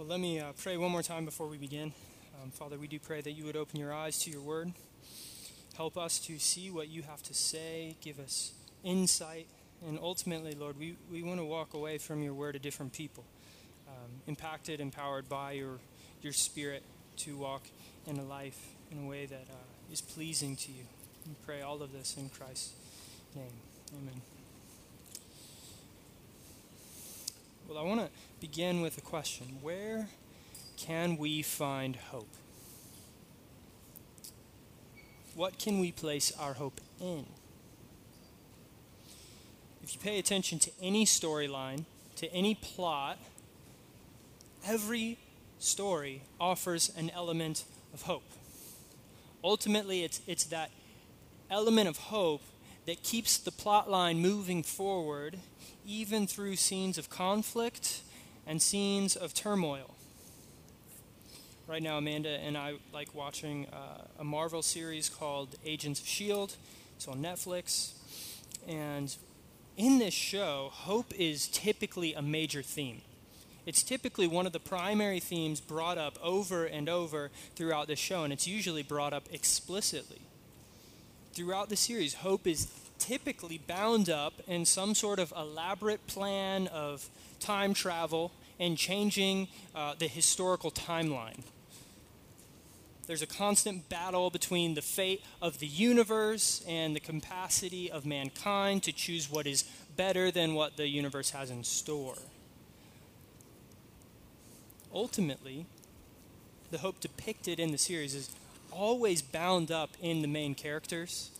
Well, 0.00 0.08
let 0.08 0.20
me 0.20 0.40
uh, 0.40 0.52
pray 0.56 0.78
one 0.78 0.90
more 0.90 1.02
time 1.02 1.26
before 1.26 1.46
we 1.46 1.58
begin. 1.58 1.92
Um, 2.42 2.50
Father, 2.52 2.78
we 2.78 2.88
do 2.88 2.98
pray 2.98 3.20
that 3.20 3.32
you 3.32 3.44
would 3.44 3.54
open 3.54 3.78
your 3.78 3.92
eyes 3.92 4.18
to 4.20 4.30
your 4.30 4.40
word. 4.40 4.72
Help 5.76 5.98
us 5.98 6.18
to 6.20 6.38
see 6.38 6.70
what 6.70 6.88
you 6.88 7.02
have 7.02 7.22
to 7.24 7.34
say. 7.34 7.96
Give 8.00 8.18
us 8.18 8.52
insight. 8.82 9.46
And 9.86 9.98
ultimately, 10.00 10.54
Lord, 10.54 10.78
we, 10.78 10.96
we 11.12 11.22
want 11.22 11.38
to 11.38 11.44
walk 11.44 11.74
away 11.74 11.98
from 11.98 12.22
your 12.22 12.32
word 12.32 12.56
a 12.56 12.58
different 12.58 12.94
people, 12.94 13.24
um, 13.88 14.10
impacted, 14.26 14.80
empowered 14.80 15.28
by 15.28 15.52
your, 15.52 15.80
your 16.22 16.32
spirit 16.32 16.82
to 17.18 17.36
walk 17.36 17.64
in 18.06 18.16
a 18.16 18.24
life 18.24 18.68
in 18.90 19.04
a 19.04 19.06
way 19.06 19.26
that 19.26 19.48
uh, 19.50 19.92
is 19.92 20.00
pleasing 20.00 20.56
to 20.56 20.72
you. 20.72 20.84
We 21.26 21.34
pray 21.44 21.60
all 21.60 21.82
of 21.82 21.92
this 21.92 22.16
in 22.16 22.30
Christ's 22.30 22.72
name. 23.36 23.52
Amen. 23.94 24.22
Well, 27.70 27.78
I 27.78 27.82
want 27.82 28.00
to 28.00 28.10
begin 28.40 28.80
with 28.80 28.98
a 28.98 29.00
question 29.00 29.58
Where 29.62 30.08
can 30.76 31.16
we 31.16 31.40
find 31.40 31.94
hope? 31.94 32.34
What 35.36 35.56
can 35.56 35.78
we 35.78 35.92
place 35.92 36.32
our 36.36 36.54
hope 36.54 36.80
in? 37.00 37.26
If 39.84 39.94
you 39.94 40.00
pay 40.00 40.18
attention 40.18 40.58
to 40.58 40.72
any 40.82 41.06
storyline, 41.06 41.84
to 42.16 42.32
any 42.34 42.56
plot, 42.56 43.18
every 44.66 45.18
story 45.60 46.22
offers 46.40 46.90
an 46.96 47.08
element 47.10 47.62
of 47.94 48.02
hope. 48.02 48.28
Ultimately, 49.44 50.02
it's, 50.02 50.20
it's 50.26 50.42
that 50.46 50.72
element 51.48 51.88
of 51.88 51.98
hope 51.98 52.42
that 52.90 53.04
keeps 53.04 53.38
the 53.38 53.52
plot 53.52 53.88
line 53.88 54.18
moving 54.18 54.64
forward, 54.64 55.38
even 55.86 56.26
through 56.26 56.56
scenes 56.56 56.98
of 56.98 57.08
conflict 57.08 58.00
and 58.48 58.60
scenes 58.60 59.14
of 59.14 59.32
turmoil. 59.32 59.94
Right 61.68 61.80
now, 61.80 61.98
Amanda 61.98 62.30
and 62.30 62.58
I 62.58 62.74
like 62.92 63.14
watching 63.14 63.66
uh, 63.66 64.06
a 64.18 64.24
Marvel 64.24 64.60
series 64.60 65.08
called 65.08 65.54
Agents 65.64 66.00
of 66.00 66.06
S.H.I.E.L.D. 66.06 66.54
It's 66.96 67.06
on 67.06 67.22
Netflix. 67.22 67.92
And 68.66 69.14
in 69.76 70.00
this 70.00 70.12
show, 70.12 70.70
hope 70.72 71.14
is 71.16 71.46
typically 71.46 72.14
a 72.14 72.22
major 72.22 72.60
theme. 72.60 73.02
It's 73.66 73.84
typically 73.84 74.26
one 74.26 74.46
of 74.46 74.52
the 74.52 74.58
primary 74.58 75.20
themes 75.20 75.60
brought 75.60 75.96
up 75.96 76.18
over 76.20 76.64
and 76.64 76.88
over 76.88 77.30
throughout 77.54 77.86
the 77.86 77.94
show, 77.94 78.24
and 78.24 78.32
it's 78.32 78.48
usually 78.48 78.82
brought 78.82 79.12
up 79.12 79.28
explicitly. 79.30 80.22
Throughout 81.32 81.68
the 81.68 81.76
series, 81.76 82.14
hope 82.14 82.46
is 82.46 82.68
typically 82.98 83.58
bound 83.58 84.10
up 84.10 84.34
in 84.46 84.64
some 84.64 84.94
sort 84.94 85.18
of 85.18 85.32
elaborate 85.36 86.06
plan 86.06 86.66
of 86.68 87.08
time 87.38 87.72
travel 87.72 88.32
and 88.58 88.76
changing 88.76 89.48
uh, 89.74 89.94
the 89.98 90.08
historical 90.08 90.70
timeline. 90.70 91.42
There's 93.06 93.22
a 93.22 93.26
constant 93.26 93.88
battle 93.88 94.30
between 94.30 94.74
the 94.74 94.82
fate 94.82 95.24
of 95.40 95.58
the 95.58 95.66
universe 95.66 96.64
and 96.68 96.94
the 96.94 97.00
capacity 97.00 97.90
of 97.90 98.06
mankind 98.06 98.82
to 98.84 98.92
choose 98.92 99.30
what 99.30 99.46
is 99.46 99.64
better 99.96 100.30
than 100.30 100.54
what 100.54 100.76
the 100.76 100.86
universe 100.86 101.30
has 101.30 101.50
in 101.50 101.64
store. 101.64 102.18
Ultimately, 104.92 105.66
the 106.70 106.78
hope 106.78 107.00
depicted 107.00 107.58
in 107.58 107.72
the 107.72 107.78
series 107.78 108.14
is 108.14 108.30
always 108.72 109.22
bound 109.22 109.70
up 109.70 109.90
in 110.00 110.22
the 110.22 110.28
main 110.28 110.54
characters. 110.54 111.30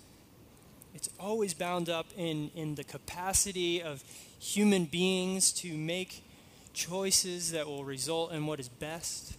It's 0.94 1.08
always 1.18 1.54
bound 1.54 1.88
up 1.88 2.06
in, 2.16 2.50
in 2.54 2.74
the 2.74 2.84
capacity 2.84 3.82
of 3.82 4.02
human 4.38 4.86
beings 4.86 5.52
to 5.52 5.76
make 5.76 6.24
choices 6.72 7.52
that 7.52 7.66
will 7.66 7.84
result 7.84 8.32
in 8.32 8.46
what 8.46 8.60
is 8.60 8.68
best 8.68 9.36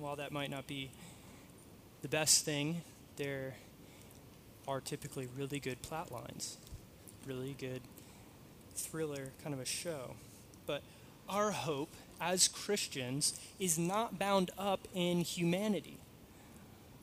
while 0.00 0.16
that 0.16 0.32
might 0.32 0.50
not 0.50 0.66
be 0.66 0.90
the 2.02 2.08
best 2.08 2.44
thing, 2.44 2.80
there 3.16 3.54
are 4.66 4.80
typically 4.80 5.28
really 5.36 5.60
good 5.60 5.82
plot 5.82 6.10
lines, 6.10 6.56
really 7.26 7.54
good 7.58 7.82
thriller 8.74 9.32
kind 9.42 9.54
of 9.54 9.60
a 9.60 9.66
show. 9.66 10.14
But 10.66 10.82
our 11.30 11.52
hope 11.52 11.90
as 12.20 12.48
Christians 12.48 13.38
is 13.58 13.78
not 13.78 14.18
bound 14.18 14.50
up 14.58 14.86
in 14.94 15.20
humanity. 15.20 15.96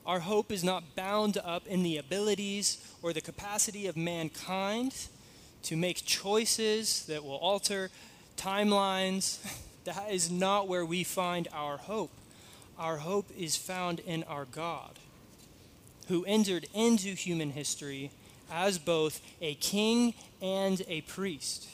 Our 0.05 0.19
hope 0.19 0.51
is 0.51 0.63
not 0.63 0.95
bound 0.95 1.37
up 1.43 1.65
in 1.67 1.83
the 1.83 1.97
abilities 1.97 2.77
or 3.01 3.13
the 3.13 3.21
capacity 3.21 3.87
of 3.87 3.97
mankind 3.97 4.93
to 5.63 5.75
make 5.75 6.05
choices 6.05 7.05
that 7.07 7.23
will 7.23 7.35
alter 7.35 7.89
timelines. 8.37 9.39
That 9.87 10.11
is 10.11 10.29
not 10.29 10.67
where 10.67 10.85
we 10.85 11.05
find 11.05 11.47
our 11.53 11.77
hope 11.77 12.11
our 12.77 12.97
hope 12.97 13.29
is 13.37 13.55
found 13.55 13.99
in 14.01 14.23
our 14.23 14.45
God, 14.45 14.99
who 16.07 16.23
entered 16.25 16.67
into 16.73 17.15
human 17.15 17.51
history 17.51 18.11
as 18.51 18.77
both 18.77 19.19
a 19.41 19.55
king 19.55 20.13
and 20.41 20.81
a 20.87 21.01
priest 21.01 21.67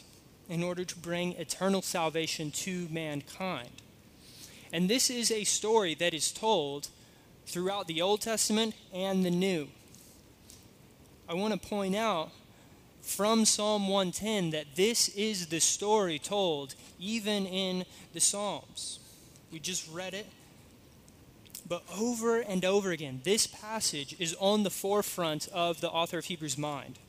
in 0.49 0.63
order 0.63 0.83
to 0.83 0.97
bring 0.97 1.33
eternal 1.33 1.81
salvation 1.81 2.51
to 2.51 2.87
mankind. 2.89 3.69
And 4.71 4.89
this 4.89 5.09
is 5.09 5.31
a 5.31 5.43
story 5.43 5.95
that 5.95 6.13
is 6.13 6.31
told 6.31 6.89
throughout 7.45 7.87
the 7.87 8.01
Old 8.01 8.21
Testament 8.21 8.75
and 8.93 9.25
the 9.25 9.31
New. 9.31 9.67
I 11.29 11.33
want 11.33 11.53
to 11.53 11.69
point 11.69 11.95
out 11.95 12.31
from 13.01 13.45
Psalm 13.45 13.87
110 13.87 14.51
that 14.51 14.75
this 14.75 15.09
is 15.09 15.47
the 15.47 15.59
story 15.59 16.19
told 16.19 16.75
even 16.99 17.45
in 17.45 17.85
the 18.13 18.19
Psalms. 18.19 18.99
We 19.51 19.59
just 19.59 19.89
read 19.91 20.13
it 20.13 20.27
but 21.67 21.83
over 21.97 22.39
and 22.39 22.65
over 22.65 22.91
again, 22.91 23.21
this 23.23 23.47
passage 23.47 24.15
is 24.19 24.35
on 24.39 24.63
the 24.63 24.69
forefront 24.69 25.47
of 25.53 25.81
the 25.81 25.89
author 25.89 26.17
of 26.17 26.25
Hebrews' 26.25 26.57
mind. 26.57 26.99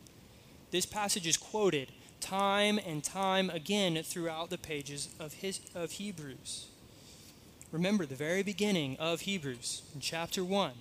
This 0.70 0.86
passage 0.86 1.26
is 1.26 1.36
quoted 1.36 1.88
time 2.24 2.80
and 2.86 3.04
time 3.04 3.50
again 3.50 4.02
throughout 4.02 4.48
the 4.48 4.56
pages 4.56 5.10
of, 5.20 5.34
his, 5.34 5.60
of 5.74 5.92
Hebrews. 5.92 6.68
Remember 7.70 8.06
the 8.06 8.14
very 8.14 8.42
beginning 8.42 8.96
of 8.98 9.22
Hebrews 9.22 9.82
in 9.94 10.00
chapter 10.00 10.42
1, 10.42 10.72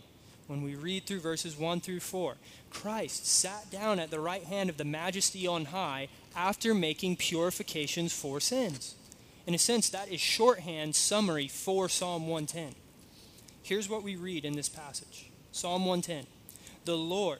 when 0.47 0.63
we 0.63 0.75
read 0.75 1.05
through 1.05 1.19
verses 1.19 1.57
1 1.57 1.81
through 1.81 1.99
4. 1.99 2.35
Christ 2.69 3.27
sat 3.27 3.69
down 3.69 3.99
at 3.99 4.09
the 4.09 4.21
right 4.21 4.45
hand 4.45 4.69
of 4.69 4.77
the 4.77 4.85
majesty 4.85 5.45
on 5.45 5.65
high 5.65 6.07
after 6.33 6.73
making 6.73 7.17
purifications 7.17 8.13
for 8.13 8.39
sins. 8.39 8.95
In 9.45 9.53
a 9.53 9.59
sense, 9.59 9.89
that 9.89 10.09
is 10.09 10.21
shorthand 10.21 10.95
summary 10.95 11.49
for 11.49 11.89
Psalm 11.89 12.25
110. 12.27 12.73
Here's 13.63 13.89
what 13.89 14.03
we 14.03 14.15
read 14.15 14.45
in 14.45 14.55
this 14.55 14.69
passage 14.69 15.29
Psalm 15.51 15.85
110. 15.85 16.25
The 16.85 16.95
Lord 16.95 17.39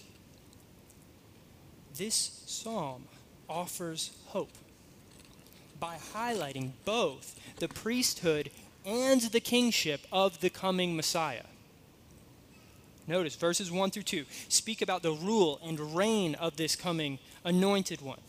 This 2.01 2.41
psalm 2.47 3.03
offers 3.47 4.09
hope 4.29 4.57
by 5.79 5.97
highlighting 6.15 6.71
both 6.83 7.39
the 7.57 7.67
priesthood 7.67 8.49
and 8.83 9.21
the 9.21 9.39
kingship 9.39 10.07
of 10.11 10.41
the 10.41 10.49
coming 10.49 10.95
Messiah. 10.95 11.43
Notice 13.05 13.35
verses 13.35 13.69
1 13.69 13.91
through 13.91 14.01
2 14.01 14.25
speak 14.49 14.81
about 14.81 15.03
the 15.03 15.11
rule 15.11 15.59
and 15.63 15.95
reign 15.95 16.33
of 16.33 16.57
this 16.57 16.75
coming 16.75 17.19
anointed 17.45 18.01
one. 18.01 18.21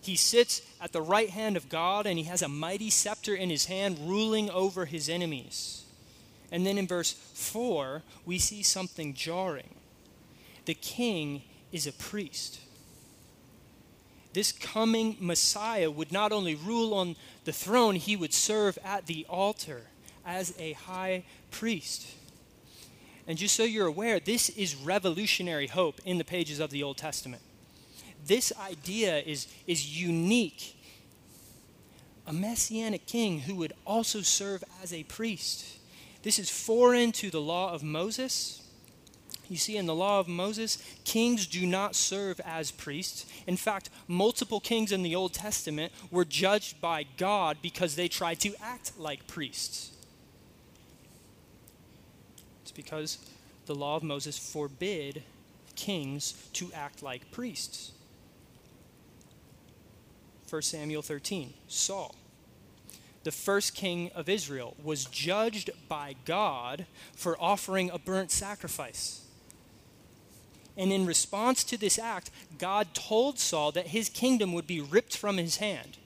He 0.00 0.16
sits 0.16 0.62
at 0.80 0.90
the 0.90 1.00
right 1.00 1.30
hand 1.30 1.56
of 1.56 1.68
God 1.68 2.06
and 2.06 2.18
he 2.18 2.24
has 2.24 2.42
a 2.42 2.48
mighty 2.48 2.90
scepter 2.90 3.36
in 3.36 3.48
his 3.48 3.66
hand 3.66 3.96
ruling 4.10 4.50
over 4.50 4.86
his 4.86 5.08
enemies. 5.08 5.84
And 6.50 6.66
then 6.66 6.76
in 6.76 6.88
verse 6.88 7.12
4, 7.12 8.02
we 8.26 8.40
see 8.40 8.64
something 8.64 9.14
jarring. 9.14 9.76
The 10.64 10.74
king 10.74 11.42
is 11.70 11.86
a 11.86 11.92
priest. 11.92 12.58
This 14.32 14.52
coming 14.52 15.16
Messiah 15.18 15.90
would 15.90 16.12
not 16.12 16.32
only 16.32 16.54
rule 16.54 16.94
on 16.94 17.16
the 17.44 17.52
throne, 17.52 17.96
he 17.96 18.16
would 18.16 18.32
serve 18.32 18.78
at 18.84 19.06
the 19.06 19.26
altar 19.28 19.82
as 20.24 20.54
a 20.58 20.72
high 20.72 21.24
priest. 21.50 22.06
And 23.26 23.36
just 23.38 23.56
so 23.56 23.64
you're 23.64 23.86
aware, 23.86 24.20
this 24.20 24.48
is 24.50 24.74
revolutionary 24.76 25.66
hope 25.66 26.00
in 26.04 26.18
the 26.18 26.24
pages 26.24 26.60
of 26.60 26.70
the 26.70 26.82
Old 26.82 26.96
Testament 26.96 27.42
this 28.26 28.52
idea 28.60 29.20
is, 29.20 29.46
is 29.66 30.00
unique. 30.00 30.76
a 32.26 32.32
messianic 32.32 33.06
king 33.06 33.40
who 33.40 33.56
would 33.56 33.72
also 33.84 34.20
serve 34.20 34.62
as 34.82 34.92
a 34.92 35.02
priest. 35.04 35.78
This 36.22 36.38
is 36.38 36.48
foreign 36.48 37.10
to 37.12 37.28
the 37.28 37.40
law 37.40 37.72
of 37.72 37.82
Moses. 37.82 38.59
You 39.50 39.56
see, 39.56 39.76
in 39.76 39.86
the 39.86 39.94
law 39.96 40.20
of 40.20 40.28
Moses, 40.28 40.78
kings 41.02 41.44
do 41.44 41.66
not 41.66 41.96
serve 41.96 42.40
as 42.46 42.70
priests. 42.70 43.26
In 43.48 43.56
fact, 43.56 43.90
multiple 44.06 44.60
kings 44.60 44.92
in 44.92 45.02
the 45.02 45.16
Old 45.16 45.34
Testament 45.34 45.92
were 46.08 46.24
judged 46.24 46.80
by 46.80 47.04
God 47.16 47.58
because 47.60 47.96
they 47.96 48.06
tried 48.06 48.38
to 48.40 48.54
act 48.62 48.92
like 48.96 49.26
priests. 49.26 49.90
It's 52.62 52.70
because 52.70 53.18
the 53.66 53.74
law 53.74 53.96
of 53.96 54.04
Moses 54.04 54.38
forbid 54.38 55.24
kings 55.74 56.34
to 56.52 56.70
act 56.72 57.02
like 57.02 57.32
priests. 57.32 57.90
1 60.48 60.62
Samuel 60.62 61.02
13, 61.02 61.54
Saul, 61.66 62.14
the 63.24 63.32
first 63.32 63.74
king 63.74 64.12
of 64.14 64.28
Israel, 64.28 64.76
was 64.80 65.06
judged 65.06 65.70
by 65.88 66.14
God 66.24 66.86
for 67.16 67.36
offering 67.40 67.90
a 67.90 67.98
burnt 67.98 68.30
sacrifice. 68.30 69.26
And 70.76 70.92
in 70.92 71.06
response 71.06 71.64
to 71.64 71.76
this 71.76 71.98
act, 71.98 72.30
God 72.58 72.94
told 72.94 73.38
Saul 73.38 73.72
that 73.72 73.88
his 73.88 74.08
kingdom 74.08 74.52
would 74.52 74.66
be 74.66 74.80
ripped 74.80 75.16
from 75.16 75.36
his 75.36 75.56
hand. 75.56 75.98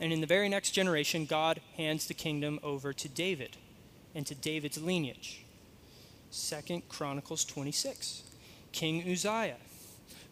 And 0.00 0.12
in 0.12 0.20
the 0.20 0.26
very 0.26 0.48
next 0.48 0.72
generation, 0.72 1.26
God 1.26 1.60
hands 1.76 2.06
the 2.06 2.14
kingdom 2.14 2.58
over 2.62 2.92
to 2.92 3.08
David 3.08 3.56
and 4.14 4.26
to 4.26 4.34
David's 4.34 4.80
lineage. 4.80 5.44
Second 6.30 6.88
Chronicles 6.88 7.44
26. 7.44 8.22
King 8.72 9.08
Uzziah, 9.08 9.58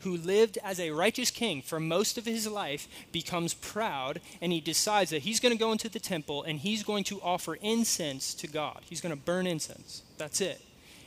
who 0.00 0.16
lived 0.16 0.58
as 0.64 0.80
a 0.80 0.90
righteous 0.90 1.30
king 1.30 1.60
for 1.62 1.78
most 1.78 2.16
of 2.16 2.24
his 2.24 2.48
life, 2.48 2.88
becomes 3.12 3.54
proud 3.54 4.20
and 4.40 4.50
he 4.50 4.60
decides 4.60 5.10
that 5.10 5.22
he's 5.22 5.40
going 5.40 5.52
to 5.52 5.58
go 5.58 5.72
into 5.72 5.88
the 5.88 6.00
temple 6.00 6.42
and 6.42 6.58
he's 6.58 6.82
going 6.82 7.04
to 7.04 7.20
offer 7.20 7.54
incense 7.56 8.34
to 8.34 8.46
God. 8.46 8.80
He's 8.88 9.02
going 9.02 9.14
to 9.14 9.22
burn 9.22 9.46
incense. 9.46 10.02
That's 10.16 10.40
it. 10.40 10.60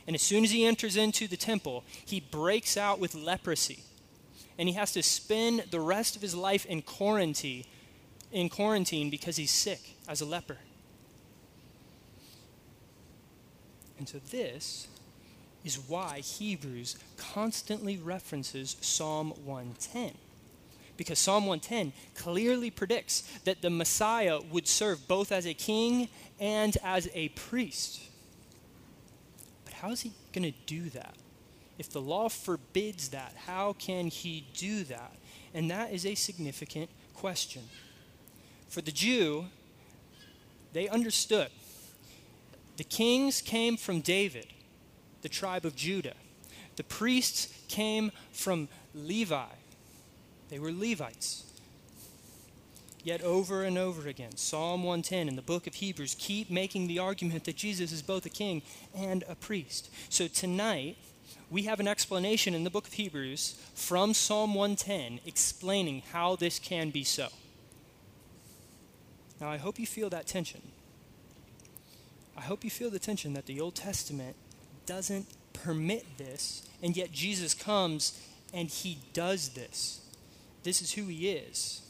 And 0.06 0.14
as 0.14 0.22
soon 0.22 0.44
as 0.44 0.50
he 0.50 0.64
enters 0.64 0.96
into 0.96 1.26
the 1.26 1.36
temple, 1.36 1.84
he 2.04 2.20
breaks 2.20 2.76
out 2.76 2.98
with 2.98 3.14
leprosy. 3.14 3.80
And 4.58 4.68
he 4.68 4.74
has 4.74 4.92
to 4.92 5.02
spend 5.02 5.64
the 5.70 5.80
rest 5.80 6.14
of 6.14 6.22
his 6.22 6.34
life 6.34 6.66
in 6.66 6.82
quarantine, 6.82 7.64
in 8.30 8.48
quarantine 8.48 9.10
because 9.10 9.36
he's 9.36 9.50
sick 9.50 9.96
as 10.06 10.20
a 10.20 10.26
leper. 10.26 10.58
And 13.98 14.08
so 14.08 14.18
this 14.30 14.88
is 15.64 15.78
why 15.78 16.18
Hebrews 16.18 16.96
constantly 17.16 17.96
references 17.96 18.76
Psalm 18.80 19.30
110. 19.44 20.12
Because 20.96 21.18
Psalm 21.18 21.46
110 21.46 21.92
clearly 22.14 22.70
predicts 22.70 23.22
that 23.44 23.62
the 23.62 23.70
Messiah 23.70 24.40
would 24.52 24.68
serve 24.68 25.08
both 25.08 25.32
as 25.32 25.46
a 25.46 25.54
king 25.54 26.08
and 26.38 26.76
as 26.84 27.08
a 27.14 27.30
priest. 27.30 28.00
How 29.84 29.90
is 29.90 30.00
he 30.00 30.12
going 30.32 30.50
to 30.50 30.58
do 30.64 30.88
that? 30.90 31.14
If 31.78 31.90
the 31.90 32.00
law 32.00 32.30
forbids 32.30 33.10
that, 33.10 33.34
how 33.44 33.74
can 33.74 34.06
he 34.06 34.46
do 34.54 34.82
that? 34.84 35.12
And 35.52 35.70
that 35.70 35.92
is 35.92 36.06
a 36.06 36.14
significant 36.14 36.88
question. 37.12 37.64
For 38.70 38.80
the 38.80 38.90
Jew, 38.90 39.44
they 40.72 40.88
understood 40.88 41.50
the 42.78 42.84
kings 42.84 43.42
came 43.42 43.76
from 43.76 44.00
David, 44.00 44.46
the 45.20 45.28
tribe 45.28 45.66
of 45.66 45.76
Judah. 45.76 46.14
The 46.76 46.84
priests 46.84 47.52
came 47.68 48.10
from 48.32 48.68
Levi, 48.94 49.52
they 50.48 50.58
were 50.58 50.72
Levites. 50.72 51.43
Yet 53.04 53.20
over 53.20 53.64
and 53.64 53.76
over 53.76 54.08
again, 54.08 54.36
Psalm 54.36 54.82
110 54.82 55.28
and 55.28 55.36
the 55.36 55.42
book 55.42 55.66
of 55.66 55.74
Hebrews 55.74 56.16
keep 56.18 56.50
making 56.50 56.86
the 56.86 56.98
argument 56.98 57.44
that 57.44 57.54
Jesus 57.54 57.92
is 57.92 58.00
both 58.00 58.24
a 58.24 58.30
king 58.30 58.62
and 58.96 59.22
a 59.28 59.34
priest. 59.34 59.90
So 60.08 60.26
tonight, 60.26 60.96
we 61.50 61.64
have 61.64 61.80
an 61.80 61.86
explanation 61.86 62.54
in 62.54 62.64
the 62.64 62.70
book 62.70 62.86
of 62.86 62.94
Hebrews 62.94 63.60
from 63.74 64.14
Psalm 64.14 64.54
110 64.54 65.20
explaining 65.26 66.02
how 66.12 66.36
this 66.36 66.58
can 66.58 66.88
be 66.88 67.04
so. 67.04 67.28
Now, 69.38 69.50
I 69.50 69.58
hope 69.58 69.78
you 69.78 69.86
feel 69.86 70.08
that 70.08 70.26
tension. 70.26 70.62
I 72.34 72.40
hope 72.40 72.64
you 72.64 72.70
feel 72.70 72.88
the 72.88 72.98
tension 72.98 73.34
that 73.34 73.44
the 73.44 73.60
Old 73.60 73.74
Testament 73.74 74.34
doesn't 74.86 75.26
permit 75.52 76.06
this, 76.16 76.66
and 76.82 76.96
yet 76.96 77.12
Jesus 77.12 77.52
comes 77.52 78.18
and 78.54 78.68
he 78.68 79.00
does 79.12 79.50
this. 79.50 80.00
This 80.62 80.80
is 80.80 80.92
who 80.92 81.04
he 81.04 81.28
is. 81.28 81.82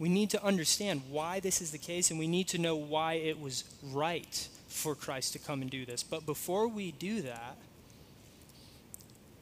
We 0.00 0.08
need 0.08 0.30
to 0.30 0.42
understand 0.42 1.02
why 1.10 1.40
this 1.40 1.60
is 1.60 1.72
the 1.72 1.78
case, 1.78 2.10
and 2.10 2.18
we 2.18 2.26
need 2.26 2.48
to 2.48 2.58
know 2.58 2.74
why 2.74 3.14
it 3.14 3.38
was 3.38 3.64
right 3.92 4.48
for 4.66 4.94
Christ 4.94 5.34
to 5.34 5.38
come 5.38 5.60
and 5.60 5.70
do 5.70 5.84
this. 5.84 6.02
But 6.02 6.24
before 6.24 6.66
we 6.68 6.92
do 6.92 7.20
that, 7.20 7.56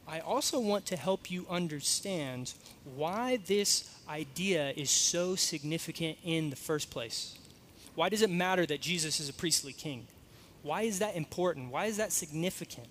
I 0.05 0.19
also 0.19 0.59
want 0.59 0.85
to 0.87 0.97
help 0.97 1.31
you 1.31 1.45
understand 1.49 2.53
why 2.83 3.39
this 3.45 3.89
idea 4.09 4.71
is 4.71 4.89
so 4.89 5.35
significant 5.35 6.17
in 6.25 6.49
the 6.49 6.57
first 6.57 6.91
place. 6.91 7.37
Why 7.95 8.09
does 8.09 8.21
it 8.21 8.29
matter 8.29 8.65
that 8.65 8.81
Jesus 8.81 9.21
is 9.21 9.29
a 9.29 9.33
priestly 9.33 9.71
king? 9.71 10.07
Why 10.61 10.81
is 10.81 10.99
that 10.99 11.15
important? 11.15 11.71
Why 11.71 11.85
is 11.85 11.95
that 11.97 12.11
significant? 12.11 12.87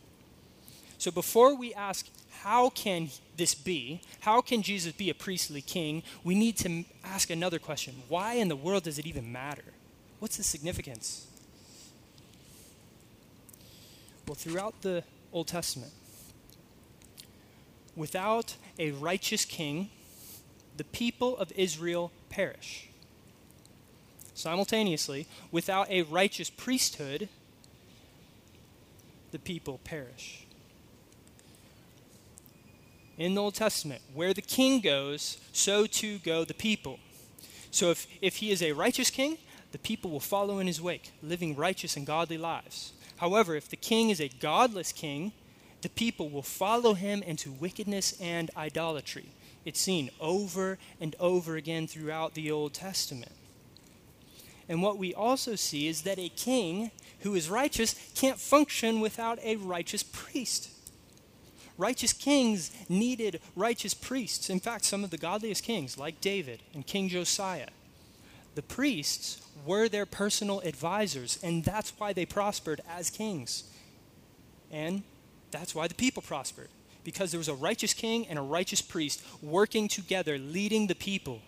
So 0.98 1.10
before 1.10 1.54
we 1.54 1.72
ask, 1.74 2.08
how 2.42 2.70
can 2.70 3.08
this 3.36 3.54
be? 3.54 4.00
How 4.20 4.40
can 4.40 4.62
Jesus 4.62 4.92
be 4.92 5.10
a 5.10 5.14
priestly 5.14 5.60
king? 5.60 6.02
We 6.24 6.34
need 6.34 6.56
to 6.58 6.84
ask 7.04 7.30
another 7.30 7.58
question. 7.58 7.94
Why 8.08 8.34
in 8.34 8.48
the 8.48 8.56
world 8.56 8.82
does 8.84 8.98
it 8.98 9.06
even 9.06 9.30
matter? 9.30 9.64
What's 10.18 10.36
the 10.36 10.42
significance? 10.42 11.26
Well, 14.26 14.34
throughout 14.34 14.82
the 14.82 15.04
Old 15.32 15.46
Testament, 15.46 15.92
without 17.96 18.56
a 18.78 18.90
righteous 18.90 19.44
king, 19.44 19.90
the 20.76 20.84
people 20.84 21.36
of 21.38 21.52
Israel 21.56 22.12
perish 22.28 22.88
simultaneously, 24.38 25.26
without 25.50 25.90
a 25.90 26.02
righteous 26.02 26.48
priesthood, 26.48 27.28
the 29.32 29.38
people 29.38 29.80
perish. 29.84 30.46
In 33.18 33.34
the 33.34 33.42
Old 33.42 33.54
Testament, 33.54 34.00
where 34.14 34.32
the 34.32 34.40
king 34.40 34.80
goes, 34.80 35.38
so 35.52 35.86
too 35.86 36.18
go 36.18 36.44
the 36.44 36.54
people. 36.54 36.98
So 37.70 37.90
if, 37.90 38.06
if 38.22 38.36
he 38.36 38.50
is 38.50 38.62
a 38.62 38.72
righteous 38.72 39.10
king, 39.10 39.38
the 39.72 39.78
people 39.78 40.10
will 40.10 40.20
follow 40.20 40.60
in 40.60 40.66
his 40.66 40.80
wake, 40.80 41.10
living 41.22 41.56
righteous 41.56 41.96
and 41.96 42.06
godly 42.06 42.38
lives. 42.38 42.92
However, 43.16 43.56
if 43.56 43.68
the 43.68 43.76
king 43.76 44.10
is 44.10 44.20
a 44.20 44.28
godless 44.28 44.92
king, 44.92 45.32
the 45.82 45.88
people 45.88 46.30
will 46.30 46.42
follow 46.42 46.94
him 46.94 47.22
into 47.22 47.52
wickedness 47.52 48.18
and 48.20 48.50
idolatry. 48.56 49.26
It's 49.64 49.80
seen 49.80 50.10
over 50.20 50.78
and 51.00 51.14
over 51.20 51.56
again 51.56 51.86
throughout 51.86 52.34
the 52.34 52.50
Old 52.50 52.72
Testament. 52.72 53.32
And 54.68 54.82
what 54.82 54.98
we 54.98 55.14
also 55.14 55.56
see 55.56 55.88
is 55.88 56.02
that 56.02 56.18
a 56.18 56.28
king 56.28 56.90
who 57.20 57.34
is 57.34 57.50
righteous 57.50 57.94
can't 58.14 58.38
function 58.38 59.00
without 59.00 59.38
a 59.42 59.56
righteous 59.56 60.02
priest. 60.02 60.70
Righteous 61.78 62.12
kings 62.12 62.72
needed 62.88 63.40
righteous 63.54 63.94
priests. 63.94 64.50
In 64.50 64.58
fact, 64.58 64.84
some 64.84 65.04
of 65.04 65.10
the 65.10 65.16
godliest 65.16 65.62
kings, 65.62 65.96
like 65.96 66.20
David 66.20 66.60
and 66.74 66.84
King 66.84 67.08
Josiah, 67.08 67.68
the 68.56 68.62
priests 68.62 69.40
were 69.64 69.88
their 69.88 70.04
personal 70.04 70.58
advisors, 70.60 71.38
and 71.42 71.64
that's 71.64 71.92
why 71.96 72.12
they 72.12 72.26
prospered 72.26 72.80
as 72.90 73.10
kings. 73.10 73.62
And 74.72 75.04
that's 75.52 75.72
why 75.74 75.86
the 75.86 75.94
people 75.94 76.20
prospered, 76.20 76.68
because 77.04 77.30
there 77.30 77.38
was 77.38 77.48
a 77.48 77.54
righteous 77.54 77.94
king 77.94 78.26
and 78.26 78.40
a 78.40 78.42
righteous 78.42 78.82
priest 78.82 79.22
working 79.40 79.86
together, 79.86 80.36
leading 80.36 80.88
the 80.88 80.96
people. 80.96 81.40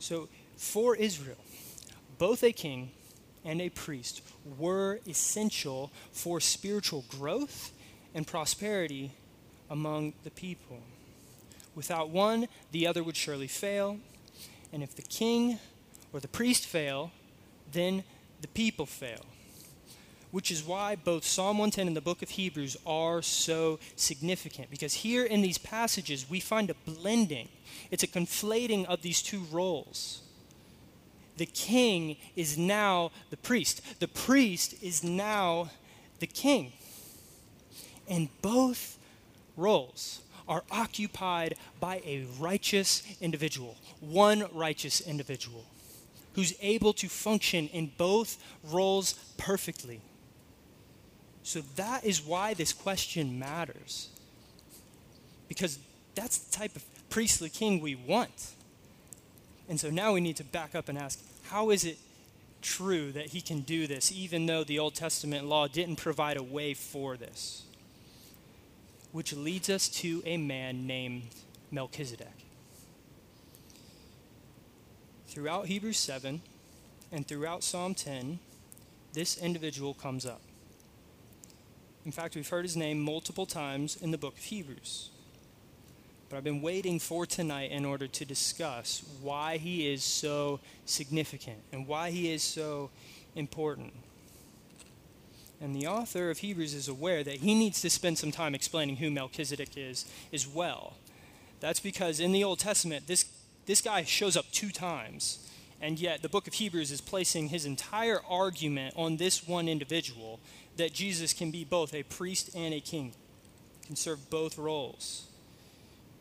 So, 0.00 0.28
for 0.56 0.96
Israel, 0.96 1.38
both 2.18 2.42
a 2.42 2.52
king 2.52 2.90
and 3.46 3.60
a 3.60 3.70
priest 3.70 4.20
were 4.58 5.00
essential 5.08 5.90
for 6.12 6.40
spiritual 6.40 7.04
growth 7.08 7.72
and 8.14 8.26
prosperity 8.26 9.12
among 9.70 10.12
the 10.24 10.30
people. 10.30 10.82
Without 11.74 12.10
one, 12.10 12.48
the 12.72 12.86
other 12.86 13.02
would 13.02 13.16
surely 13.16 13.46
fail. 13.46 13.98
And 14.72 14.82
if 14.82 14.94
the 14.94 15.02
king 15.02 15.58
or 16.12 16.20
the 16.20 16.28
priest 16.28 16.66
fail, 16.66 17.12
then 17.72 18.02
the 18.40 18.48
people 18.48 18.86
fail. 18.86 19.24
Which 20.32 20.50
is 20.50 20.64
why 20.64 20.96
both 20.96 21.24
Psalm 21.24 21.58
110 21.58 21.86
and 21.86 21.96
the 21.96 22.00
book 22.00 22.22
of 22.22 22.30
Hebrews 22.30 22.76
are 22.84 23.22
so 23.22 23.78
significant. 23.94 24.70
Because 24.70 24.94
here 24.94 25.24
in 25.24 25.40
these 25.40 25.56
passages, 25.56 26.28
we 26.28 26.40
find 26.40 26.68
a 26.68 26.74
blending 26.74 27.48
it's 27.90 28.02
a 28.02 28.08
conflating 28.08 28.84
of 28.86 29.02
these 29.02 29.22
two 29.22 29.44
roles. 29.50 30.22
The 31.36 31.46
king 31.46 32.16
is 32.34 32.56
now 32.56 33.10
the 33.30 33.36
priest, 33.36 33.82
the 34.00 34.08
priest 34.08 34.74
is 34.82 35.04
now 35.04 35.70
the 36.18 36.26
king. 36.26 36.72
And 38.08 38.28
both 38.40 38.98
roles 39.56 40.20
are 40.48 40.62
occupied 40.70 41.56
by 41.80 42.00
a 42.04 42.24
righteous 42.38 43.02
individual, 43.20 43.76
one 44.00 44.44
righteous 44.52 45.00
individual, 45.00 45.64
who's 46.34 46.54
able 46.60 46.92
to 46.94 47.08
function 47.08 47.68
in 47.68 47.90
both 47.98 48.38
roles 48.62 49.14
perfectly. 49.36 50.00
So 51.42 51.62
that 51.76 52.04
is 52.04 52.22
why 52.22 52.54
this 52.54 52.72
question 52.72 53.38
matters. 53.38 54.08
Because 55.48 55.78
that's 56.14 56.38
the 56.38 56.56
type 56.56 56.76
of 56.76 56.84
priestly 57.10 57.48
king 57.48 57.80
we 57.80 57.94
want. 57.94 58.54
And 59.68 59.80
so 59.80 59.90
now 59.90 60.12
we 60.12 60.20
need 60.20 60.36
to 60.36 60.44
back 60.44 60.74
up 60.74 60.88
and 60.88 60.96
ask 60.96 61.20
how 61.44 61.70
is 61.70 61.84
it 61.84 61.98
true 62.62 63.12
that 63.12 63.28
he 63.28 63.40
can 63.40 63.60
do 63.60 63.86
this, 63.86 64.12
even 64.12 64.46
though 64.46 64.64
the 64.64 64.78
Old 64.78 64.94
Testament 64.94 65.46
law 65.46 65.66
didn't 65.66 65.96
provide 65.96 66.36
a 66.36 66.42
way 66.42 66.74
for 66.74 67.16
this? 67.16 67.64
Which 69.12 69.32
leads 69.32 69.70
us 69.70 69.88
to 69.88 70.22
a 70.24 70.36
man 70.36 70.86
named 70.86 71.22
Melchizedek. 71.70 72.28
Throughout 75.28 75.66
Hebrews 75.66 75.98
7 75.98 76.40
and 77.12 77.26
throughout 77.26 77.62
Psalm 77.62 77.94
10, 77.94 78.38
this 79.12 79.38
individual 79.38 79.94
comes 79.94 80.26
up. 80.26 80.40
In 82.04 82.12
fact, 82.12 82.36
we've 82.36 82.48
heard 82.48 82.64
his 82.64 82.76
name 82.76 83.00
multiple 83.00 83.46
times 83.46 83.96
in 83.96 84.12
the 84.12 84.18
book 84.18 84.34
of 84.34 84.44
Hebrews. 84.44 85.10
But 86.28 86.36
I've 86.36 86.44
been 86.44 86.62
waiting 86.62 86.98
for 86.98 87.24
tonight 87.24 87.70
in 87.70 87.84
order 87.84 88.08
to 88.08 88.24
discuss 88.24 89.02
why 89.22 89.58
he 89.58 89.92
is 89.92 90.02
so 90.02 90.60
significant 90.84 91.58
and 91.72 91.86
why 91.86 92.10
he 92.10 92.32
is 92.32 92.42
so 92.42 92.90
important. 93.36 93.92
And 95.60 95.74
the 95.74 95.86
author 95.86 96.30
of 96.30 96.38
Hebrews 96.38 96.74
is 96.74 96.88
aware 96.88 97.22
that 97.22 97.36
he 97.36 97.54
needs 97.54 97.80
to 97.80 97.90
spend 97.90 98.18
some 98.18 98.32
time 98.32 98.54
explaining 98.54 98.96
who 98.96 99.10
Melchizedek 99.10 99.76
is 99.76 100.04
as 100.32 100.46
well. 100.46 100.96
That's 101.60 101.80
because 101.80 102.20
in 102.20 102.32
the 102.32 102.44
Old 102.44 102.58
Testament, 102.58 103.06
this, 103.06 103.24
this 103.64 103.80
guy 103.80 104.02
shows 104.04 104.36
up 104.36 104.50
two 104.50 104.70
times. 104.70 105.38
And 105.80 105.98
yet, 105.98 106.22
the 106.22 106.28
book 106.28 106.46
of 106.46 106.54
Hebrews 106.54 106.90
is 106.90 107.00
placing 107.00 107.48
his 107.48 107.66
entire 107.66 108.20
argument 108.28 108.94
on 108.96 109.16
this 109.16 109.46
one 109.46 109.68
individual 109.68 110.40
that 110.76 110.92
Jesus 110.92 111.32
can 111.32 111.50
be 111.50 111.64
both 111.64 111.94
a 111.94 112.02
priest 112.02 112.50
and 112.54 112.74
a 112.74 112.80
king, 112.80 113.12
can 113.86 113.96
serve 113.96 114.30
both 114.30 114.58
roles. 114.58 115.26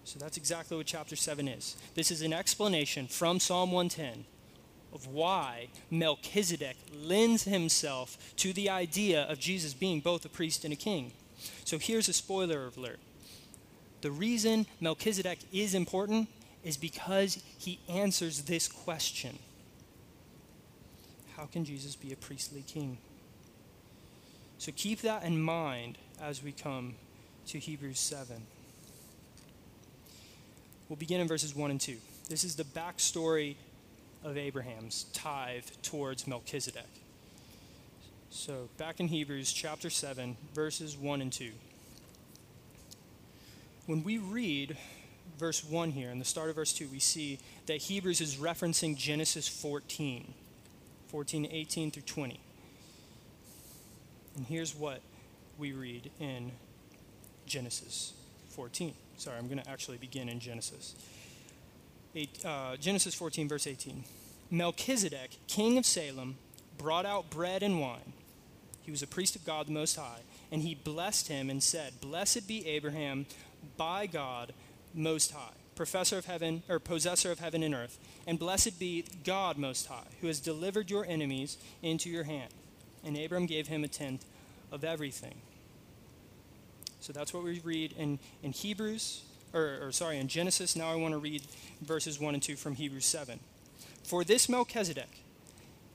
So 0.05 0.19
that's 0.19 0.37
exactly 0.37 0.77
what 0.77 0.85
chapter 0.85 1.15
7 1.15 1.47
is. 1.47 1.75
This 1.95 2.11
is 2.11 2.21
an 2.21 2.31
explanation 2.31 3.07
from 3.07 3.39
Psalm 3.39 3.71
110 3.71 4.25
of 4.93 5.07
why 5.07 5.67
Melchizedek 5.89 6.77
lends 6.93 7.43
himself 7.43 8.17
to 8.37 8.53
the 8.53 8.69
idea 8.69 9.23
of 9.23 9.39
Jesus 9.39 9.73
being 9.73 9.99
both 9.99 10.23
a 10.23 10.29
priest 10.29 10.63
and 10.63 10.71
a 10.71 10.77
king. 10.77 11.11
So 11.65 11.79
here's 11.79 12.07
a 12.07 12.13
spoiler 12.13 12.71
alert. 12.77 12.99
The 14.01 14.11
reason 14.11 14.67
Melchizedek 14.79 15.39
is 15.51 15.73
important 15.73 16.29
is 16.63 16.77
because 16.77 17.43
he 17.57 17.79
answers 17.89 18.43
this 18.43 18.67
question 18.67 19.39
How 21.35 21.45
can 21.45 21.65
Jesus 21.65 21.95
be 21.95 22.13
a 22.13 22.15
priestly 22.15 22.63
king? 22.67 22.99
So 24.59 24.71
keep 24.75 25.01
that 25.01 25.23
in 25.23 25.41
mind 25.41 25.97
as 26.21 26.43
we 26.43 26.51
come 26.51 26.93
to 27.47 27.57
Hebrews 27.57 27.99
7. 27.99 28.43
We'll 30.87 30.97
begin 30.97 31.19
in 31.19 31.27
verses 31.27 31.55
1 31.55 31.71
and 31.71 31.81
2. 31.81 31.97
This 32.29 32.43
is 32.43 32.55
the 32.55 32.63
backstory 32.63 33.55
of 34.23 34.37
Abraham's 34.37 35.05
tithe 35.13 35.65
towards 35.81 36.27
Melchizedek. 36.27 36.85
So, 38.29 38.69
back 38.77 38.99
in 38.99 39.07
Hebrews 39.07 39.51
chapter 39.51 39.89
7, 39.89 40.37
verses 40.53 40.95
1 40.95 41.21
and 41.21 41.33
2. 41.33 41.51
When 43.87 44.03
we 44.03 44.19
read 44.19 44.77
verse 45.39 45.63
1 45.63 45.91
here, 45.91 46.11
in 46.11 46.19
the 46.19 46.25
start 46.25 46.49
of 46.49 46.55
verse 46.55 46.73
2, 46.73 46.87
we 46.91 46.99
see 46.99 47.39
that 47.65 47.77
Hebrews 47.77 48.21
is 48.21 48.35
referencing 48.35 48.95
Genesis 48.95 49.47
14, 49.47 50.33
14, 51.07 51.47
18 51.49 51.91
through 51.91 52.03
20. 52.03 52.39
And 54.35 54.45
here's 54.45 54.75
what 54.75 55.01
we 55.57 55.71
read 55.71 56.11
in 56.19 56.51
Genesis 57.47 58.13
14. 58.49 58.93
Sorry, 59.17 59.37
I'm 59.37 59.47
going 59.47 59.59
to 59.59 59.69
actually 59.69 59.97
begin 59.97 60.29
in 60.29 60.39
Genesis. 60.39 60.95
Eight, 62.15 62.43
uh, 62.45 62.75
Genesis 62.77 63.15
14, 63.15 63.47
verse 63.47 63.67
18. 63.67 64.03
Melchizedek, 64.51 65.37
king 65.47 65.77
of 65.77 65.85
Salem, 65.85 66.37
brought 66.77 67.05
out 67.05 67.29
bread 67.29 67.63
and 67.63 67.79
wine. 67.79 68.13
He 68.81 68.91
was 68.91 69.01
a 69.01 69.07
priest 69.07 69.35
of 69.35 69.45
God 69.45 69.67
the 69.67 69.71
Most 69.71 69.95
High. 69.95 70.19
And 70.51 70.61
he 70.61 70.75
blessed 70.75 71.27
him 71.27 71.49
and 71.49 71.61
said, 71.61 71.99
Blessed 72.01 72.47
be 72.47 72.67
Abraham 72.67 73.25
by 73.77 74.05
God 74.05 74.53
Most 74.93 75.31
High, 75.31 75.53
professor 75.75 76.17
of 76.17 76.25
heaven, 76.25 76.61
or 76.69 76.79
possessor 76.79 77.31
of 77.31 77.39
heaven 77.39 77.63
and 77.63 77.73
earth. 77.73 77.97
And 78.27 78.37
blessed 78.37 78.79
be 78.79 79.05
God 79.23 79.57
Most 79.57 79.87
High, 79.87 80.07
who 80.21 80.27
has 80.27 80.39
delivered 80.39 80.91
your 80.91 81.05
enemies 81.05 81.57
into 81.81 82.09
your 82.09 82.25
hand. 82.25 82.53
And 83.03 83.17
Abram 83.17 83.47
gave 83.47 83.67
him 83.67 83.83
a 83.83 83.87
tenth 83.87 84.25
of 84.71 84.83
everything. 84.83 85.41
So 87.05 87.13
that's 87.13 87.35
what 87.35 87.43
we 87.43 87.59
read 87.59 87.93
in, 87.99 88.17
in 88.41 88.51
Hebrews, 88.51 89.21
or, 89.53 89.77
or 89.79 89.91
sorry, 89.91 90.17
in 90.17 90.27
Genesis. 90.27 90.75
Now 90.75 90.91
I 90.91 90.95
want 90.95 91.11
to 91.11 91.19
read 91.19 91.43
verses 91.79 92.19
1 92.19 92.33
and 92.33 92.41
2 92.41 92.55
from 92.55 92.73
Hebrews 92.73 93.05
7. 93.05 93.39
For 94.03 94.23
this 94.23 94.49
Melchizedek, 94.49 95.21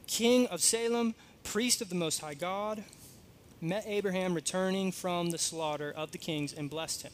king 0.06 0.46
of 0.46 0.62
Salem, 0.62 1.16
priest 1.42 1.82
of 1.82 1.88
the 1.88 1.96
Most 1.96 2.20
High 2.20 2.34
God, 2.34 2.84
met 3.60 3.82
Abraham 3.88 4.34
returning 4.34 4.92
from 4.92 5.30
the 5.30 5.38
slaughter 5.38 5.92
of 5.96 6.12
the 6.12 6.18
kings 6.18 6.52
and 6.52 6.70
blessed 6.70 7.02
him. 7.02 7.12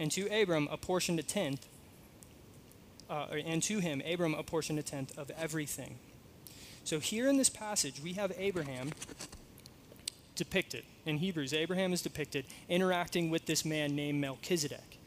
And 0.00 0.10
to 0.10 0.26
Abram 0.26 0.66
apportioned 0.72 1.20
a 1.20 1.22
tenth, 1.22 1.64
uh, 3.08 3.26
and 3.46 3.62
to 3.62 3.78
him 3.78 4.02
Abram 4.04 4.34
apportioned 4.34 4.80
a 4.80 4.82
tenth 4.82 5.16
of 5.16 5.30
everything. 5.38 6.00
So 6.82 6.98
here 6.98 7.28
in 7.28 7.36
this 7.36 7.50
passage, 7.50 8.02
we 8.02 8.14
have 8.14 8.32
Abraham 8.36 8.90
depicted. 10.36 10.84
In 11.04 11.18
Hebrews, 11.18 11.52
Abraham 11.52 11.92
is 11.92 12.02
depicted 12.02 12.46
interacting 12.68 13.30
with 13.30 13.46
this 13.46 13.64
man 13.64 13.94
named 13.96 14.20
Melchizedek. 14.20 14.98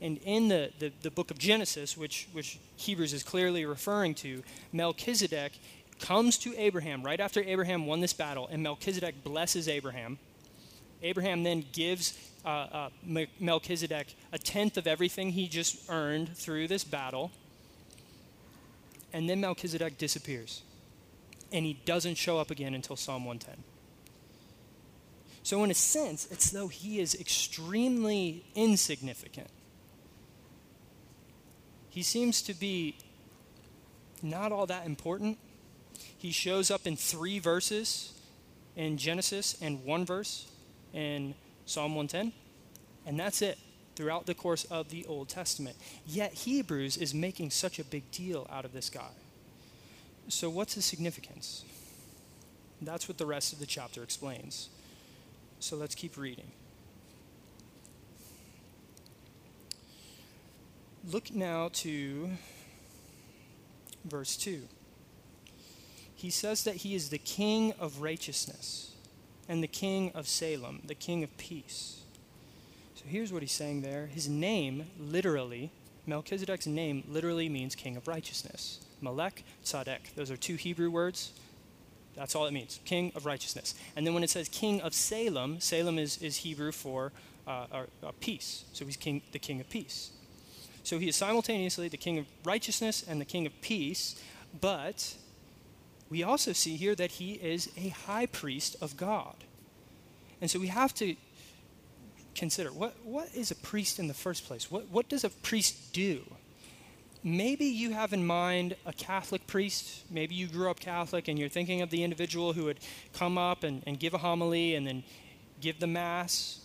And 0.00 0.18
in 0.24 0.48
the, 0.48 0.70
the, 0.78 0.92
the, 1.02 1.10
book 1.10 1.30
of 1.30 1.38
Genesis, 1.38 1.96
which, 1.96 2.28
which 2.32 2.58
Hebrews 2.76 3.12
is 3.12 3.22
clearly 3.22 3.64
referring 3.64 4.14
to, 4.16 4.44
Melchizedek 4.72 5.58
comes 5.98 6.38
to 6.38 6.54
Abraham 6.56 7.02
right 7.02 7.18
after 7.18 7.42
Abraham 7.42 7.86
won 7.86 8.00
this 8.00 8.12
battle, 8.12 8.48
and 8.50 8.62
Melchizedek 8.62 9.24
blesses 9.24 9.68
Abraham. 9.68 10.18
Abraham 11.02 11.42
then 11.42 11.64
gives 11.72 12.16
uh, 12.44 12.48
uh, 12.48 12.88
Melchizedek 13.40 14.14
a 14.32 14.38
tenth 14.38 14.76
of 14.76 14.86
everything 14.86 15.30
he 15.30 15.48
just 15.48 15.90
earned 15.90 16.36
through 16.36 16.68
this 16.68 16.84
battle. 16.84 17.30
And 19.12 19.28
then 19.28 19.40
Melchizedek 19.40 19.98
disappears. 19.98 20.62
And 21.52 21.64
he 21.64 21.80
doesn't 21.84 22.16
show 22.16 22.38
up 22.38 22.50
again 22.50 22.74
until 22.74 22.96
Psalm 22.96 23.24
110. 23.24 23.64
So, 25.48 25.64
in 25.64 25.70
a 25.70 25.74
sense, 25.74 26.28
it's 26.30 26.50
though 26.50 26.68
he 26.68 27.00
is 27.00 27.14
extremely 27.14 28.44
insignificant. 28.54 29.48
He 31.88 32.02
seems 32.02 32.42
to 32.42 32.52
be 32.52 32.98
not 34.22 34.52
all 34.52 34.66
that 34.66 34.84
important. 34.84 35.38
He 36.18 36.32
shows 36.32 36.70
up 36.70 36.86
in 36.86 36.96
three 36.96 37.38
verses 37.38 38.12
in 38.76 38.98
Genesis 38.98 39.56
and 39.62 39.86
one 39.86 40.04
verse 40.04 40.46
in 40.92 41.34
Psalm 41.64 41.94
110, 41.94 42.30
and 43.06 43.18
that's 43.18 43.40
it 43.40 43.56
throughout 43.96 44.26
the 44.26 44.34
course 44.34 44.64
of 44.64 44.90
the 44.90 45.06
Old 45.06 45.30
Testament. 45.30 45.78
Yet 46.04 46.34
Hebrews 46.34 46.98
is 46.98 47.14
making 47.14 47.52
such 47.52 47.78
a 47.78 47.84
big 47.84 48.10
deal 48.10 48.46
out 48.52 48.66
of 48.66 48.74
this 48.74 48.90
guy. 48.90 49.12
So, 50.28 50.50
what's 50.50 50.74
his 50.74 50.84
significance? 50.84 51.64
That's 52.82 53.08
what 53.08 53.16
the 53.16 53.24
rest 53.24 53.54
of 53.54 53.60
the 53.60 53.66
chapter 53.66 54.02
explains. 54.02 54.68
So 55.60 55.76
let's 55.76 55.94
keep 55.94 56.16
reading. 56.16 56.52
Look 61.10 61.34
now 61.34 61.70
to 61.74 62.30
verse 64.04 64.36
2. 64.36 64.62
He 66.14 66.30
says 66.30 66.64
that 66.64 66.76
he 66.76 66.94
is 66.94 67.10
the 67.10 67.18
king 67.18 67.72
of 67.78 68.02
righteousness 68.02 68.92
and 69.48 69.62
the 69.62 69.68
king 69.68 70.12
of 70.14 70.28
Salem, 70.28 70.82
the 70.84 70.94
king 70.94 71.22
of 71.24 71.36
peace. 71.38 72.02
So 72.94 73.04
here's 73.06 73.32
what 73.32 73.42
he's 73.42 73.52
saying 73.52 73.82
there. 73.82 74.06
His 74.06 74.28
name, 74.28 74.86
literally, 74.98 75.70
Melchizedek's 76.06 76.66
name 76.66 77.04
literally 77.08 77.48
means 77.48 77.74
king 77.74 77.96
of 77.96 78.08
righteousness. 78.08 78.80
Melech, 79.00 79.44
Tzadek. 79.64 80.14
Those 80.16 80.30
are 80.30 80.36
two 80.36 80.56
Hebrew 80.56 80.90
words 80.90 81.32
that's 82.18 82.34
all 82.34 82.46
it 82.46 82.52
means 82.52 82.80
king 82.84 83.12
of 83.14 83.24
righteousness. 83.24 83.74
And 83.96 84.06
then 84.06 84.12
when 84.12 84.24
it 84.24 84.30
says 84.30 84.48
king 84.48 84.80
of 84.80 84.92
Salem, 84.92 85.60
Salem 85.60 85.98
is, 85.98 86.18
is 86.18 86.38
Hebrew 86.38 86.72
for 86.72 87.12
uh, 87.46 87.66
uh, 88.02 88.12
peace. 88.20 88.64
So 88.72 88.84
he's 88.84 88.96
king, 88.96 89.22
the 89.32 89.38
king 89.38 89.60
of 89.60 89.70
peace. 89.70 90.10
So 90.82 90.98
he 90.98 91.08
is 91.08 91.16
simultaneously 91.16 91.88
the 91.88 91.96
king 91.96 92.18
of 92.18 92.26
righteousness 92.44 93.04
and 93.06 93.20
the 93.20 93.24
king 93.24 93.46
of 93.46 93.60
peace, 93.60 94.22
but 94.60 95.14
we 96.10 96.22
also 96.22 96.52
see 96.52 96.76
here 96.76 96.94
that 96.94 97.12
he 97.12 97.34
is 97.34 97.70
a 97.76 97.88
high 97.88 98.26
priest 98.26 98.76
of 98.80 98.96
God. 98.96 99.36
And 100.40 100.50
so 100.50 100.58
we 100.58 100.68
have 100.68 100.94
to 100.94 101.16
consider 102.34 102.70
what, 102.70 102.94
what 103.04 103.28
is 103.34 103.50
a 103.50 103.56
priest 103.56 103.98
in 103.98 104.08
the 104.08 104.14
first 104.14 104.46
place? 104.46 104.70
What, 104.70 104.88
what 104.88 105.08
does 105.08 105.24
a 105.24 105.30
priest 105.30 105.92
do? 105.92 106.22
Maybe 107.24 107.64
you 107.66 107.92
have 107.92 108.12
in 108.12 108.24
mind 108.24 108.76
a 108.86 108.92
Catholic 108.92 109.46
priest. 109.46 110.04
Maybe 110.10 110.34
you 110.34 110.46
grew 110.46 110.70
up 110.70 110.78
Catholic 110.78 111.28
and 111.28 111.38
you're 111.38 111.48
thinking 111.48 111.82
of 111.82 111.90
the 111.90 112.04
individual 112.04 112.52
who 112.52 112.64
would 112.64 112.78
come 113.12 113.36
up 113.36 113.64
and, 113.64 113.82
and 113.86 113.98
give 113.98 114.14
a 114.14 114.18
homily 114.18 114.74
and 114.74 114.86
then 114.86 115.02
give 115.60 115.80
the 115.80 115.86
Mass. 115.86 116.60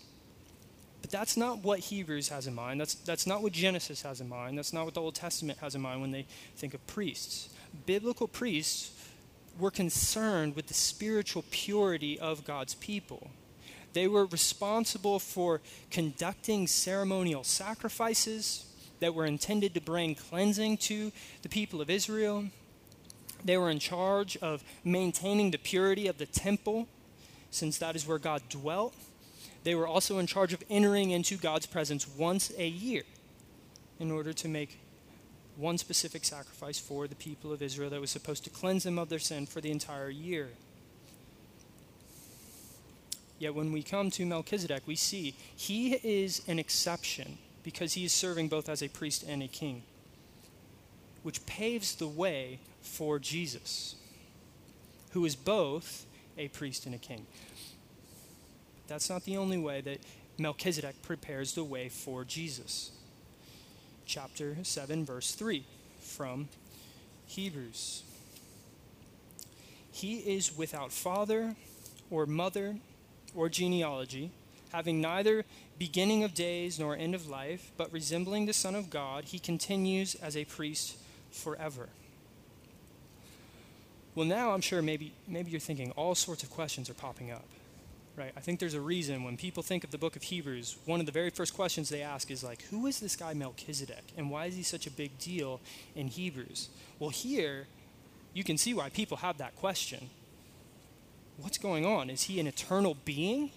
But 1.02 1.12
that's 1.12 1.36
not 1.36 1.60
what 1.60 1.80
Hebrews 1.80 2.30
has 2.30 2.48
in 2.48 2.54
mind. 2.54 2.80
That's, 2.80 2.96
that's 2.96 3.26
not 3.26 3.42
what 3.42 3.52
Genesis 3.52 4.04
has 4.04 4.22
in 4.22 4.30
mind. 4.30 4.58
That's 4.58 4.74
not 4.74 4.86
what 4.86 4.94
the 4.94 5.02
Old 5.02 5.16
Testament 5.16 5.60
has 5.60 5.76
in 5.76 5.82
mind 5.82 6.02
when 6.02 6.12
they 6.12 6.28
think 6.56 6.74
of 6.74 6.86
priests. 6.88 7.50
Biblical 7.86 8.28
priests 8.28 8.92
were 9.60 9.72
concerned 9.72 10.56
with 10.56 10.68
the 10.68 10.74
spiritual 10.74 11.44
purity 11.50 12.20
of 12.20 12.46
God's 12.46 12.76
people. 12.76 13.32
They 13.94 14.08
were 14.08 14.26
responsible 14.26 15.20
for 15.20 15.62
conducting 15.92 16.68
ceremonial 16.68 17.44
sacrifices 17.44 18.66
that 19.04 19.14
were 19.14 19.26
intended 19.26 19.74
to 19.74 19.82
bring 19.82 20.16
cleansing 20.16 20.78
to 20.78 21.12
the 21.42 21.50
people 21.50 21.82
of 21.82 21.90
Israel. 21.90 22.46
They 23.44 23.58
were 23.58 23.70
in 23.70 23.80
charge 23.80 24.38
of 24.38 24.64
maintaining 24.86 25.52
the 25.52 25.58
purity 25.58 26.08
of 26.08 26.20
the 26.20 26.26
temple, 26.26 26.88
since 27.52 27.78
that 27.80 27.98
is 27.98 28.08
where 28.08 28.18
God 28.18 28.44
dwelt. 28.48 28.96
They 29.66 29.76
were 29.76 29.88
also 29.88 30.20
in 30.20 30.26
charge 30.26 30.54
of 30.54 30.64
entering 30.70 31.12
into 31.12 31.36
God's 31.36 31.66
presence 31.66 32.08
once 32.08 32.54
a 32.58 32.66
year 32.66 33.04
in 34.00 34.10
order 34.10 34.32
to 34.32 34.48
make 34.48 34.80
one 35.58 35.78
specific 35.78 36.24
sacrifice 36.24 36.80
for 36.80 37.06
the 37.06 37.16
people 37.16 37.52
of 37.52 37.62
Israel 37.62 37.90
that 37.90 38.00
was 38.00 38.10
supposed 38.10 38.46
to 38.46 38.50
cleanse 38.50 38.84
them 38.84 38.98
of 38.98 39.10
their 39.10 39.20
sin 39.20 39.46
for 39.46 39.60
the 39.60 39.70
entire 39.70 40.10
year. 40.10 40.48
Yet 43.38 43.54
when 43.54 43.74
we 43.74 43.84
come 43.84 44.10
to 44.12 44.26
Melchizedek, 44.26 44.84
we 44.86 44.96
see 44.96 45.36
he 45.58 45.96
is 45.96 46.42
an 46.48 46.58
exception 46.58 47.38
because 47.64 47.94
he 47.94 48.06
is 48.06 48.14
serving 48.14 48.50
both 48.50 48.70
as 48.70 48.82
a 48.82 48.88
priest 48.88 49.24
and 49.28 49.42
a 49.42 49.48
king, 49.48 49.84
which 51.24 51.46
paves 51.46 51.96
the 51.96 52.08
way 52.08 52.60
for 52.82 53.20
Jesus, 53.20 53.96
who 55.12 55.26
is 55.26 55.36
both 55.36 56.06
a 56.38 56.48
priest 56.50 56.86
and 56.86 56.94
a 56.94 56.98
king. 56.98 57.26
That's 58.88 59.10
not 59.10 59.24
the 59.24 59.38
only 59.38 59.58
way 59.58 59.82
that 59.82 60.00
Melchizedek 60.38 61.02
prepares 61.02 61.54
the 61.54 61.64
way 61.64 61.90
for 61.90 62.24
Jesus 62.24 62.92
chapter 64.06 64.58
7, 64.62 65.06
verse 65.06 65.34
3 65.34 65.64
from 66.00 66.50
Hebrews. 67.26 68.04
He 69.92 70.18
is 70.18 70.58
without 70.58 70.92
father 70.92 71.56
or 72.10 72.26
mother 72.26 72.78
or 73.36 73.50
genealogy, 73.50 74.32
having 74.74 75.00
neither 75.00 75.46
beginning 75.78 76.24
of 76.24 76.34
days 76.34 76.80
nor 76.80 76.96
end 76.96 77.16
of 77.16 77.28
life, 77.28 77.72
but 77.78 77.92
resembling 77.94 78.46
the 78.46 78.54
Son 78.54 78.76
of 78.76 78.90
God, 78.90 79.26
he 79.26 79.40
continues 79.40 80.16
as 80.16 80.36
a 80.36 80.46
priest 80.46 80.98
forever. 81.32 81.90
Well, 84.16 84.26
now 84.26 84.52
I'm 84.52 84.62
sure 84.62 84.82
maybe, 84.82 85.14
maybe 85.28 85.52
you're 85.52 85.60
thinking 85.60 85.92
all 85.92 86.16
sorts 86.16 86.44
of 86.44 86.50
questions 86.50 86.90
are 86.90 86.94
popping 86.94 87.32
up 87.32 87.46
right? 88.16 88.32
I 88.38 88.42
think 88.42 88.60
there's 88.60 88.74
a 88.74 88.82
reason 88.82 89.24
when 89.24 89.38
people 89.38 89.64
think 89.64 89.84
of 89.84 89.92
the 89.92 89.98
book 89.98 90.16
of 90.16 90.24
Hebrews, 90.24 90.78
one 90.86 91.00
of 91.00 91.06
the 91.06 91.12
very 91.12 91.30
first 91.30 91.54
questions 91.54 91.90
they 91.90 92.02
ask 92.02 92.30
is 92.30 92.44
like, 92.44 92.62
who 92.64 92.86
is 92.88 93.00
this 93.00 93.16
guy 93.16 93.34
Melchizedek 93.34 94.04
and 94.18 94.30
why 94.30 94.46
is 94.46 94.56
he 94.56 94.64
such 94.64 94.86
a 94.88 94.92
big 94.92 95.18
deal 95.18 95.60
in 95.96 96.08
Hebrews? 96.08 96.70
Well, 97.00 97.10
here 97.10 97.68
you 98.34 98.44
can 98.44 98.58
see 98.58 98.74
why 98.74 98.90
people 98.90 99.18
have 99.18 99.38
that 99.40 99.56
question. 99.56 100.10
What's 101.38 101.58
going 101.58 101.86
on? 101.86 102.10
Is 102.10 102.24
he 102.24 102.40
an 102.40 102.48
eternal 102.48 102.96
being? 103.06 103.52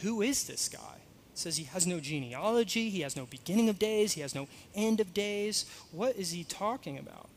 Who 0.00 0.22
is 0.22 0.44
this 0.44 0.68
guy? 0.68 0.96
It 1.32 1.38
says 1.38 1.56
he 1.56 1.64
has 1.64 1.86
no 1.86 2.00
genealogy, 2.00 2.90
he 2.90 3.00
has 3.02 3.16
no 3.16 3.26
beginning 3.26 3.68
of 3.68 3.78
days, 3.78 4.12
he 4.12 4.22
has 4.22 4.34
no 4.34 4.48
end 4.74 5.00
of 5.00 5.12
days. 5.14 5.66
What 5.90 6.16
is 6.16 6.30
he 6.30 6.44
talking 6.44 6.98
about? 6.98 7.28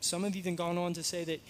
Some 0.00 0.24
have 0.24 0.36
even 0.36 0.56
gone 0.56 0.78
on 0.78 0.92
to 0.94 1.02
say 1.02 1.24
that 1.24 1.40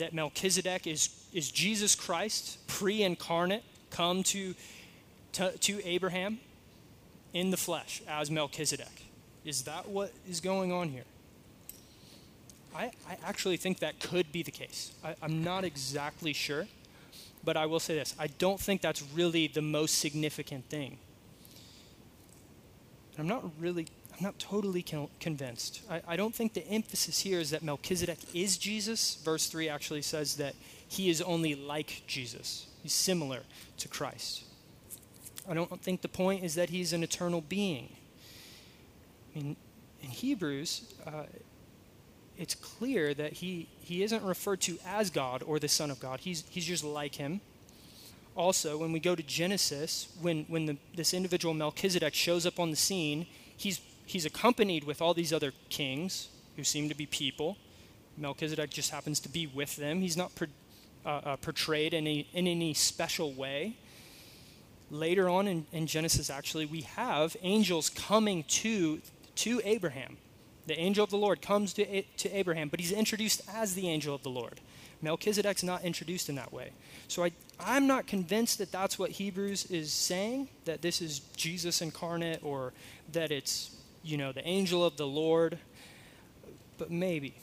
that 0.00 0.12
Melchizedek 0.12 0.86
is, 0.86 1.10
is 1.32 1.50
Jesus 1.50 1.94
Christ, 1.94 2.66
pre 2.66 3.02
incarnate, 3.02 3.62
come 3.90 4.22
to, 4.24 4.54
to, 5.32 5.56
to 5.58 5.86
Abraham 5.86 6.40
in 7.32 7.50
the 7.50 7.56
flesh 7.56 8.02
as 8.08 8.30
Melchizedek. 8.30 9.06
Is 9.44 9.62
that 9.62 9.88
what 9.88 10.12
is 10.28 10.40
going 10.40 10.72
on 10.72 10.88
here? 10.88 11.04
I, 12.74 12.90
I 13.08 13.16
actually 13.24 13.56
think 13.56 13.80
that 13.80 14.00
could 14.00 14.32
be 14.32 14.42
the 14.42 14.50
case. 14.50 14.92
I, 15.04 15.14
I'm 15.22 15.42
not 15.42 15.64
exactly 15.64 16.32
sure, 16.32 16.66
but 17.44 17.56
I 17.56 17.66
will 17.66 17.80
say 17.80 17.94
this 17.94 18.14
I 18.18 18.26
don't 18.26 18.60
think 18.60 18.80
that's 18.80 19.02
really 19.14 19.46
the 19.46 19.62
most 19.62 19.98
significant 19.98 20.68
thing. 20.68 20.98
I'm 23.18 23.28
not 23.28 23.44
really 23.58 23.86
I'm 24.20 24.24
not 24.24 24.38
totally 24.38 24.82
con- 24.82 25.08
convinced. 25.18 25.80
I, 25.90 26.02
I 26.06 26.16
don't 26.16 26.34
think 26.34 26.52
the 26.52 26.66
emphasis 26.68 27.20
here 27.20 27.40
is 27.40 27.50
that 27.50 27.62
Melchizedek 27.62 28.18
is 28.34 28.58
Jesus. 28.58 29.16
Verse 29.24 29.46
3 29.46 29.68
actually 29.68 30.02
says 30.02 30.36
that 30.36 30.54
he 30.88 31.08
is 31.08 31.22
only 31.22 31.54
like 31.54 32.02
Jesus, 32.06 32.66
he's 32.82 32.92
similar 32.92 33.40
to 33.78 33.88
Christ. 33.88 34.44
I 35.48 35.54
don't 35.54 35.82
think 35.82 36.02
the 36.02 36.08
point 36.08 36.44
is 36.44 36.54
that 36.56 36.70
he's 36.70 36.92
an 36.92 37.02
eternal 37.02 37.40
being. 37.40 37.88
I 39.34 39.38
mean, 39.38 39.56
in 40.02 40.10
Hebrews, 40.10 40.94
uh, 41.06 41.24
it's 42.40 42.54
clear 42.54 43.14
that 43.14 43.34
he, 43.34 43.68
he 43.80 44.02
isn't 44.02 44.24
referred 44.24 44.60
to 44.62 44.78
as 44.86 45.10
God 45.10 45.44
or 45.46 45.58
the 45.58 45.68
Son 45.68 45.90
of 45.90 46.00
God. 46.00 46.20
He's, 46.20 46.42
he's 46.48 46.64
just 46.64 46.82
like 46.82 47.14
him. 47.14 47.40
Also, 48.34 48.78
when 48.78 48.92
we 48.92 48.98
go 48.98 49.14
to 49.14 49.22
Genesis, 49.22 50.08
when, 50.22 50.44
when 50.48 50.64
the, 50.66 50.76
this 50.96 51.12
individual 51.12 51.52
Melchizedek 51.52 52.14
shows 52.14 52.46
up 52.46 52.58
on 52.58 52.70
the 52.70 52.76
scene, 52.76 53.26
he's 53.56 53.80
he's 54.10 54.24
accompanied 54.24 54.84
with 54.84 55.00
all 55.00 55.14
these 55.14 55.32
other 55.32 55.52
kings 55.68 56.28
who 56.56 56.64
seem 56.64 56.88
to 56.88 56.94
be 56.94 57.06
people. 57.06 57.56
Melchizedek 58.16 58.70
just 58.70 58.90
happens 58.90 59.20
to 59.20 59.28
be 59.28 59.46
with 59.46 59.76
them. 59.76 60.00
He's 60.00 60.16
not 60.16 60.34
per, 60.34 60.46
uh, 61.06 61.08
uh, 61.08 61.36
portrayed 61.36 61.94
in, 61.94 62.06
a, 62.06 62.26
in 62.32 62.46
any 62.46 62.74
special 62.74 63.32
way. 63.32 63.76
Later 64.90 65.28
on 65.28 65.46
in, 65.46 65.66
in 65.72 65.86
Genesis, 65.86 66.28
actually, 66.28 66.66
we 66.66 66.82
have 66.82 67.36
angels 67.42 67.88
coming 67.88 68.42
to, 68.48 69.00
to 69.36 69.60
Abraham. 69.64 70.16
The 70.66 70.78
angel 70.78 71.02
of 71.02 71.10
the 71.10 71.16
Lord 71.16 71.42
comes 71.42 71.72
to, 71.74 72.02
to 72.02 72.36
Abraham, 72.36 72.68
but 72.68 72.80
he's 72.80 72.92
introduced 72.92 73.42
as 73.52 73.74
the 73.74 73.88
angel 73.88 74.14
of 74.14 74.22
the 74.22 74.30
Lord. 74.30 74.60
Melchizedek's 75.02 75.62
not 75.62 75.82
introduced 75.82 76.28
in 76.28 76.34
that 76.34 76.52
way. 76.52 76.70
So 77.08 77.24
I, 77.24 77.32
I'm 77.58 77.86
not 77.86 78.06
convinced 78.06 78.58
that 78.58 78.70
that's 78.70 78.98
what 78.98 79.10
Hebrews 79.10 79.66
is 79.66 79.92
saying, 79.92 80.48
that 80.66 80.82
this 80.82 81.00
is 81.00 81.20
Jesus 81.36 81.80
incarnate 81.80 82.40
or 82.42 82.72
that 83.12 83.30
it's 83.30 83.76
you 84.02 84.16
know, 84.16 84.32
the 84.32 84.46
angel 84.46 84.84
of 84.84 84.96
the 84.96 85.06
Lord, 85.06 85.58
but 86.78 86.90
maybe. 86.90 87.34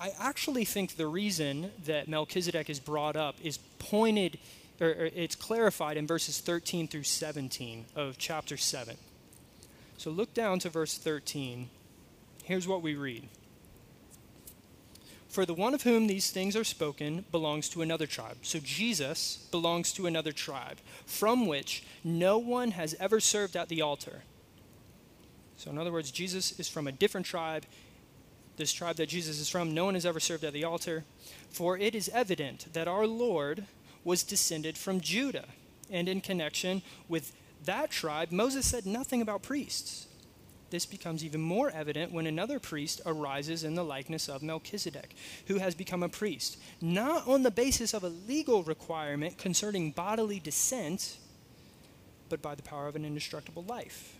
I 0.00 0.12
actually 0.18 0.64
think 0.64 0.96
the 0.96 1.06
reason 1.06 1.72
that 1.86 2.08
Melchizedek 2.08 2.70
is 2.70 2.80
brought 2.80 3.16
up 3.16 3.36
is 3.42 3.58
pointed, 3.78 4.38
or, 4.80 4.88
or 4.88 5.10
it's 5.14 5.34
clarified 5.34 5.96
in 5.96 6.06
verses 6.06 6.40
13 6.40 6.88
through 6.88 7.04
17 7.04 7.86
of 7.96 8.16
chapter 8.18 8.56
7. 8.56 8.96
So 9.98 10.10
look 10.10 10.32
down 10.32 10.60
to 10.60 10.70
verse 10.70 10.96
13. 10.96 11.68
Here's 12.44 12.68
what 12.68 12.82
we 12.82 12.94
read. 12.94 13.28
For 15.28 15.44
the 15.44 15.52
one 15.52 15.74
of 15.74 15.82
whom 15.82 16.06
these 16.06 16.30
things 16.30 16.56
are 16.56 16.64
spoken 16.64 17.24
belongs 17.32 17.68
to 17.70 17.82
another 17.82 18.06
tribe. 18.06 18.38
So 18.42 18.60
Jesus 18.62 19.48
belongs 19.50 19.92
to 19.94 20.06
another 20.06 20.32
tribe, 20.32 20.78
from 21.04 21.46
which 21.46 21.82
no 22.02 22.38
one 22.38 22.70
has 22.70 22.94
ever 22.98 23.18
served 23.18 23.56
at 23.56 23.68
the 23.68 23.82
altar. 23.82 24.22
So, 25.56 25.70
in 25.70 25.78
other 25.78 25.92
words, 25.92 26.12
Jesus 26.12 26.58
is 26.60 26.68
from 26.68 26.86
a 26.86 26.92
different 26.92 27.26
tribe. 27.26 27.64
This 28.56 28.72
tribe 28.72 28.96
that 28.96 29.08
Jesus 29.08 29.40
is 29.40 29.50
from, 29.50 29.74
no 29.74 29.84
one 29.84 29.94
has 29.94 30.06
ever 30.06 30.20
served 30.20 30.44
at 30.44 30.52
the 30.52 30.64
altar. 30.64 31.04
For 31.50 31.76
it 31.76 31.96
is 31.96 32.08
evident 32.14 32.72
that 32.72 32.86
our 32.86 33.06
Lord 33.06 33.64
was 34.04 34.22
descended 34.22 34.78
from 34.78 35.00
Judah. 35.00 35.46
And 35.90 36.08
in 36.08 36.20
connection 36.20 36.82
with 37.08 37.32
that 37.64 37.90
tribe, 37.90 38.32
Moses 38.32 38.68
said 38.68 38.86
nothing 38.86 39.22
about 39.22 39.42
priests. 39.42 40.06
This 40.70 40.84
becomes 40.84 41.24
even 41.24 41.40
more 41.40 41.70
evident 41.70 42.12
when 42.12 42.26
another 42.26 42.58
priest 42.58 43.00
arises 43.06 43.64
in 43.64 43.74
the 43.74 43.84
likeness 43.84 44.28
of 44.28 44.42
Melchizedek, 44.42 45.14
who 45.46 45.58
has 45.58 45.74
become 45.74 46.02
a 46.02 46.10
priest, 46.10 46.58
not 46.80 47.26
on 47.26 47.42
the 47.42 47.50
basis 47.50 47.94
of 47.94 48.04
a 48.04 48.08
legal 48.08 48.62
requirement 48.62 49.38
concerning 49.38 49.92
bodily 49.92 50.40
descent, 50.40 51.16
but 52.28 52.42
by 52.42 52.54
the 52.54 52.62
power 52.62 52.86
of 52.86 52.96
an 52.96 53.06
indestructible 53.06 53.64
life 53.66 54.18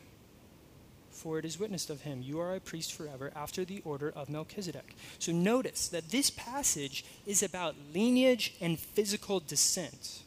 for 1.18 1.38
it 1.38 1.44
is 1.44 1.58
witnessed 1.58 1.90
of 1.90 2.02
him, 2.02 2.22
You 2.22 2.40
are 2.40 2.54
a 2.54 2.60
priest 2.60 2.94
forever 2.94 3.32
after 3.34 3.64
the 3.64 3.82
order 3.84 4.10
of 4.14 4.30
Melchizedek. 4.30 4.94
So 5.18 5.32
notice 5.32 5.88
that 5.88 6.10
this 6.10 6.30
passage 6.30 7.04
is 7.26 7.42
about 7.42 7.74
lineage 7.92 8.54
and 8.60 8.78
physical 8.78 9.40
descent. 9.40 10.22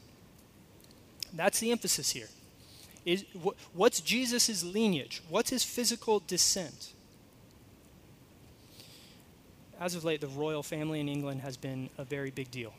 That's 1.34 1.60
the 1.60 1.72
emphasis 1.72 2.12
here. 2.12 2.28
Is, 3.06 3.26
what's 3.74 4.00
Jesus' 4.02 4.64
lineage? 4.64 5.22
What's 5.30 5.50
his 5.50 5.64
physical 5.64 6.20
descent? 6.20 6.94
As 9.80 9.96
of 9.96 10.04
late, 10.04 10.22
the 10.22 10.28
royal 10.28 10.62
family 10.62 11.00
in 11.00 11.10
England 11.10 11.42
has 11.42 11.58
been 11.58 11.90
a 11.98 12.04
very 12.04 12.30
big 12.30 12.52
deal. 12.52 12.74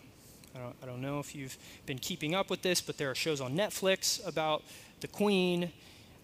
I 0.55 0.59
don't, 0.59 0.77
I 0.83 0.87
don't 0.87 1.01
know 1.01 1.19
if 1.19 1.35
you've 1.35 1.57
been 1.87 1.99
keeping 1.99 2.35
up 2.35 2.51
with 2.51 2.63
this, 2.63 2.81
but 2.81 2.99
there 2.99 3.11
are 3.11 3.15
shows 3.15 3.41
on 3.41 3.57
Netflix 3.57 4.25
about 4.27 4.63
the 5.01 5.09
Queen. 5.09 5.73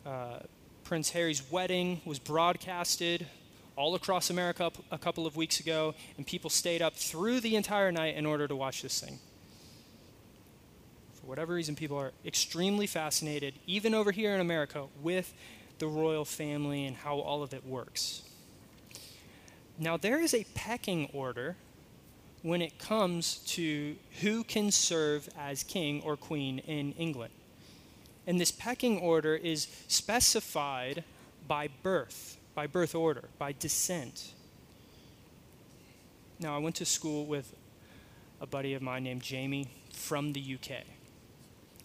Uh, 0.07 0.41
Prince 0.85 1.11
Harry's 1.11 1.43
wedding 1.51 2.01
was 2.05 2.19
broadcasted 2.19 3.27
all 3.75 3.95
across 3.95 4.31
America 4.31 4.71
a 4.91 4.99
couple 4.99 5.27
of 5.27 5.37
weeks 5.37 5.61
ago, 5.61 5.95
and 6.17 6.27
people 6.27 6.51
stayed 6.51 6.83
up 6.83 6.95
through 6.95 7.41
the 7.41 7.57
entire 7.57 7.93
night 7.93 8.17
in 8.17 8.27
order 8.27 8.47
to 8.47 8.55
watch 8.55 8.83
this 8.83 9.01
thing. 9.01 9.19
Whatever 11.29 11.53
reason, 11.53 11.77
people 11.77 11.99
are 11.99 12.13
extremely 12.25 12.87
fascinated, 12.87 13.53
even 13.67 13.93
over 13.93 14.13
here 14.13 14.35
in 14.35 14.41
America, 14.41 14.87
with 15.03 15.35
the 15.79 15.87
royal 15.87 16.25
family 16.25 16.87
and 16.87 16.97
how 16.97 17.19
all 17.19 17.43
of 17.43 17.53
it 17.53 17.67
works. 17.67 18.23
Now, 19.79 19.99
there 19.99 20.19
is 20.23 20.33
a 20.33 20.45
pecking 20.55 21.11
order 21.13 21.57
when 22.41 22.63
it 22.63 22.79
comes 22.79 23.41
to 23.49 23.97
who 24.23 24.43
can 24.43 24.71
serve 24.71 25.29
as 25.39 25.63
king 25.63 26.01
or 26.03 26.17
queen 26.17 26.61
in 26.61 26.93
England. 26.93 27.35
And 28.27 28.41
this 28.41 28.51
pecking 28.51 28.99
order 28.99 29.37
is 29.37 29.69
specified 29.87 31.05
by 31.47 31.69
birth, 31.83 32.39
by 32.55 32.67
birth 32.67 32.95
order, 32.95 33.25
by 33.39 33.53
descent. 33.53 34.33
Now, 36.41 36.57
I 36.57 36.59
went 36.59 36.77
to 36.77 36.87
school 36.87 37.27
with 37.27 37.55
a 38.41 38.47
buddy 38.47 38.73
of 38.73 38.81
mine 38.81 39.05
named 39.05 39.23
Jamie 39.23 39.69
from 39.93 40.33
the 40.33 40.55
UK. 40.55 40.87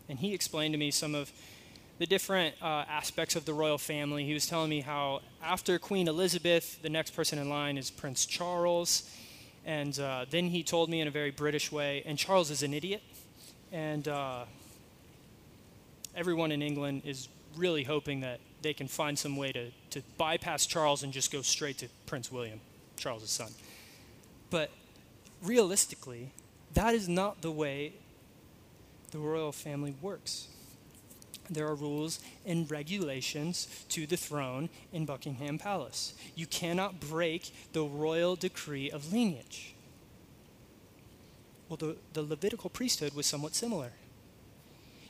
And 0.10 0.20
he 0.20 0.34
explained 0.34 0.74
to 0.74 0.78
me 0.78 0.92
some 0.92 1.16
of 1.16 1.32
the 2.00 2.06
different 2.06 2.56
uh, 2.62 2.86
aspects 2.90 3.36
of 3.36 3.46
the 3.46 3.54
royal 3.54 3.78
family. 3.78 4.26
He 4.26 4.34
was 4.34 4.48
telling 4.48 4.70
me 4.70 4.82
how 4.82 5.22
after 5.42 5.80
Queen 5.80 6.08
Elizabeth, 6.08 6.82
the 6.82 6.90
next 6.90 7.12
person 7.12 7.40
in 7.40 7.50
line 7.50 7.78
is 7.78 7.90
Prince 7.90 8.26
Charles. 8.26 9.10
And 9.66 9.98
uh, 10.00 10.26
then 10.30 10.48
he 10.48 10.64
told 10.64 10.90
me 10.90 11.00
in 11.00 11.08
a 11.08 11.12
very 11.12 11.32
British 11.32 11.72
way, 11.72 12.04
and 12.06 12.18
Charles 12.18 12.52
is 12.52 12.64
an 12.64 12.74
idiot. 12.74 13.02
And 13.72 14.08
uh, 14.08 14.46
everyone 16.16 16.52
in 16.52 16.62
England 16.62 17.04
is 17.06 17.30
really 17.56 17.84
hoping 17.84 18.22
that 18.22 18.40
they 18.62 18.74
can 18.74 18.88
find 18.88 19.18
some 19.18 19.38
way 19.38 19.52
to, 19.52 19.70
to 19.92 20.02
bypass 20.18 20.66
Charles 20.66 21.04
and 21.04 21.14
just 21.14 21.32
go 21.32 21.42
straight 21.42 21.78
to 21.80 21.88
Prince 22.06 22.32
William, 22.32 22.60
Charles's 22.98 23.30
son. 23.30 23.52
But 24.50 24.70
realistically, 25.42 26.32
that 26.74 26.94
is 26.94 27.08
not 27.08 27.42
the 27.42 27.52
way 27.52 27.94
the 29.14 29.20
royal 29.20 29.52
family 29.52 29.96
works 30.02 30.48
there 31.50 31.68
are 31.68 31.76
rules 31.76 32.20
and 32.46 32.70
regulations 32.70 33.68
to 33.90 34.08
the 34.08 34.18
throne 34.18 34.70
in 34.92 35.06
Buckingham 35.06 35.60
Palace. 35.60 36.14
You 36.36 36.46
cannot 36.46 37.00
break 37.00 37.54
the 37.74 37.84
royal 37.84 38.36
decree 38.36 38.90
of 38.90 39.12
lineage. 39.12 39.76
Well, 41.68 41.78
the, 41.78 41.98
the 42.14 42.24
Levitical 42.24 42.70
priesthood 42.70 43.14
was 43.14 43.26
somewhat 43.26 43.56
similar. 43.56 43.92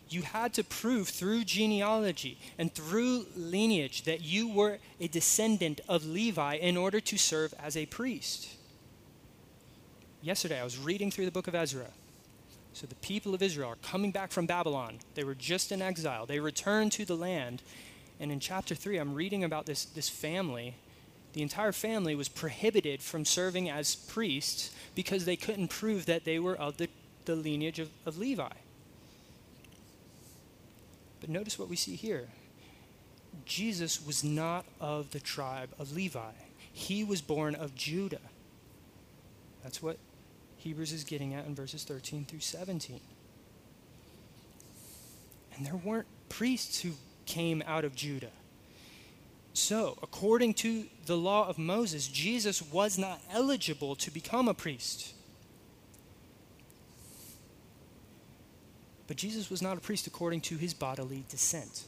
You 0.10 0.22
had 0.24 0.54
to 0.56 0.64
prove 0.64 1.10
through 1.10 1.44
genealogy 1.46 2.38
and 2.58 2.74
through 2.74 3.26
lineage 3.36 4.04
that 4.04 4.22
you 4.22 4.48
were 4.48 4.80
a 5.00 5.08
descendant 5.08 5.82
of 5.88 6.06
Levi 6.06 6.56
in 6.56 6.78
order 6.78 7.00
to 7.00 7.18
serve 7.18 7.54
as 7.62 7.76
a 7.76 7.86
priest. 7.86 8.56
Yesterday, 10.22 10.60
I 10.60 10.64
was 10.64 10.78
reading 10.78 11.10
through 11.10 11.26
the 11.26 11.32
book 11.32 11.48
of 11.48 11.56
Ezra 11.56 11.88
so 12.74 12.88
the 12.88 12.96
people 12.96 13.36
of 13.36 13.44
Israel 13.44 13.70
are 13.70 13.76
coming 13.78 14.12
back 14.12 14.32
from 14.32 14.48
Babylon. 14.48 14.98
They 15.14 15.24
were 15.24 15.36
just 15.36 15.72
in 15.72 15.82
exile. 15.82 16.26
They 16.26 16.40
return 16.40 16.90
to 16.92 17.06
the 17.06 17.16
land. 17.16 17.62
And 18.20 18.32
in 18.32 18.40
chapter 18.40 18.74
3, 18.74 18.98
I'm 18.98 19.14
reading 19.14 19.44
about 19.44 19.68
this, 19.68 19.86
this 19.86 20.10
family. 20.10 20.76
The 21.34 21.44
entire 21.44 21.72
family 21.72 22.16
was 22.16 22.30
prohibited 22.30 23.02
from 23.02 23.26
serving 23.26 23.70
as 23.70 23.96
priests 23.96 24.72
because 24.96 25.26
they 25.26 25.36
couldn't 25.36 25.68
prove 25.68 26.08
that 26.08 26.26
they 26.26 26.40
were 26.40 26.56
of 26.56 26.78
the, 26.78 26.90
the 27.26 27.36
lineage 27.36 27.80
of, 27.80 27.90
of 28.06 28.18
Levi. 28.18 28.50
But 31.22 31.30
notice 31.30 31.58
what 31.58 31.70
we 31.70 31.76
see 31.76 31.96
here 31.96 32.28
Jesus 33.46 34.06
was 34.06 34.24
not 34.24 34.66
of 34.80 35.12
the 35.12 35.20
tribe 35.20 35.70
of 35.78 35.96
Levi, 35.96 36.32
he 36.72 37.04
was 37.04 37.22
born 37.22 37.54
of 37.56 37.76
Judah. 37.76 38.20
That's 39.64 39.82
what 39.82 39.98
Hebrews 40.64 40.94
is 40.94 41.04
getting 41.04 41.34
at 41.34 41.46
in 41.46 41.56
verses 41.56 41.84
13 41.84 42.24
through 42.24 42.40
17. 42.40 43.02
And 45.58 45.66
there 45.66 45.76
weren't 45.76 46.08
priests 46.30 46.80
who 46.80 46.92
came 47.26 47.62
out 47.68 47.84
of 47.84 47.94
Judah. 47.96 48.32
So, 49.52 49.98
according 50.02 50.54
to 50.56 50.86
the 51.06 51.18
law 51.18 51.50
of 51.50 51.58
Moses, 51.58 52.08
Jesus 52.08 52.62
was 52.62 52.98
not 52.98 53.20
eligible 53.30 53.98
to 53.98 54.10
become 54.10 54.48
a 54.48 54.54
priest. 54.54 55.14
But 59.06 59.18
Jesus 59.18 59.50
was 59.50 59.62
not 59.62 59.76
a 59.76 59.82
priest 59.82 60.08
according 60.08 60.40
to 60.42 60.56
his 60.56 60.74
bodily 60.74 61.26
descent. 61.28 61.84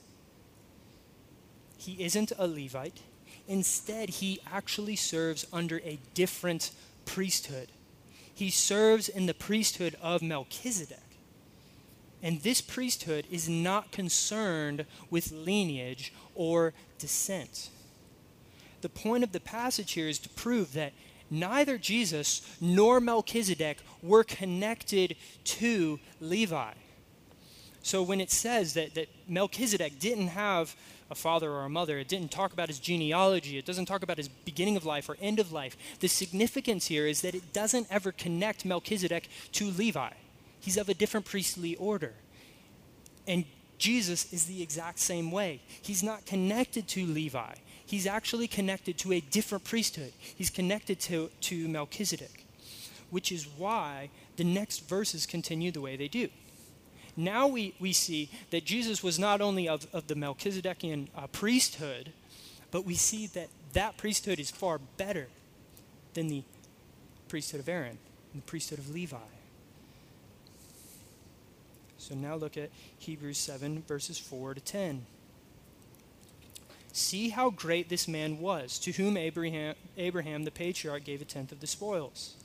He 1.78 2.04
isn't 2.04 2.34
a 2.38 2.46
Levite. 2.46 3.00
Instead, 3.48 4.10
he 4.10 4.42
actually 4.52 4.98
serves 4.98 5.48
under 5.54 5.80
a 5.80 5.98
different 6.14 6.72
priesthood 7.06 7.70
he 8.36 8.52
serves 8.52 9.10
in 9.10 9.26
the 9.26 9.34
priesthood 9.34 9.96
of 10.02 10.22
Melchizedek. 10.22 11.00
And 12.22 12.42
this 12.42 12.60
priesthood 12.60 13.26
is 13.32 13.48
not 13.48 13.92
concerned 13.92 14.86
with 15.10 15.32
lineage 15.32 16.14
or 16.36 16.74
descent. 17.00 17.70
The 18.82 18.90
point 18.90 19.24
of 19.24 19.32
the 19.32 19.40
passage 19.40 19.94
here 19.94 20.10
is 20.10 20.20
to 20.20 20.30
prove 20.30 20.74
that 20.74 20.94
neither 21.30 21.78
Jesus 21.78 22.58
nor 22.60 23.00
Melchizedek 23.00 23.78
were 24.02 24.24
connected 24.24 25.16
to 25.46 26.00
Levi. 26.20 26.74
So 27.84 28.04
when 28.04 28.20
it 28.20 28.32
says 28.32 28.74
that, 28.74 28.96
that 28.96 29.08
Melchizedek 29.28 30.00
didn't 30.00 30.30
have 30.30 30.76
a 31.10 31.16
father 31.16 31.52
or 31.52 31.64
a 31.64 31.70
mother. 31.70 31.98
It 31.98 32.08
didn't 32.08 32.32
talk 32.32 32.54
about 32.54 32.68
his 32.68 32.80
genealogy. 32.80 33.58
It 33.58 33.66
doesn't 33.66 33.86
talk 33.86 34.04
about 34.04 34.18
his 34.18 34.28
beginning 34.28 34.78
of 34.78 34.86
life 34.86 35.08
or 35.08 35.18
end 35.22 35.40
of 35.40 35.52
life. 35.52 35.78
The 36.00 36.08
significance 36.08 36.88
here 36.88 37.06
is 37.08 37.22
that 37.22 37.36
it 37.36 37.54
doesn't 37.54 37.88
ever 37.92 38.12
connect 38.12 38.66
Melchizedek 38.66 39.30
to 39.54 39.66
Levi. 39.66 40.12
He's 40.60 40.78
of 40.78 40.90
a 40.90 40.94
different 40.94 41.26
priestly 41.26 41.76
order. 41.76 42.14
And 43.28 43.46
Jesus 43.78 44.32
is 44.34 44.46
the 44.46 44.64
exact 44.64 45.00
same 45.00 45.32
way. 45.32 45.62
He's 45.82 46.02
not 46.02 46.26
connected 46.26 46.88
to 46.90 47.06
Levi. 47.06 47.54
He's 47.86 48.08
actually 48.08 48.48
connected 48.48 48.98
to 49.00 49.14
a 49.14 49.20
different 49.20 49.64
priesthood. 49.64 50.14
He's 50.20 50.50
connected 50.50 51.00
to, 51.02 51.30
to 51.42 51.68
Melchizedek, 51.68 52.46
which 53.12 53.32
is 53.32 53.48
why 53.58 54.10
the 54.38 54.44
next 54.44 54.90
verses 54.90 55.26
continue 55.26 55.72
the 55.72 55.82
way 55.82 55.96
they 55.96 56.08
do. 56.08 56.30
Now 57.18 57.48
we, 57.48 57.74
we 57.80 57.94
see 57.94 58.30
that 58.50 58.66
Jesus 58.66 59.02
was 59.02 59.18
not 59.18 59.40
only 59.42 59.70
of, 59.70 59.88
of 59.94 60.08
the 60.08 60.16
Melchizedekian 60.16 61.08
uh, 61.16 61.28
priesthood, 61.28 62.12
but 62.72 62.84
we 62.86 62.96
see 62.96 63.28
that 63.28 63.50
that 63.74 63.98
priesthood 63.98 64.40
is 64.40 64.52
far 64.52 64.80
better 64.98 65.28
than 66.14 66.28
the 66.28 66.44
priesthood 67.30 67.62
of 67.62 67.70
Aaron 67.70 67.98
and 68.34 68.42
the 68.42 68.46
priesthood 68.46 68.80
of 68.80 68.90
Levi. 68.90 69.18
So 71.98 72.16
now 72.16 72.36
look 72.36 72.58
at 72.58 72.70
Hebrews 73.00 73.38
7, 73.38 73.84
verses 73.88 74.20
4 74.20 74.56
to 74.56 74.62
10. 74.62 75.06
See 76.92 77.30
how 77.30 77.50
great 77.50 77.90
this 77.90 78.08
man 78.08 78.40
was, 78.40 78.78
to 78.80 78.92
whom 78.92 79.18
Abraham, 79.18 79.76
Abraham 79.98 80.44
the 80.44 80.52
patriarch 80.52 81.04
gave 81.04 81.22
a 81.22 81.26
tenth 81.26 81.52
of 81.52 81.62
the 81.62 81.68
spoils. 81.68 82.36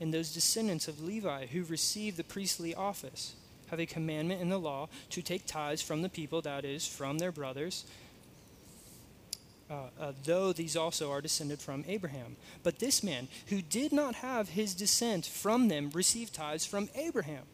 And 0.00 0.12
those 0.12 0.34
descendants 0.34 0.88
of 0.88 1.02
Levi 1.02 1.46
who 1.46 1.62
received 1.64 2.16
the 2.16 2.24
priestly 2.24 2.74
office 2.74 3.34
have 3.72 3.80
a 3.80 3.86
commandment 3.86 4.42
in 4.42 4.50
the 4.50 4.58
law 4.58 4.86
to 5.08 5.22
take 5.22 5.46
tithes 5.46 5.80
from 5.80 6.02
the 6.02 6.08
people, 6.10 6.42
that 6.42 6.62
is, 6.62 6.86
from 6.86 7.16
their 7.16 7.32
brothers, 7.32 7.86
uh, 9.70 9.84
uh, 9.98 10.12
though 10.24 10.52
these 10.52 10.76
also 10.76 11.10
are 11.10 11.22
descended 11.22 11.58
from 11.58 11.82
Abraham. 11.88 12.36
But 12.62 12.80
this 12.80 13.02
man, 13.02 13.28
who 13.46 13.62
did 13.62 13.90
not 13.90 14.16
have 14.16 14.50
his 14.50 14.74
descent 14.74 15.24
from 15.24 15.68
them, 15.68 15.88
received 15.94 16.34
tithes 16.34 16.66
from 16.66 16.90
Abraham, 16.94 17.44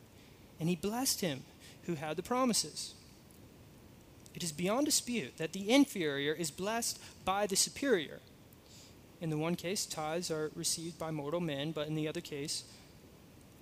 and 0.58 0.68
he 0.68 0.74
blessed 0.74 1.20
him 1.20 1.44
who 1.84 1.94
had 1.94 2.16
the 2.16 2.24
promises. 2.24 2.94
It 4.34 4.42
is 4.42 4.50
beyond 4.50 4.86
dispute 4.86 5.36
that 5.36 5.52
the 5.52 5.70
inferior 5.70 6.32
is 6.32 6.50
blessed 6.50 7.00
by 7.24 7.46
the 7.46 7.54
superior. 7.54 8.18
In 9.20 9.30
the 9.30 9.38
one 9.38 9.54
case, 9.54 9.86
tithes 9.86 10.32
are 10.32 10.50
received 10.56 10.98
by 10.98 11.12
mortal 11.12 11.40
men, 11.40 11.70
but 11.70 11.86
in 11.86 11.94
the 11.94 12.08
other 12.08 12.20
case, 12.20 12.64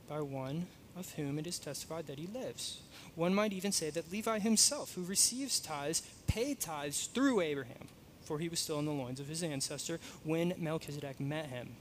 by 0.08 0.22
one 0.22 0.68
of 0.96 1.12
whom 1.14 1.38
it 1.38 1.46
is 1.46 1.58
testified 1.58 2.06
that 2.06 2.18
he 2.18 2.26
lives. 2.26 2.80
One 3.14 3.34
might 3.34 3.52
even 3.52 3.72
say 3.72 3.90
that 3.90 4.10
Levi 4.10 4.38
himself, 4.38 4.94
who 4.94 5.02
receives 5.02 5.60
tithes, 5.60 6.02
paid 6.26 6.60
tithes 6.60 7.06
through 7.06 7.40
Abraham, 7.40 7.88
for 8.22 8.38
he 8.38 8.48
was 8.48 8.60
still 8.60 8.78
in 8.78 8.86
the 8.86 8.92
loins 8.92 9.20
of 9.20 9.28
his 9.28 9.42
ancestor 9.42 10.00
when 10.24 10.54
Melchizedek 10.58 11.20
met 11.20 11.46
him. 11.46 11.76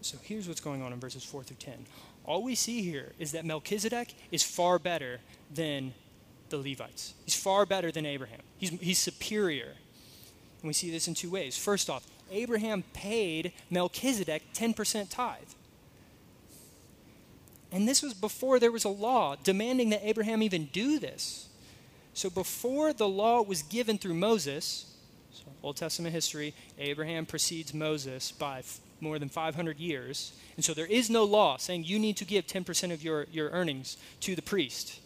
So 0.00 0.18
here's 0.22 0.46
what's 0.46 0.60
going 0.60 0.82
on 0.82 0.92
in 0.92 1.00
verses 1.00 1.24
4 1.24 1.42
through 1.42 1.56
10. 1.58 1.86
All 2.24 2.42
we 2.42 2.54
see 2.54 2.82
here 2.82 3.12
is 3.18 3.32
that 3.32 3.44
Melchizedek 3.44 4.14
is 4.30 4.42
far 4.42 4.78
better 4.78 5.20
than 5.52 5.94
the 6.50 6.58
Levites. 6.58 7.14
He's 7.24 7.34
far 7.34 7.66
better 7.66 7.90
than 7.90 8.06
Abraham. 8.06 8.40
He's, 8.58 8.70
he's 8.80 8.98
superior. 8.98 9.74
And 10.62 10.68
we 10.68 10.72
see 10.72 10.90
this 10.90 11.08
in 11.08 11.14
two 11.14 11.30
ways. 11.30 11.56
First 11.56 11.90
off, 11.90 12.06
Abraham 12.30 12.84
paid 12.92 13.52
Melchizedek 13.70 14.52
10% 14.52 15.08
tithe. 15.10 15.38
And 17.72 17.86
this 17.88 18.02
was 18.02 18.14
before 18.14 18.58
there 18.58 18.72
was 18.72 18.84
a 18.84 18.90
law 18.90 19.36
demanding 19.42 19.90
that 19.90 20.06
Abraham 20.06 20.42
even 20.42 20.66
do 20.66 20.98
this. 20.98 21.48
So 22.14 22.30
before 22.30 22.92
the 22.92 23.08
law 23.08 23.42
was 23.42 23.62
given 23.62 23.98
through 23.98 24.14
Moses, 24.14 24.94
so 25.32 25.44
Old 25.62 25.76
Testament 25.76 26.14
history, 26.14 26.54
Abraham 26.78 27.26
precedes 27.26 27.74
Moses 27.74 28.32
by 28.32 28.60
f- 28.60 28.80
more 29.00 29.18
than 29.18 29.28
500 29.28 29.78
years. 29.78 30.32
And 30.56 30.64
so 30.64 30.72
there 30.72 30.86
is 30.86 31.10
no 31.10 31.24
law 31.24 31.58
saying 31.58 31.84
you 31.84 31.98
need 31.98 32.16
to 32.16 32.24
give 32.24 32.46
10% 32.46 32.92
of 32.92 33.02
your, 33.02 33.26
your 33.30 33.50
earnings 33.50 33.98
to 34.20 34.34
the 34.34 34.42
priest. 34.42 35.00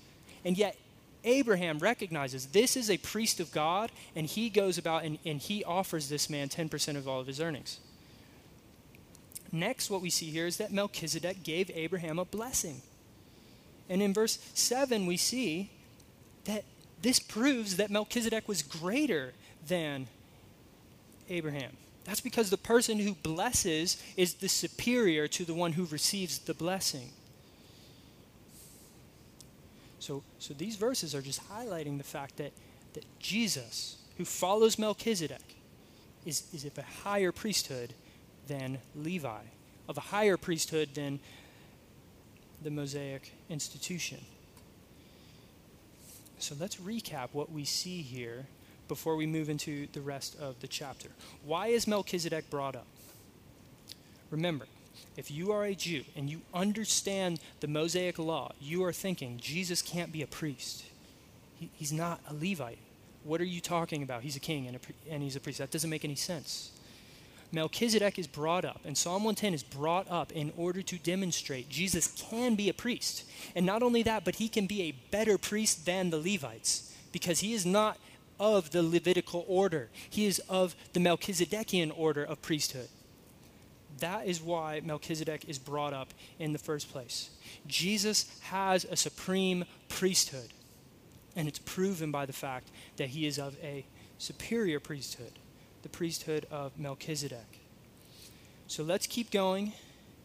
And 0.45 0.57
yet, 0.57 0.77
Abraham 1.25 1.79
recognizes 1.79 2.47
this 2.47 2.77
is 2.77 2.91
a 2.91 2.99
priest 2.99 3.41
of 3.41 3.53
God, 3.53 3.91
and 4.15 4.27
he 4.27 4.49
goes 4.49 4.79
about 4.79 5.05
and, 5.05 5.19
and 5.27 5.41
he 5.41 5.65
offers 5.65 6.09
this 6.09 6.31
man 6.31 6.49
10% 6.49 6.97
of 6.97 7.09
all 7.09 7.21
of 7.21 7.27
his 7.27 7.41
earnings. 7.41 7.81
Next, 9.53 9.91
what 9.91 10.01
we 10.01 10.11
see 10.11 10.27
here 10.27 10.47
is 10.47 10.59
that 10.59 10.73
Melchizedek 10.73 11.43
gave 11.43 11.71
Abraham 11.75 12.19
a 12.19 12.25
blessing. 12.25 12.83
And 13.89 14.01
in 14.01 14.15
verse 14.15 14.39
7, 14.55 15.07
we 15.07 15.17
see 15.17 15.71
that 16.45 16.65
this 17.03 17.19
proves 17.19 17.77
that 17.77 17.91
Melchizedek 17.91 18.47
was 18.47 18.63
greater 18.63 19.33
than 19.67 20.07
Abraham. 21.29 21.77
That's 22.05 22.21
because 22.21 22.51
the 22.51 22.57
person 22.57 22.99
who 22.99 23.15
blesses 23.15 24.03
is 24.17 24.35
the 24.35 24.49
superior 24.49 25.29
to 25.29 25.45
the 25.45 25.55
one 25.55 25.73
who 25.73 25.85
receives 25.87 26.39
the 26.39 26.55
blessing. 26.55 27.11
So, 29.99 30.23
so 30.39 30.55
these 30.55 30.77
verses 30.77 31.15
are 31.15 31.23
just 31.23 31.47
highlighting 31.51 31.99
the 31.99 32.05
fact 32.05 32.37
that, 32.39 32.53
that 32.95 33.05
Jesus, 33.19 33.99
who 34.17 34.25
follows 34.25 34.79
Melchizedek, 34.79 35.57
is, 36.25 36.45
is 36.55 36.65
of 36.65 36.79
a 36.79 36.83
higher 36.83 37.33
priesthood 37.33 37.95
than 38.51 38.79
Levi, 38.97 39.43
of 39.89 39.97
a 39.97 40.01
higher 40.01 40.37
priesthood 40.37 40.91
than 40.95 41.21
the 42.63 42.71
Mosaic 42.71 43.33
institution. 43.49 44.19
So 46.41 46.57
let's 46.59 46.77
recap 46.77 47.29
what 47.33 47.53
we 47.53 47.65
see 47.65 48.03
here 48.03 48.47
before 48.89 49.15
we 49.15 49.25
move 49.25 49.49
into 49.49 49.87
the 49.93 50.01
rest 50.01 50.37
of 50.41 50.59
the 50.61 50.67
chapter. 50.67 51.11
Why 51.45 51.69
is 51.69 51.87
Melchizedek 51.87 52.51
brought 52.51 52.75
up? 52.75 52.87
Remember, 54.31 54.67
if 55.17 55.31
you 55.31 55.53
are 55.53 55.65
a 55.65 55.75
Jew 55.75 56.03
and 56.17 56.29
you 56.29 56.41
understand 56.53 57.39
the 57.61 57.69
Mosaic 57.69 58.19
law, 58.19 58.53
you 58.61 58.83
are 58.83 58.93
thinking 58.93 59.39
Jesus 59.41 59.81
can't 59.81 60.11
be 60.11 60.23
a 60.23 60.27
priest. 60.27 60.85
He, 61.59 61.71
he's 61.77 61.93
not 61.93 62.21
a 62.29 62.35
Levite. 62.35 62.79
What 63.23 63.41
are 63.41 63.45
you 63.45 63.61
talking 63.61 64.03
about? 64.03 64.23
He's 64.23 64.37
a 64.37 64.41
king 64.41 64.67
and, 64.67 64.77
a, 64.77 65.13
and 65.13 65.23
he's 65.23 65.37
a 65.37 65.41
priest. 65.41 65.59
That 65.59 65.71
doesn't 65.71 65.91
make 65.91 66.05
any 66.05 66.17
sense. 66.17 66.73
Melchizedek 67.53 68.19
is 68.19 68.27
brought 68.27 68.65
up, 68.65 68.81
and 68.85 68.97
Psalm 68.97 69.25
110 69.25 69.55
is 69.55 69.63
brought 69.63 70.09
up 70.11 70.31
in 70.33 70.53
order 70.57 70.83
to 70.83 70.99
demonstrate 70.99 71.69
Jesus 71.69 72.07
can 72.07 72.55
be 72.55 72.69
a 72.69 72.75
priest. 72.75 73.25
And 73.57 73.67
not 73.67 73.83
only 73.83 74.03
that, 74.05 74.25
but 74.25 74.37
he 74.37 74.49
can 74.49 74.67
be 74.67 74.83
a 74.83 74.93
better 75.11 75.37
priest 75.37 75.85
than 75.85 76.11
the 76.11 76.19
Levites 76.19 76.95
because 77.13 77.41
he 77.41 77.53
is 77.53 77.67
not 77.67 77.99
of 78.39 78.71
the 78.71 78.83
Levitical 78.83 79.45
order, 79.49 79.91
he 80.09 80.27
is 80.27 80.39
of 80.49 80.75
the 80.93 81.01
Melchizedekian 81.01 81.93
order 81.97 82.25
of 82.25 82.41
priesthood. 82.41 82.89
That 83.99 84.27
is 84.27 84.41
why 84.41 84.81
Melchizedek 84.83 85.45
is 85.47 85.59
brought 85.59 85.93
up 85.93 86.15
in 86.39 86.53
the 86.53 86.59
first 86.59 86.91
place. 86.91 87.31
Jesus 87.67 88.39
has 88.43 88.85
a 88.85 88.97
supreme 88.97 89.65
priesthood, 89.89 90.53
and 91.37 91.49
it's 91.49 91.59
proven 91.59 92.11
by 92.11 92.25
the 92.25 92.33
fact 92.33 92.71
that 92.97 93.11
he 93.11 93.27
is 93.27 93.39
of 93.39 93.57
a 93.63 93.85
superior 94.17 94.81
priesthood 94.81 95.33
the 95.83 95.89
priesthood 95.89 96.47
of 96.51 96.79
Melchizedek. 96.79 97.61
So 98.67 98.83
let's 98.83 99.07
keep 99.07 99.31
going. 99.31 99.73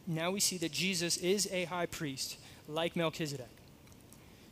Now 0.08 0.32
we 0.32 0.40
see 0.40 0.58
that 0.58 0.72
Jesus 0.72 1.18
is 1.18 1.50
a 1.52 1.66
high 1.66 1.88
priest, 1.88 2.38
like 2.68 2.96
Melchizedek. 2.96 3.50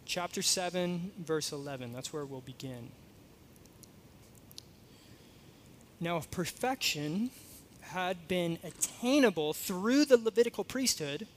Chapter 0.05 0.41
7, 0.41 1.11
verse 1.19 1.51
11. 1.51 1.93
That's 1.93 2.11
where 2.11 2.25
we'll 2.25 2.41
begin. 2.41 2.89
Now, 5.99 6.17
if 6.17 6.29
perfection 6.31 7.29
had 7.81 8.27
been 8.27 8.57
attainable 8.63 9.53
through 9.53 10.05
the 10.05 10.17
Levitical 10.17 10.63
priesthood, 10.63 11.27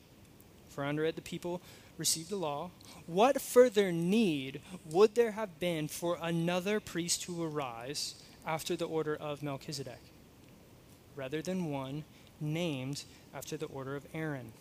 for 0.68 0.84
under 0.84 1.04
it 1.04 1.14
the 1.14 1.22
people 1.22 1.60
received 1.98 2.30
the 2.30 2.36
law, 2.36 2.70
what 3.06 3.40
further 3.40 3.92
need 3.92 4.60
would 4.90 5.14
there 5.14 5.32
have 5.32 5.60
been 5.60 5.88
for 5.88 6.18
another 6.20 6.80
priest 6.80 7.22
to 7.22 7.42
arise 7.42 8.14
after 8.46 8.76
the 8.76 8.86
order 8.86 9.16
of 9.16 9.42
Melchizedek, 9.42 10.00
rather 11.16 11.42
than 11.42 11.70
one 11.70 12.04
named 12.40 13.04
after 13.34 13.56
the 13.56 13.66
order 13.66 13.96
of 13.96 14.06
Aaron. 14.14 14.52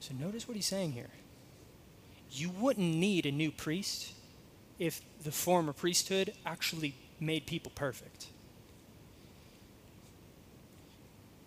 So 0.00 0.14
notice 0.14 0.46
what 0.46 0.56
he's 0.56 0.66
saying 0.66 0.92
here. 0.92 1.10
You 2.30 2.50
wouldn't 2.50 2.94
need 2.94 3.26
a 3.26 3.32
new 3.32 3.50
priest 3.50 4.12
if 4.78 5.00
the 5.22 5.32
former 5.32 5.72
priesthood 5.72 6.32
actually 6.44 6.94
made 7.18 7.46
people 7.46 7.72
perfect. 7.74 8.26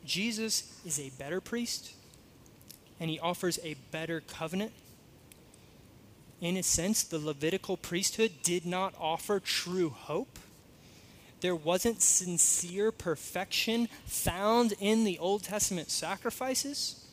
Jesus 0.06 0.80
is 0.86 1.00
a 1.00 1.12
better 1.18 1.40
priest, 1.40 1.94
and 3.00 3.10
he 3.10 3.20
offers 3.20 3.60
a 3.64 3.76
better 3.92 4.22
covenant. 4.22 4.74
In 6.42 6.58
a 6.58 6.64
sense, 6.64 7.04
the 7.04 7.20
Levitical 7.20 7.78
priesthood 7.78 8.32
did 8.44 8.66
not 8.66 8.94
offer 9.00 9.40
true 9.40 9.90
hope 9.90 10.38
there 11.44 11.56
wasn't 11.56 12.02
sincere 12.02 12.90
perfection 12.90 13.90
found 14.06 14.74
in 14.80 15.04
the 15.04 15.20
Old 15.20 15.44
Testament 15.44 15.92
sacrifices. 15.92 17.06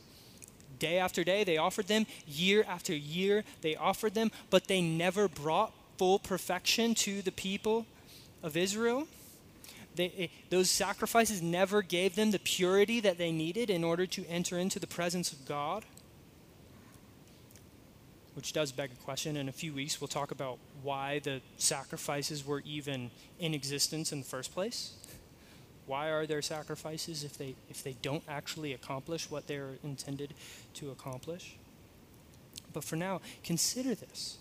Day 0.78 0.98
after 0.98 1.24
day, 1.24 1.42
they 1.42 1.56
offered 1.56 1.88
them. 1.88 2.06
Year 2.28 2.64
after 2.68 2.94
year, 2.94 3.42
they 3.60 3.74
offered 3.74 4.14
them, 4.14 4.30
but 4.48 4.68
they 4.68 4.80
never 4.80 5.26
brought 5.26 5.74
full 5.98 6.20
perfection 6.20 6.94
to 6.94 7.22
the 7.22 7.32
people 7.32 7.86
of 8.40 8.56
Israel. 8.56 9.08
They, 9.96 10.12
eh, 10.16 10.26
those 10.48 10.70
sacrifices 10.70 11.42
never 11.42 11.82
gave 11.82 12.14
them 12.14 12.30
the 12.30 12.38
purity 12.38 13.00
that 13.00 13.18
they 13.18 13.32
needed 13.32 13.68
in 13.68 13.82
order 13.82 14.06
to 14.06 14.24
enter 14.26 14.56
into 14.56 14.78
the 14.78 14.86
presence 14.86 15.32
of 15.32 15.44
God 15.44 15.84
which 18.40 18.54
does 18.54 18.72
beg 18.72 18.90
a 18.90 19.04
question. 19.04 19.36
In 19.36 19.50
a 19.50 19.52
few 19.52 19.74
weeks, 19.74 20.00
we'll 20.00 20.08
talk 20.08 20.30
about 20.30 20.56
why 20.82 21.18
the 21.18 21.42
sacrifices 21.58 22.46
were 22.46 22.62
even 22.64 23.10
in 23.38 23.52
existence 23.52 24.12
in 24.12 24.20
the 24.20 24.24
first 24.24 24.54
place. 24.54 24.94
Why 25.84 26.08
are 26.08 26.24
there 26.24 26.40
sacrifices 26.40 27.22
if 27.22 27.36
they, 27.36 27.54
if 27.68 27.84
they 27.84 27.96
don't 28.00 28.22
actually 28.26 28.72
accomplish 28.72 29.30
what 29.30 29.46
they're 29.46 29.72
intended 29.84 30.32
to 30.72 30.90
accomplish? 30.90 31.56
But 32.72 32.82
for 32.82 32.96
now, 32.96 33.20
consider 33.44 33.94
this. 33.94 34.38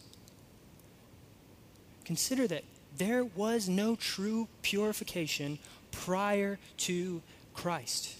Consider 2.05 2.47
that 2.47 2.63
there 2.95 3.25
was 3.25 3.67
no 3.67 3.97
true 3.97 4.47
purification 4.61 5.59
prior 5.91 6.57
to 6.77 7.21
Christ. 7.53 8.15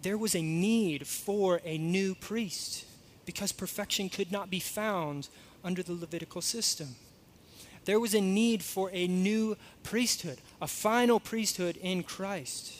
There 0.00 0.16
was 0.16 0.34
a 0.34 0.40
need 0.40 1.06
for 1.06 1.60
a 1.66 1.76
new 1.76 2.14
priest 2.14 2.86
because 3.30 3.52
perfection 3.52 4.08
could 4.08 4.32
not 4.32 4.50
be 4.50 4.58
found 4.58 5.28
under 5.62 5.84
the 5.84 5.92
Levitical 5.92 6.42
system. 6.42 6.96
There 7.84 8.00
was 8.00 8.12
a 8.12 8.20
need 8.20 8.64
for 8.64 8.90
a 8.92 9.06
new 9.06 9.56
priesthood, 9.84 10.40
a 10.60 10.66
final 10.66 11.20
priesthood 11.20 11.76
in 11.76 12.02
Christ. 12.02 12.72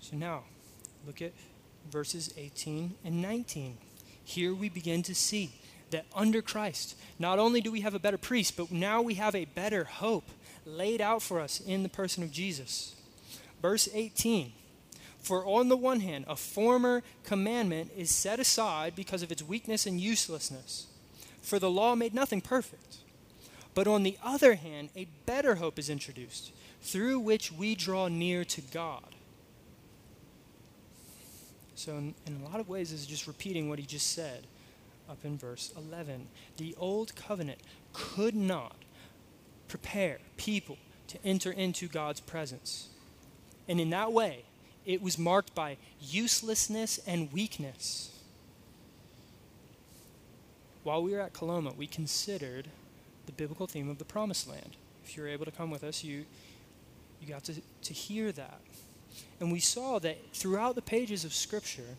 So 0.00 0.16
now, 0.16 0.42
look 1.06 1.22
at 1.22 1.32
verses 1.90 2.34
18 2.36 2.94
and 3.06 3.22
19. 3.22 3.78
Here 4.22 4.52
we 4.52 4.68
begin 4.68 5.02
to 5.04 5.14
see 5.14 5.50
that 5.90 6.04
under 6.14 6.42
Christ, 6.42 6.94
not 7.18 7.38
only 7.38 7.62
do 7.62 7.72
we 7.72 7.80
have 7.80 7.94
a 7.94 7.98
better 7.98 8.18
priest, 8.18 8.54
but 8.58 8.70
now 8.70 9.00
we 9.00 9.14
have 9.14 9.34
a 9.34 9.46
better 9.46 9.84
hope 9.84 10.28
laid 10.66 11.00
out 11.00 11.22
for 11.22 11.40
us 11.40 11.58
in 11.58 11.82
the 11.82 11.88
person 11.88 12.22
of 12.22 12.30
Jesus. 12.30 12.94
Verse 13.62 13.88
18 13.94 14.52
for 15.28 15.44
on 15.44 15.68
the 15.68 15.76
one 15.76 16.00
hand, 16.00 16.24
a 16.26 16.34
former 16.34 17.02
commandment 17.22 17.90
is 17.94 18.10
set 18.10 18.40
aside 18.40 18.96
because 18.96 19.22
of 19.22 19.30
its 19.30 19.42
weakness 19.42 19.84
and 19.84 20.00
uselessness, 20.00 20.86
for 21.42 21.58
the 21.58 21.70
law 21.70 21.94
made 21.94 22.14
nothing 22.14 22.40
perfect. 22.40 22.96
But 23.74 23.86
on 23.86 24.04
the 24.04 24.16
other 24.24 24.54
hand, 24.54 24.88
a 24.96 25.06
better 25.26 25.56
hope 25.56 25.78
is 25.78 25.90
introduced, 25.90 26.50
through 26.80 27.20
which 27.20 27.52
we 27.52 27.74
draw 27.74 28.08
near 28.08 28.42
to 28.46 28.62
God. 28.62 29.04
So, 31.74 31.92
in, 31.92 32.14
in, 32.26 32.40
a 32.40 32.48
lot 32.48 32.58
of 32.58 32.68
ways, 32.70 32.90
this 32.90 33.00
is 33.00 33.06
just 33.06 33.26
repeating 33.26 33.68
what 33.68 33.78
he 33.78 33.84
just 33.84 34.14
said 34.14 34.46
up 35.10 35.18
in 35.24 35.36
verse 35.36 35.74
11. 35.76 36.26
The 36.56 36.74
old 36.78 37.14
covenant 37.14 37.60
could 37.92 38.34
not 38.34 38.76
prepare 39.68 40.20
people 40.38 40.78
to 41.08 41.18
enter 41.22 41.52
into 41.52 41.86
God's 41.86 42.20
presence. 42.20 42.88
And 43.68 43.78
in 43.78 43.90
that 43.90 44.10
way, 44.10 44.44
it 44.88 45.02
was 45.02 45.18
marked 45.18 45.54
by 45.54 45.76
uselessness 46.00 46.98
and 47.06 47.30
weakness. 47.30 48.10
While 50.82 51.02
we 51.02 51.12
were 51.12 51.20
at 51.20 51.34
Coloma, 51.34 51.74
we 51.76 51.86
considered 51.86 52.68
the 53.26 53.32
biblical 53.32 53.66
theme 53.66 53.90
of 53.90 53.98
the 53.98 54.06
promised 54.06 54.48
land. 54.48 54.76
If 55.04 55.14
you 55.14 55.22
were 55.22 55.28
able 55.28 55.44
to 55.44 55.50
come 55.50 55.70
with 55.70 55.84
us, 55.84 56.02
you, 56.02 56.24
you 57.20 57.28
got 57.28 57.44
to, 57.44 57.56
to 57.82 57.92
hear 57.92 58.32
that. 58.32 58.60
And 59.40 59.52
we 59.52 59.60
saw 59.60 59.98
that 59.98 60.16
throughout 60.32 60.74
the 60.74 60.80
pages 60.80 61.22
of 61.22 61.34
Scripture, 61.34 61.96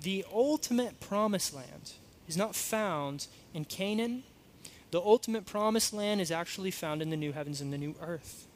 the 0.00 0.24
ultimate 0.32 1.00
promised 1.00 1.52
land 1.52 1.94
is 2.28 2.36
not 2.36 2.54
found 2.54 3.26
in 3.52 3.64
Canaan. 3.64 4.22
The 4.92 5.00
ultimate 5.00 5.46
promised 5.46 5.92
land 5.92 6.20
is 6.20 6.30
actually 6.30 6.70
found 6.70 7.02
in 7.02 7.10
the 7.10 7.16
new 7.16 7.32
heavens 7.32 7.60
and 7.60 7.72
the 7.72 7.78
new 7.78 7.96
earth. 8.00 8.46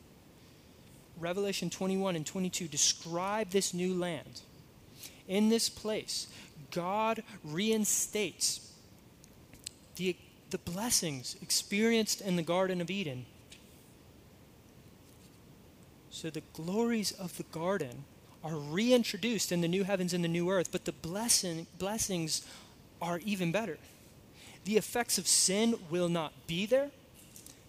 Revelation 1.18 1.70
21 1.70 2.16
and 2.16 2.26
22 2.26 2.68
describe 2.68 3.50
this 3.50 3.72
new 3.72 3.94
land. 3.94 4.42
In 5.28 5.48
this 5.48 5.68
place, 5.68 6.28
God 6.70 7.22
reinstates 7.42 8.72
the, 9.96 10.16
the 10.50 10.58
blessings 10.58 11.36
experienced 11.42 12.20
in 12.20 12.36
the 12.36 12.42
Garden 12.42 12.80
of 12.80 12.90
Eden. 12.90 13.26
So 16.10 16.30
the 16.30 16.42
glories 16.52 17.12
of 17.12 17.36
the 17.36 17.42
garden 17.44 18.04
are 18.42 18.56
reintroduced 18.56 19.52
in 19.52 19.60
the 19.60 19.68
new 19.68 19.84
heavens 19.84 20.14
and 20.14 20.22
the 20.22 20.28
new 20.28 20.50
earth, 20.50 20.70
but 20.70 20.84
the 20.84 20.92
blessing, 20.92 21.66
blessings 21.78 22.46
are 23.02 23.20
even 23.24 23.52
better. 23.52 23.78
The 24.64 24.76
effects 24.76 25.18
of 25.18 25.26
sin 25.26 25.74
will 25.90 26.08
not 26.08 26.32
be 26.46 26.64
there. 26.64 26.90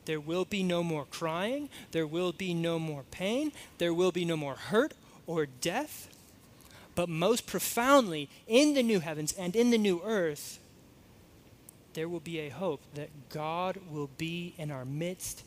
There 0.08 0.22
will 0.22 0.46
be 0.46 0.64
no 0.64 0.84
more 0.84 1.04
crying. 1.04 1.68
There 1.92 2.08
will 2.08 2.32
be 2.32 2.54
no 2.54 2.80
more 2.80 3.04
pain. 3.12 3.52
There 3.78 3.94
will 3.94 4.14
be 4.14 4.24
no 4.24 4.38
more 4.38 4.56
hurt 4.56 4.94
or 5.28 5.46
death. 5.46 6.08
But 6.96 7.10
most 7.10 7.46
profoundly, 7.46 8.30
in 8.48 8.74
the 8.74 8.84
new 8.84 9.02
heavens 9.02 9.34
and 9.34 9.54
in 9.54 9.70
the 9.70 9.78
new 9.78 10.02
earth, 10.06 10.60
there 11.94 12.08
will 12.08 12.22
be 12.22 12.40
a 12.40 12.50
hope 12.50 12.82
that 12.96 13.10
God 13.28 13.80
will 13.92 14.10
be 14.18 14.56
in 14.58 14.72
our 14.72 14.86
midst 14.86 15.44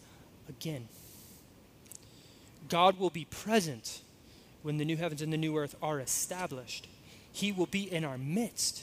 again. 0.47 0.89
God 2.69 2.99
will 2.99 3.09
be 3.09 3.25
present 3.25 4.03
when 4.63 4.77
the 4.77 4.85
new 4.85 4.99
heavens 4.99 5.23
and 5.23 5.33
the 5.33 5.39
new 5.39 5.57
earth 5.57 5.75
are 5.81 6.01
established. 6.01 6.87
He 7.33 7.51
will 7.51 7.65
be 7.65 7.91
in 7.91 8.05
our 8.05 8.19
midst. 8.19 8.83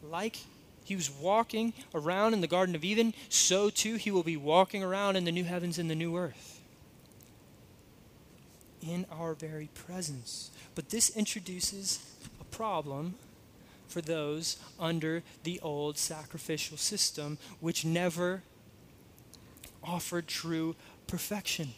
Like 0.00 0.38
he 0.84 0.96
was 0.96 1.10
walking 1.10 1.72
around 1.94 2.34
in 2.34 2.40
the 2.40 2.46
Garden 2.46 2.74
of 2.74 2.84
Eden, 2.84 3.14
so 3.28 3.70
too 3.70 3.96
he 3.96 4.10
will 4.10 4.22
be 4.22 4.36
walking 4.36 4.82
around 4.82 5.16
in 5.16 5.24
the 5.24 5.32
new 5.32 5.44
heavens 5.44 5.78
and 5.78 5.90
the 5.90 5.94
new 5.94 6.16
earth. 6.16 6.60
In 8.80 9.06
our 9.10 9.34
very 9.34 9.68
presence. 9.74 10.50
But 10.74 10.90
this 10.90 11.16
introduces 11.16 12.00
a 12.40 12.44
problem 12.44 13.14
for 13.86 14.00
those 14.00 14.56
under 14.80 15.22
the 15.44 15.60
old 15.60 15.98
sacrificial 15.98 16.76
system, 16.76 17.38
which 17.60 17.84
never 17.84 18.42
offered 19.84 20.26
true 20.26 20.74
perfection. 21.06 21.74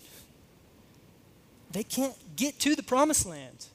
They 1.70 1.82
can't 1.82 2.14
get 2.36 2.60
to 2.60 2.76
the 2.76 2.82
promised 2.82 3.26
land 3.26 3.66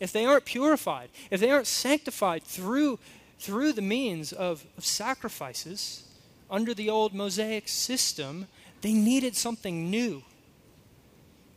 if 0.00 0.12
they 0.12 0.24
aren't 0.24 0.44
purified, 0.44 1.08
if 1.30 1.40
they 1.40 1.50
aren't 1.50 1.68
sanctified 1.68 2.42
through, 2.42 2.98
through 3.38 3.72
the 3.72 3.82
means 3.82 4.32
of, 4.32 4.64
of 4.76 4.84
sacrifices 4.84 6.04
under 6.50 6.74
the 6.74 6.90
old 6.90 7.14
Mosaic 7.14 7.68
system. 7.68 8.46
They 8.80 8.92
needed 8.92 9.36
something 9.36 9.90
new. 9.90 10.22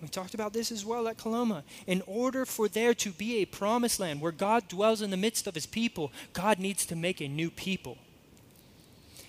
We 0.02 0.08
talked 0.08 0.36
about 0.36 0.54
this 0.54 0.72
as 0.72 0.86
well 0.86 1.08
at 1.08 1.18
Coloma. 1.18 1.64
In 1.88 2.04
order 2.06 2.46
for 2.46 2.68
there 2.68 2.94
to 2.96 3.12
be 3.12 3.38
a 3.38 3.46
promised 3.46 4.00
land 4.00 4.22
where 4.22 4.32
God 4.32 4.68
dwells 4.68 5.02
in 5.02 5.10
the 5.10 5.18
midst 5.18 5.48
of 5.48 5.56
his 5.56 5.66
people, 5.66 6.12
God 6.34 6.60
needs 6.60 6.86
to 6.86 6.96
make 6.96 7.20
a 7.20 7.28
new 7.28 7.50
people. 7.50 7.98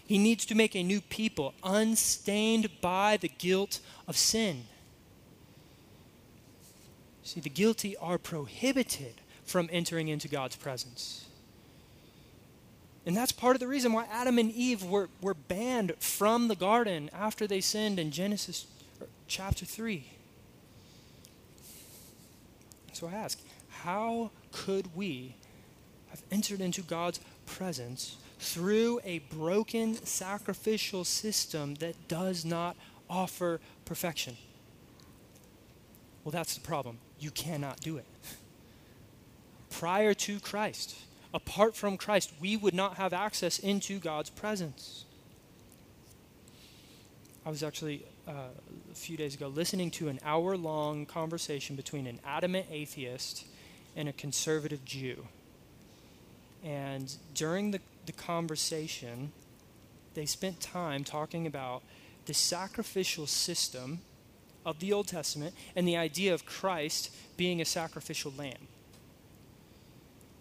He 0.07 0.19
needs 0.19 0.45
to 0.47 0.55
make 0.55 0.75
a 0.75 0.83
new 0.83 1.01
people 1.01 1.55
unstained 1.63 2.69
by 2.81 3.19
the 3.19 3.29
guilt 3.29 3.81
of 4.07 4.17
sin. 4.17 4.65
See, 7.23 7.41
the 7.41 7.51
guilty 7.51 7.97
are 7.99 8.17
prohibited 8.17 9.21
from 9.45 9.69
entering 9.71 10.09
into 10.09 10.29
God's 10.29 10.57
presence. 10.57 11.28
And 13.07 13.17
that's 13.17 13.33
part 13.33 13.57
of 13.57 13.61
the 13.61 13.69
reason 13.69 13.93
why 13.93 14.07
Adam 14.11 14.39
and 14.39 14.51
Eve 14.53 14.85
were, 14.85 15.09
were 15.23 15.35
banned 15.35 15.95
from 15.99 16.49
the 16.49 16.57
garden 16.57 17.09
after 17.13 17.47
they 17.47 17.61
sinned 17.61 17.99
in 17.99 18.11
Genesis 18.11 18.67
chapter 19.27 19.65
3. 19.65 20.11
So 22.93 23.07
I 23.07 23.13
ask, 23.13 23.39
how 23.69 24.31
could 24.53 24.95
we 24.97 25.37
have 26.11 26.23
entered 26.31 26.61
into 26.61 26.83
God's 26.83 27.21
presence 27.47 28.17
through 28.41 29.01
a 29.05 29.21
broken 29.21 29.95
sacrificial 30.05 31.05
system 31.05 31.77
that 31.77 32.09
does 32.09 32.45
not 32.45 32.77
offer 33.09 33.61
perfection? 33.85 34.37
Well, 36.25 36.33
that's 36.33 36.55
the 36.55 36.61
problem. 36.61 36.99
You 37.21 37.31
cannot 37.31 37.81
do 37.81 37.97
it. 37.97 38.05
Prior 39.71 40.13
to 40.15 40.41
Christ, 40.41 40.97
apart 41.35 41.77
from 41.77 41.97
Christ, 41.97 42.33
we 42.41 42.57
would 42.57 42.75
not 42.75 42.97
have 42.97 43.13
access 43.13 43.59
into 43.59 43.99
God's 43.99 44.31
presence. 44.31 45.05
I 47.45 47.51
was 47.51 47.63
actually 47.63 48.05
uh, 48.27 48.33
a 48.91 48.95
few 48.95 49.17
days 49.17 49.35
ago 49.35 49.49
listening 49.49 49.91
to 49.93 50.09
an 50.09 50.19
hour 50.25 50.57
long 50.57 51.07
conversation 51.07 51.77
between 51.77 52.07
an 52.07 52.21
adamant 52.25 52.67
atheist 52.71 53.47
and 53.97 54.09
a 54.09 54.13
conservative 54.13 54.85
Jew. 54.85 55.27
And 56.65 57.15
during 57.35 57.71
the, 57.71 57.81
the 58.07 58.13
conversation, 58.13 59.33
they 60.15 60.27
spent 60.27 60.61
time 60.61 61.05
talking 61.05 61.47
about 61.47 61.83
the 62.27 62.35
sacrificial 62.35 63.27
system 63.27 64.01
of 64.67 64.79
the 64.81 64.93
Old 64.93 65.09
Testament 65.09 65.55
and 65.75 65.89
the 65.89 65.97
idea 65.97 66.35
of 66.35 66.45
Christ 66.45 67.15
being 67.37 67.61
a 67.61 67.65
sacrificial 67.65 68.33
lamb. 68.37 68.69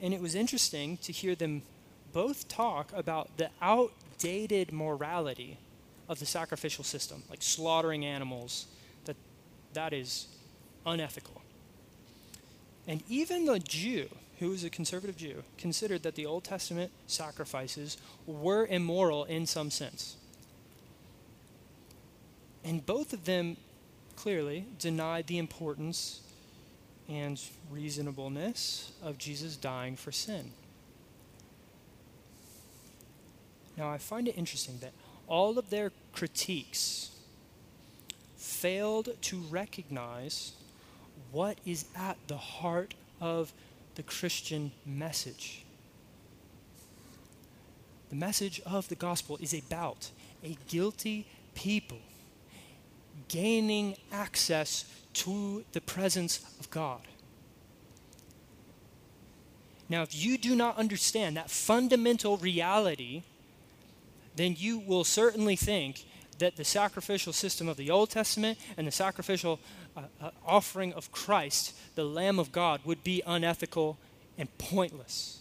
And 0.01 0.13
it 0.13 0.21
was 0.21 0.35
interesting 0.35 0.97
to 0.97 1.11
hear 1.11 1.35
them 1.35 1.63
both 2.13 2.47
talk 2.47 2.91
about 2.93 3.37
the 3.37 3.49
outdated 3.61 4.71
morality 4.71 5.57
of 6.07 6.19
the 6.19 6.25
sacrificial 6.25 6.83
system, 6.83 7.23
like 7.29 7.41
slaughtering 7.41 8.05
animals, 8.05 8.67
that 9.05 9.15
that 9.73 9.93
is 9.93 10.27
unethical. 10.85 11.41
And 12.87 13.03
even 13.09 13.45
the 13.45 13.59
Jew, 13.59 14.07
who 14.39 14.49
was 14.49 14.63
a 14.63 14.69
conservative 14.69 15.17
Jew, 15.17 15.43
considered 15.57 16.03
that 16.03 16.15
the 16.15 16.25
Old 16.25 16.43
Testament 16.43 16.91
sacrifices 17.07 17.97
were 18.25 18.65
immoral 18.65 19.25
in 19.25 19.45
some 19.45 19.69
sense. 19.69 20.15
And 22.63 22.85
both 22.85 23.13
of 23.13 23.25
them 23.25 23.57
clearly 24.15 24.65
denied 24.79 25.27
the 25.27 25.37
importance 25.37 26.21
and 27.09 27.41
reasonableness 27.71 28.91
of 29.01 29.17
Jesus 29.17 29.55
dying 29.55 29.95
for 29.95 30.11
sin. 30.11 30.51
Now, 33.77 33.89
I 33.89 33.97
find 33.97 34.27
it 34.27 34.37
interesting 34.37 34.79
that 34.81 34.91
all 35.27 35.59
of 35.59 35.69
their 35.69 35.91
critiques 36.13 37.11
failed 38.35 39.09
to 39.21 39.37
recognize 39.49 40.53
what 41.31 41.57
is 41.65 41.85
at 41.95 42.17
the 42.27 42.37
heart 42.37 42.93
of 43.21 43.53
the 43.95 44.03
Christian 44.03 44.71
message. 44.85 45.63
The 48.09 48.15
message 48.15 48.61
of 48.65 48.87
the 48.87 48.95
gospel 48.95 49.37
is 49.41 49.53
about 49.53 50.11
a 50.43 50.57
guilty 50.67 51.27
people 51.55 51.99
gaining 53.27 53.95
access 54.11 54.85
to 55.13 55.63
the 55.71 55.81
presence 55.81 56.39
of 56.59 56.69
God. 56.69 57.01
Now, 59.89 60.01
if 60.01 60.15
you 60.15 60.37
do 60.37 60.55
not 60.55 60.77
understand 60.77 61.37
that 61.37 61.49
fundamental 61.49 62.37
reality, 62.37 63.23
then 64.35 64.55
you 64.57 64.79
will 64.79 65.03
certainly 65.03 65.55
think 65.55 66.05
that 66.39 66.55
the 66.55 66.63
sacrificial 66.63 67.33
system 67.33 67.67
of 67.67 67.77
the 67.77 67.89
Old 67.89 68.09
Testament 68.09 68.59
and 68.75 68.85
the 68.85 68.91
sacrificial 68.91 69.59
uh, 69.95 70.01
uh, 70.21 70.29
offering 70.45 70.93
of 70.93 71.11
Christ, 71.11 71.75
the 71.95 72.03
Lamb 72.03 72.37
of 72.37 72.51
God, 72.51 72.81
would 72.85 73.03
be 73.03 73.23
unethical 73.25 73.97
and 74.37 74.55
pointless. 74.57 75.39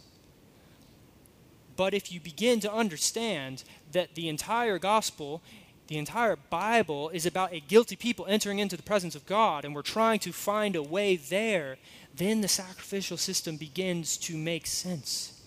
But 1.77 1.93
if 1.93 2.11
you 2.11 2.21
begin 2.21 2.61
to 2.61 2.73
understand 2.73 3.65
that 3.93 4.15
the 4.15 4.31
entire 4.31 4.79
gospel 4.79 5.43
the 5.89 5.99
entire 5.99 6.37
Bible 6.37 7.11
is 7.11 7.27
about 7.27 7.53
a 7.53 7.61
guilty 7.61 7.97
people 7.97 8.27
entering 8.29 8.59
into 8.59 8.77
the 8.77 8.83
presence 8.83 9.15
of 9.15 9.27
God, 9.27 9.65
and 9.65 9.75
we're 9.75 9.83
trying 9.83 10.19
to 10.21 10.33
find 10.33 10.75
a 10.75 10.83
way 10.83 11.17
there, 11.17 11.77
then 12.15 12.41
the 12.41 12.49
sacrificial 12.49 13.17
system 13.17 13.57
begins 13.57 14.17
to 14.19 14.37
make 14.37 14.67
sense. 14.67 15.41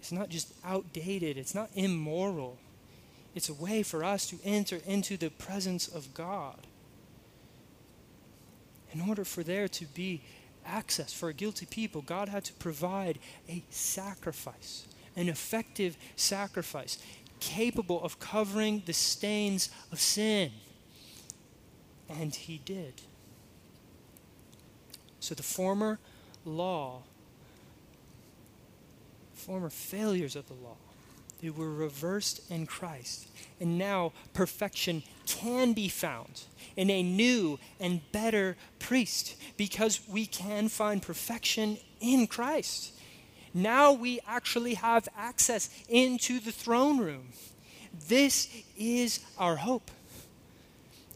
It's 0.00 0.12
not 0.12 0.28
just 0.28 0.52
outdated, 0.64 1.36
it's 1.36 1.54
not 1.54 1.70
immoral. 1.74 2.58
It's 3.34 3.48
a 3.48 3.54
way 3.54 3.82
for 3.82 4.04
us 4.04 4.26
to 4.28 4.38
enter 4.44 4.80
into 4.86 5.16
the 5.16 5.30
presence 5.30 5.88
of 5.88 6.14
God. 6.14 6.66
In 8.92 9.00
order 9.00 9.24
for 9.24 9.42
there 9.42 9.66
to 9.68 9.84
be 9.86 10.22
access 10.64 11.12
for 11.12 11.28
a 11.28 11.34
guilty 11.34 11.66
people, 11.66 12.00
God 12.00 12.28
had 12.28 12.44
to 12.44 12.52
provide 12.54 13.18
a 13.48 13.64
sacrifice, 13.70 14.86
an 15.16 15.28
effective 15.28 15.96
sacrifice 16.16 16.98
capable 17.52 18.02
of 18.02 18.18
covering 18.18 18.82
the 18.86 18.92
stains 18.92 19.70
of 19.92 20.00
sin. 20.00 20.50
And 22.08 22.34
he 22.34 22.58
did. 22.58 23.02
So 25.20 25.34
the 25.34 25.42
former 25.42 25.98
law 26.44 27.02
former 29.44 29.68
failures 29.68 30.36
of 30.36 30.48
the 30.48 30.54
law. 30.54 30.76
They 31.42 31.50
were 31.50 31.70
reversed 31.70 32.50
in 32.50 32.66
Christ. 32.66 33.28
And 33.60 33.76
now 33.76 34.12
perfection 34.32 35.02
can 35.26 35.74
be 35.74 35.88
found 35.88 36.44
in 36.76 36.88
a 36.88 37.02
new 37.02 37.58
and 37.78 38.00
better 38.12 38.56
priest 38.78 39.36
because 39.58 40.00
we 40.08 40.24
can 40.24 40.68
find 40.68 41.02
perfection 41.02 41.76
in 42.00 42.26
Christ. 42.26 42.93
Now 43.54 43.92
we 43.92 44.18
actually 44.26 44.74
have 44.74 45.08
access 45.16 45.70
into 45.88 46.40
the 46.40 46.50
throne 46.50 46.98
room. 46.98 47.28
This 48.08 48.48
is 48.76 49.20
our 49.38 49.56
hope. 49.56 49.92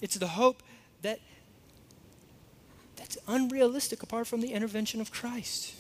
It's 0.01 0.15
the 0.15 0.29
hope 0.29 0.63
that 1.03 1.19
that's 2.95 3.19
unrealistic 3.27 4.05
apart 4.05 4.29
from 4.29 4.41
the 4.41 4.53
intervention 4.53 5.01
of 5.01 5.11
Christ. 5.11 5.75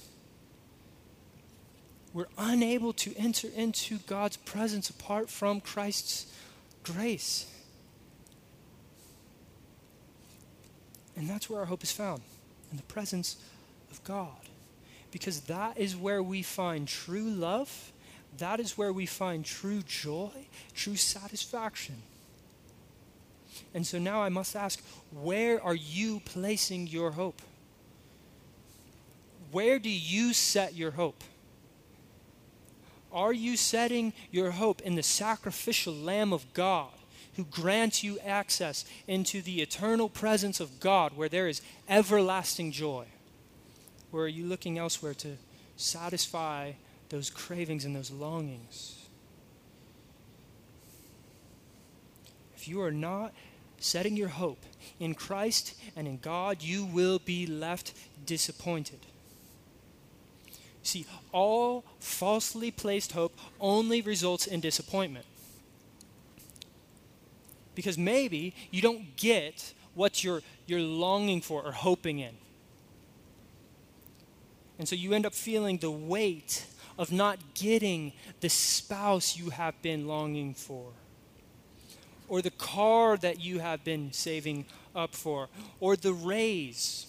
We're 2.12 2.26
unable 2.36 2.92
to 2.94 3.14
enter 3.16 3.48
into 3.54 3.98
God's 4.06 4.38
presence 4.38 4.90
apart 4.90 5.30
from 5.30 5.60
Christ's 5.60 6.26
grace. 6.82 7.46
And 11.16 11.28
that's 11.28 11.48
where 11.48 11.60
our 11.60 11.66
hope 11.66 11.84
is 11.84 11.92
found 11.92 12.22
in 12.70 12.76
the 12.76 12.82
presence 12.84 13.36
of 13.90 14.02
God. 14.04 14.47
Because 15.10 15.40
that 15.42 15.78
is 15.78 15.96
where 15.96 16.22
we 16.22 16.42
find 16.42 16.86
true 16.86 17.30
love, 17.30 17.92
that 18.36 18.60
is 18.60 18.76
where 18.76 18.92
we 18.92 19.06
find 19.06 19.44
true 19.44 19.82
joy, 19.82 20.30
true 20.74 20.96
satisfaction. 20.96 22.02
And 23.74 23.86
so 23.86 23.98
now 23.98 24.22
I 24.22 24.28
must 24.28 24.54
ask 24.54 24.82
where 25.10 25.62
are 25.62 25.74
you 25.74 26.20
placing 26.24 26.86
your 26.86 27.12
hope? 27.12 27.40
Where 29.50 29.78
do 29.78 29.88
you 29.88 30.34
set 30.34 30.74
your 30.74 30.92
hope? 30.92 31.24
Are 33.10 33.32
you 33.32 33.56
setting 33.56 34.12
your 34.30 34.50
hope 34.50 34.82
in 34.82 34.94
the 34.94 35.02
sacrificial 35.02 35.94
Lamb 35.94 36.32
of 36.32 36.52
God 36.52 36.90
who 37.36 37.44
grants 37.44 38.02
you 38.02 38.18
access 38.20 38.84
into 39.06 39.40
the 39.40 39.62
eternal 39.62 40.08
presence 40.08 40.60
of 40.60 40.80
God 40.80 41.16
where 41.16 41.28
there 41.28 41.48
is 41.48 41.62
everlasting 41.88 42.72
joy? 42.72 43.06
Or 44.12 44.22
are 44.22 44.28
you 44.28 44.44
looking 44.44 44.78
elsewhere 44.78 45.14
to 45.14 45.36
satisfy 45.76 46.72
those 47.08 47.30
cravings 47.30 47.84
and 47.84 47.94
those 47.94 48.10
longings? 48.10 49.06
If 52.56 52.66
you 52.66 52.80
are 52.82 52.90
not 52.90 53.32
setting 53.78 54.16
your 54.16 54.28
hope 54.28 54.64
in 54.98 55.14
Christ 55.14 55.74
and 55.94 56.08
in 56.08 56.18
God, 56.18 56.62
you 56.62 56.84
will 56.84 57.18
be 57.18 57.46
left 57.46 57.92
disappointed. 58.26 58.98
See, 60.82 61.06
all 61.32 61.84
falsely 62.00 62.70
placed 62.70 63.12
hope 63.12 63.38
only 63.60 64.00
results 64.00 64.46
in 64.46 64.60
disappointment. 64.60 65.26
Because 67.74 67.98
maybe 67.98 68.54
you 68.70 68.80
don't 68.80 69.16
get 69.16 69.74
what 69.94 70.24
you're, 70.24 70.42
you're 70.66 70.80
longing 70.80 71.40
for 71.40 71.62
or 71.62 71.72
hoping 71.72 72.18
in. 72.18 72.34
And 74.78 74.88
so 74.88 74.94
you 74.94 75.12
end 75.12 75.26
up 75.26 75.34
feeling 75.34 75.78
the 75.78 75.90
weight 75.90 76.66
of 76.98 77.12
not 77.12 77.38
getting 77.54 78.12
the 78.40 78.48
spouse 78.48 79.36
you 79.36 79.50
have 79.50 79.80
been 79.82 80.06
longing 80.06 80.54
for, 80.54 80.90
or 82.28 82.42
the 82.42 82.50
car 82.50 83.16
that 83.16 83.40
you 83.40 83.58
have 83.58 83.84
been 83.84 84.12
saving 84.12 84.66
up 84.94 85.14
for, 85.14 85.48
or 85.80 85.96
the 85.96 86.12
raise, 86.12 87.06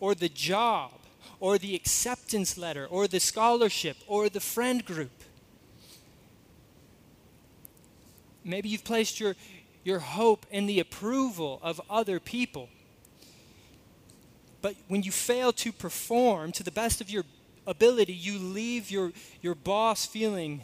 or 0.00 0.14
the 0.14 0.28
job, 0.28 0.92
or 1.40 1.56
the 1.56 1.74
acceptance 1.74 2.58
letter 2.58 2.86
or 2.86 3.08
the 3.08 3.18
scholarship 3.18 3.96
or 4.06 4.28
the 4.28 4.40
friend 4.40 4.84
group. 4.84 5.10
Maybe 8.44 8.68
you've 8.68 8.84
placed 8.84 9.18
your, 9.18 9.34
your 9.82 9.98
hope 9.98 10.46
in 10.50 10.66
the 10.66 10.80
approval 10.80 11.58
of 11.62 11.80
other 11.90 12.20
people. 12.20 12.68
But 14.62 14.76
when 14.88 15.02
you 15.02 15.12
fail 15.12 15.52
to 15.54 15.72
perform 15.72 16.52
to 16.52 16.62
the 16.62 16.70
best 16.70 17.00
of 17.00 17.10
your 17.10 17.24
ability, 17.66 18.12
you 18.12 18.38
leave 18.38 18.90
your, 18.90 19.12
your 19.40 19.54
boss 19.54 20.06
feeling 20.06 20.62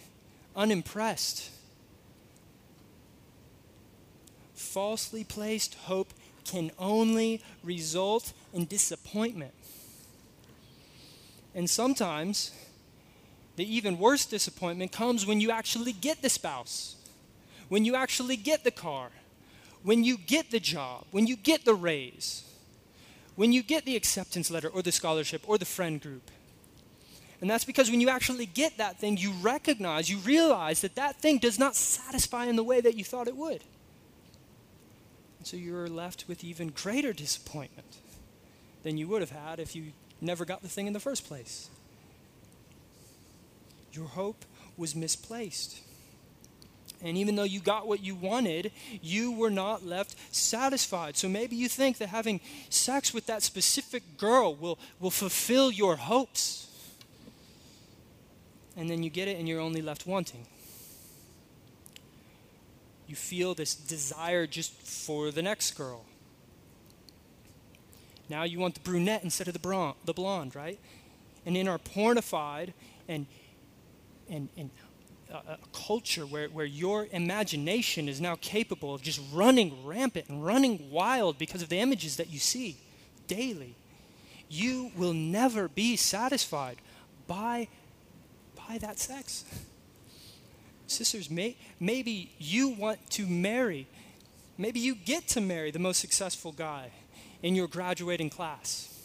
unimpressed. 0.54 1.50
Falsely 4.54 5.24
placed 5.24 5.74
hope 5.74 6.12
can 6.44 6.70
only 6.78 7.42
result 7.62 8.32
in 8.52 8.66
disappointment. 8.66 9.52
And 11.54 11.68
sometimes 11.68 12.52
the 13.56 13.74
even 13.74 13.98
worse 13.98 14.26
disappointment 14.26 14.92
comes 14.92 15.26
when 15.26 15.40
you 15.40 15.50
actually 15.50 15.92
get 15.92 16.20
the 16.20 16.28
spouse, 16.28 16.96
when 17.68 17.84
you 17.84 17.96
actually 17.96 18.36
get 18.36 18.62
the 18.62 18.70
car, 18.70 19.10
when 19.82 20.04
you 20.04 20.18
get 20.18 20.50
the 20.50 20.60
job, 20.60 21.06
when 21.10 21.26
you 21.26 21.36
get 21.36 21.64
the 21.64 21.74
raise, 21.74 22.44
when 23.36 23.52
you 23.52 23.62
get 23.62 23.84
the 23.84 23.96
acceptance 23.96 24.50
letter 24.50 24.68
or 24.68 24.82
the 24.82 24.92
scholarship 24.92 25.42
or 25.46 25.58
the 25.58 25.64
friend 25.64 26.00
group. 26.00 26.30
And 27.40 27.50
that's 27.50 27.64
because 27.66 27.90
when 27.90 28.00
you 28.00 28.08
actually 28.08 28.46
get 28.46 28.78
that 28.78 28.98
thing, 28.98 29.18
you 29.18 29.32
recognize, 29.42 30.10
you 30.10 30.16
realize 30.18 30.80
that 30.80 30.94
that 30.94 31.16
thing 31.16 31.38
does 31.38 31.58
not 31.58 31.76
satisfy 31.76 32.46
in 32.46 32.56
the 32.56 32.64
way 32.64 32.80
that 32.80 32.96
you 32.96 33.04
thought 33.04 33.28
it 33.28 33.36
would. 33.36 33.62
And 35.38 35.46
so 35.46 35.56
you're 35.56 35.88
left 35.88 36.24
with 36.28 36.42
even 36.42 36.68
greater 36.68 37.12
disappointment 37.12 37.98
than 38.82 38.96
you 38.96 39.06
would 39.08 39.20
have 39.20 39.30
had 39.30 39.60
if 39.60 39.76
you 39.76 39.92
never 40.20 40.46
got 40.46 40.62
the 40.62 40.68
thing 40.68 40.86
in 40.86 40.94
the 40.94 41.00
first 41.00 41.26
place. 41.26 41.68
Your 43.92 44.06
hope 44.06 44.44
was 44.78 44.94
misplaced. 44.94 45.80
And 47.02 47.18
even 47.18 47.36
though 47.36 47.44
you 47.44 47.60
got 47.60 47.86
what 47.86 48.02
you 48.02 48.14
wanted, 48.14 48.72
you 49.02 49.32
were 49.32 49.50
not 49.50 49.84
left 49.84 50.16
satisfied. 50.34 51.16
So 51.16 51.28
maybe 51.28 51.54
you 51.54 51.68
think 51.68 51.98
that 51.98 52.08
having 52.08 52.40
sex 52.70 53.12
with 53.12 53.26
that 53.26 53.42
specific 53.42 54.16
girl 54.16 54.54
will, 54.54 54.78
will 54.98 55.10
fulfill 55.10 55.70
your 55.70 55.96
hopes. 55.96 56.68
And 58.76 58.90
then 58.90 59.02
you 59.02 59.10
get 59.10 59.28
it 59.28 59.38
and 59.38 59.46
you're 59.46 59.60
only 59.60 59.82
left 59.82 60.06
wanting. 60.06 60.46
You 63.06 63.14
feel 63.14 63.54
this 63.54 63.74
desire 63.74 64.46
just 64.46 64.72
for 64.72 65.30
the 65.30 65.42
next 65.42 65.72
girl. 65.72 66.04
Now 68.28 68.42
you 68.42 68.58
want 68.58 68.74
the 68.74 68.80
brunette 68.80 69.22
instead 69.22 69.46
of 69.46 69.52
the, 69.52 69.60
bron- 69.60 69.94
the 70.04 70.12
blonde, 70.12 70.56
right? 70.56 70.80
And 71.44 71.56
in 71.56 71.68
our 71.68 71.78
pornified 71.78 72.72
and, 73.06 73.26
and, 74.28 74.48
and 74.56 74.70
a 75.30 75.58
culture 75.72 76.24
where, 76.24 76.48
where 76.48 76.66
your 76.66 77.08
imagination 77.10 78.08
is 78.08 78.20
now 78.20 78.36
capable 78.40 78.94
of 78.94 79.02
just 79.02 79.20
running 79.32 79.84
rampant 79.84 80.28
and 80.28 80.44
running 80.44 80.90
wild 80.90 81.38
because 81.38 81.62
of 81.62 81.68
the 81.68 81.78
images 81.78 82.16
that 82.16 82.30
you 82.30 82.38
see 82.38 82.76
daily, 83.26 83.74
you 84.48 84.92
will 84.96 85.12
never 85.12 85.68
be 85.68 85.96
satisfied 85.96 86.76
by, 87.26 87.68
by 88.68 88.78
that 88.78 88.98
sex. 88.98 89.44
Sisters, 90.86 91.28
may, 91.28 91.56
maybe 91.80 92.32
you 92.38 92.68
want 92.68 93.10
to 93.10 93.26
marry, 93.26 93.88
maybe 94.56 94.78
you 94.78 94.94
get 94.94 95.26
to 95.28 95.40
marry 95.40 95.70
the 95.70 95.80
most 95.80 96.00
successful 96.00 96.52
guy 96.52 96.90
in 97.42 97.56
your 97.56 97.66
graduating 97.66 98.30
class. 98.30 98.95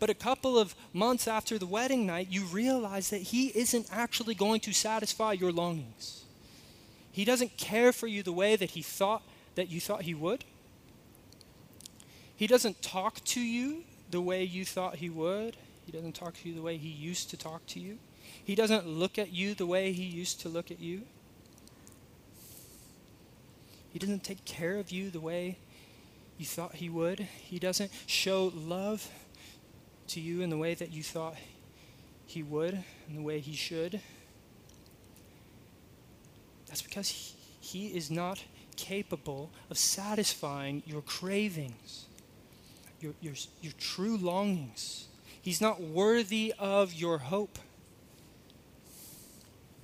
But 0.00 0.10
a 0.10 0.14
couple 0.14 0.58
of 0.58 0.74
months 0.94 1.28
after 1.28 1.58
the 1.58 1.66
wedding 1.66 2.06
night, 2.06 2.28
you 2.30 2.46
realize 2.46 3.10
that 3.10 3.20
he 3.20 3.48
isn't 3.48 3.86
actually 3.92 4.34
going 4.34 4.60
to 4.62 4.72
satisfy 4.72 5.32
your 5.32 5.52
longings. 5.52 6.24
He 7.12 7.26
doesn't 7.26 7.58
care 7.58 7.92
for 7.92 8.06
you 8.06 8.22
the 8.22 8.32
way 8.32 8.56
that 8.56 8.70
he 8.70 8.82
thought 8.82 9.22
that 9.56 9.68
you 9.68 9.78
thought 9.78 10.02
he 10.02 10.14
would. 10.14 10.44
He 12.34 12.46
doesn't 12.46 12.80
talk 12.80 13.22
to 13.24 13.40
you 13.40 13.84
the 14.10 14.22
way 14.22 14.42
you 14.42 14.64
thought 14.64 14.96
he 14.96 15.10
would. 15.10 15.56
He 15.84 15.92
doesn't 15.92 16.14
talk 16.14 16.34
to 16.38 16.48
you 16.48 16.54
the 16.54 16.62
way 16.62 16.78
he 16.78 16.88
used 16.88 17.28
to 17.30 17.36
talk 17.36 17.66
to 17.66 17.80
you. 17.80 17.98
He 18.42 18.54
doesn't 18.54 18.86
look 18.86 19.18
at 19.18 19.32
you 19.32 19.54
the 19.54 19.66
way 19.66 19.92
he 19.92 20.04
used 20.04 20.40
to 20.40 20.48
look 20.48 20.70
at 20.70 20.80
you. 20.80 21.02
He 23.92 23.98
doesn't 23.98 24.24
take 24.24 24.44
care 24.46 24.78
of 24.78 24.90
you 24.90 25.10
the 25.10 25.20
way 25.20 25.58
you 26.38 26.46
thought 26.46 26.76
he 26.76 26.88
would. 26.88 27.20
He 27.20 27.58
doesn't 27.58 27.90
show 28.06 28.52
love 28.54 29.10
to 30.12 30.20
you 30.20 30.42
in 30.42 30.50
the 30.50 30.56
way 30.56 30.74
that 30.74 30.92
you 30.92 31.02
thought 31.02 31.34
he 32.26 32.42
would, 32.42 32.82
in 33.08 33.16
the 33.16 33.22
way 33.22 33.40
he 33.40 33.54
should. 33.54 34.00
That's 36.68 36.82
because 36.82 37.08
he, 37.08 37.34
he 37.60 37.86
is 37.88 38.10
not 38.10 38.44
capable 38.76 39.50
of 39.70 39.78
satisfying 39.78 40.82
your 40.86 41.02
cravings, 41.02 42.06
your, 43.00 43.14
your, 43.20 43.34
your 43.60 43.72
true 43.78 44.16
longings. 44.16 45.08
He's 45.42 45.60
not 45.60 45.80
worthy 45.80 46.54
of 46.58 46.92
your 46.94 47.18
hope 47.18 47.58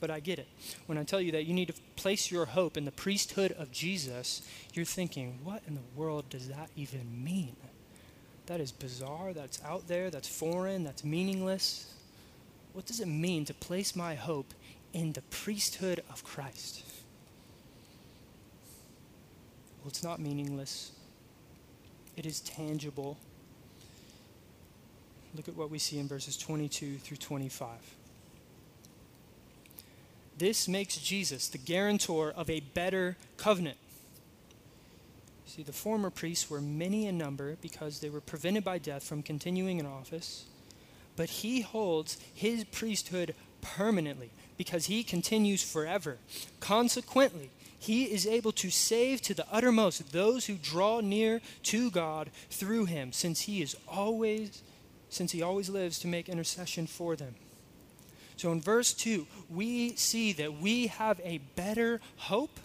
but 0.00 0.10
I 0.10 0.20
get 0.20 0.38
it. 0.38 0.48
When 0.86 0.98
I 0.98 1.04
tell 1.04 1.20
you 1.20 1.32
that 1.32 1.46
you 1.46 1.54
need 1.54 1.68
to 1.68 1.74
place 1.96 2.30
your 2.30 2.46
hope 2.46 2.76
in 2.76 2.84
the 2.84 2.92
priesthood 2.92 3.52
of 3.52 3.72
Jesus, 3.72 4.42
you're 4.72 4.84
thinking, 4.84 5.38
what 5.42 5.62
in 5.66 5.74
the 5.74 5.80
world 5.94 6.28
does 6.28 6.48
that 6.48 6.70
even 6.76 7.24
mean? 7.24 7.56
That 8.46 8.60
is 8.60 8.70
bizarre, 8.70 9.32
that's 9.32 9.62
out 9.64 9.88
there, 9.88 10.08
that's 10.08 10.28
foreign, 10.28 10.84
that's 10.84 11.04
meaningless. 11.04 11.92
what 12.72 12.86
does 12.86 13.00
it 13.00 13.08
mean 13.08 13.44
to 13.46 13.54
place 13.54 13.96
my 13.96 14.14
hope 14.14 14.52
in 14.92 15.12
the 15.12 15.22
priesthood 15.22 16.02
of 16.10 16.22
Christ? 16.22 16.82
Well, 19.80 19.88
it's 19.88 20.04
not 20.04 20.20
meaningless, 20.20 20.92
it 22.16 22.26
is 22.26 22.40
tangible. 22.40 23.18
Look 25.34 25.48
at 25.48 25.56
what 25.56 25.70
we 25.70 25.78
see 25.78 25.98
in 25.98 26.08
verses 26.08 26.36
22 26.36 26.96
through 26.96 27.18
25. 27.18 27.68
This 30.38 30.68
makes 30.68 30.96
Jesus 30.96 31.48
the 31.48 31.58
guarantor 31.58 32.30
of 32.30 32.48
a 32.48 32.60
better 32.60 33.16
covenant. 33.36 33.78
See, 35.46 35.62
the 35.62 35.72
former 35.72 36.10
priests 36.10 36.50
were 36.50 36.60
many 36.60 37.06
in 37.06 37.16
number 37.16 37.56
because 37.62 38.00
they 38.00 38.10
were 38.10 38.20
prevented 38.20 38.64
by 38.64 38.78
death 38.78 39.04
from 39.04 39.22
continuing 39.22 39.78
in 39.78 39.86
office, 39.86 40.44
but 41.14 41.30
he 41.30 41.60
holds 41.60 42.18
his 42.34 42.64
priesthood 42.64 43.34
permanently 43.62 44.30
because 44.56 44.86
he 44.86 45.02
continues 45.02 45.62
forever. 45.62 46.18
Consequently, 46.60 47.50
he 47.78 48.04
is 48.04 48.26
able 48.26 48.52
to 48.52 48.70
save 48.70 49.22
to 49.22 49.34
the 49.34 49.46
uttermost 49.50 50.12
those 50.12 50.46
who 50.46 50.56
draw 50.56 51.00
near 51.00 51.40
to 51.64 51.90
God 51.90 52.30
through 52.50 52.86
him, 52.86 53.12
since 53.12 53.42
he 53.42 53.62
is 53.62 53.76
always 53.86 54.62
since 55.08 55.30
he 55.30 55.40
always 55.40 55.68
lives 55.68 56.00
to 56.00 56.08
make 56.08 56.28
intercession 56.28 56.86
for 56.86 57.14
them. 57.14 57.36
So 58.36 58.50
in 58.50 58.60
verse 58.60 58.92
2, 58.92 59.26
we 59.48 59.94
see 59.94 60.32
that 60.34 60.60
we 60.60 60.88
have 60.88 61.20
a 61.22 61.38
better 61.54 62.00
hope 62.16 62.58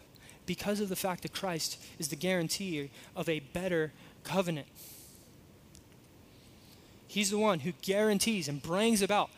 because 0.52 0.82
of 0.82 0.90
the 0.90 0.98
fact 0.98 1.22
that 1.22 1.32
Christ 1.32 1.82
is 1.98 2.10
the 2.10 2.16
guarantee 2.18 2.90
of 3.16 3.30
a 3.30 3.40
better 3.40 3.94
covenant. 4.26 4.68
He's 7.08 7.30
the 7.32 7.38
one 7.38 7.62
who 7.62 7.72
guarantees 7.82 8.50
and 8.50 8.62
brings 8.62 9.02
about 9.02 9.30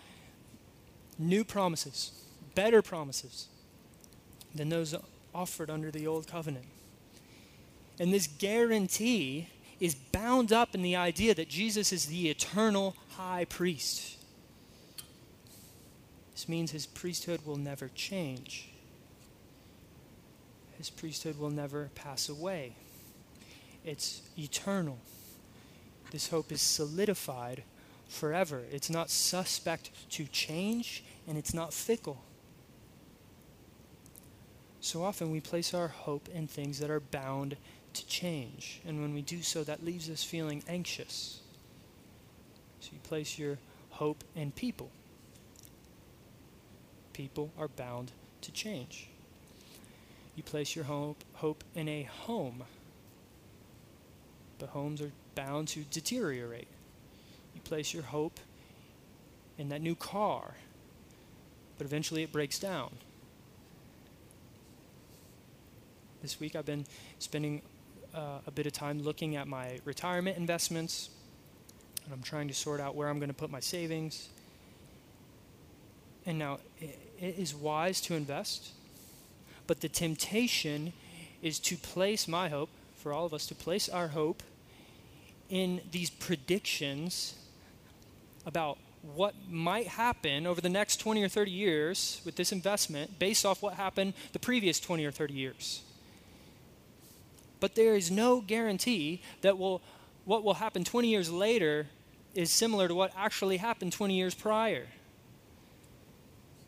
new 1.20 1.43
promises, 1.43 2.14
better 2.55 2.82
promises 2.82 3.45
than 4.55 4.70
those 4.70 4.95
offered 5.36 5.70
under 5.70 5.91
the 5.91 6.07
old 6.07 6.26
covenant. 6.26 6.66
And 7.99 8.11
this 8.11 8.26
guarantee 8.26 9.49
is 9.80 9.93
bound 9.93 10.51
up 10.51 10.74
in 10.74 10.82
the 10.82 10.95
idea 10.95 11.36
that 11.36 11.47
Jesus 11.47 11.93
is 11.93 12.07
the 12.07 12.28
eternal 12.32 12.95
high 13.18 13.45
priest. 13.45 14.18
This 16.32 16.49
means 16.49 16.72
his 16.72 16.88
priesthood 16.88 17.41
will 17.45 17.57
never 17.57 17.89
change. 17.89 18.72
His 20.84 20.89
priesthood 20.89 21.39
will 21.39 21.49
never 21.49 21.89
pass 21.95 22.27
away. 22.27 22.75
It's 23.86 24.21
eternal. 24.38 24.97
This 26.11 26.27
hope 26.27 26.51
is 26.51 26.61
solidified 26.61 27.63
forever. 28.09 28.63
It's 28.69 28.89
not 28.89 29.09
suspect 29.09 29.91
to 30.11 30.25
change, 30.25 31.05
and 31.25 31.38
it's 31.38 31.53
not 31.53 31.73
fickle. 31.73 32.21
So 34.81 35.05
often 35.05 35.31
we 35.31 35.39
place 35.39 35.73
our 35.73 35.88
hope 35.88 36.27
in 36.27 36.47
things 36.47 36.79
that 36.79 36.89
are 36.89 36.99
bound 36.99 37.55
to 37.93 38.05
change. 38.05 38.81
And 38.86 38.99
when 38.99 39.13
we 39.13 39.21
do 39.21 39.41
so, 39.41 39.63
that 39.63 39.86
leaves 39.86 40.09
us 40.09 40.21
feeling 40.21 40.65
anxious. 40.67 41.39
So 42.81 42.89
you 42.91 42.99
place 43.03 43.39
your 43.39 43.57
hope 43.91 44.25
in 44.36 44.51
people. 44.51 44.91
People 47.13 47.51
are 47.57 47.69
bound 47.69 48.11
to 48.41 48.51
change. 48.51 49.07
You 50.36 50.43
place 50.43 50.75
your 50.75 50.86
hope, 50.86 51.23
hope 51.34 51.63
in 51.75 51.88
a 51.88 52.03
home. 52.03 52.63
But 54.59 54.69
homes 54.69 55.01
are 55.01 55.11
bound 55.36 55.67
to 55.69 55.81
deteriorate. 55.81 56.67
You 57.53 57.61
place 57.61 57.93
your 57.93 58.03
hope 58.03 58.39
in 59.57 59.69
that 59.69 59.81
new 59.81 59.95
car, 59.95 60.55
but 61.77 61.86
eventually 61.86 62.23
it 62.23 62.31
breaks 62.31 62.57
down. 62.57 62.91
This 66.21 66.39
week 66.39 66.55
I've 66.55 66.65
been 66.65 66.86
spending 67.19 67.61
uh, 68.15 68.39
a 68.47 68.51
bit 68.51 68.65
of 68.65 68.73
time 68.73 69.01
looking 69.01 69.36
at 69.36 69.47
my 69.47 69.79
retirement 69.86 70.38
investments, 70.38 71.09
and 72.05 72.13
I'm 72.13 72.21
trying 72.21 72.47
to 72.47 72.53
sort 72.53 72.79
out 72.79 72.95
where 72.95 73.09
I'm 73.09 73.19
going 73.19 73.29
to 73.29 73.36
put 73.36 73.51
my 73.51 73.59
savings. 73.59 74.29
And 76.25 76.39
now, 76.39 76.59
it, 76.79 76.97
it 77.19 77.38
is 77.38 77.53
wise 77.53 77.99
to 78.01 78.15
invest, 78.15 78.69
but 79.68 79.82
the 79.82 79.89
temptation 79.89 80.93
is 81.41 81.59
to 81.59 81.78
place 81.78 82.28
my 82.28 82.49
hope, 82.49 82.70
for 82.95 83.14
all 83.14 83.26
of 83.26 83.34
us, 83.34 83.45
to 83.47 83.55
place 83.55 83.89
our 83.89 84.09
hope 84.09 84.43
in 85.49 85.82
these 85.91 86.09
predictions 86.09 87.36
about 88.45 88.78
what 89.16 89.36
might 89.49 89.88
happen 89.88 90.47
over 90.47 90.61
the 90.61 90.70
next 90.70 90.97
20 90.97 91.22
or 91.24 91.28
30 91.28 91.51
years 91.51 92.22
with 92.26 92.36
this 92.36 92.51
investment 92.51 93.20
based 93.20 93.45
off 93.45 93.61
what 93.61 93.74
happened 93.74 94.14
the 94.32 94.39
previous 94.39 94.80
20 94.80 95.05
or 95.05 95.11
30 95.11 95.34
years. 95.34 95.82
But 97.59 97.76
there 97.76 97.95
is 97.95 98.09
no 98.09 98.41
guarantee 98.41 99.22
that 99.41 99.57
will, 99.57 99.82
what 100.26 100.43
will 100.43 100.55
happen 100.55 100.84
20 100.84 101.07
years 101.07 101.30
later 101.30 101.88
is 102.34 102.51
similar 102.51 102.88
to 102.88 102.95
what 102.95 103.11
actually 103.16 103.57
happened 103.57 103.91
20 103.91 104.16
years 104.16 104.34
prior. 104.34 104.88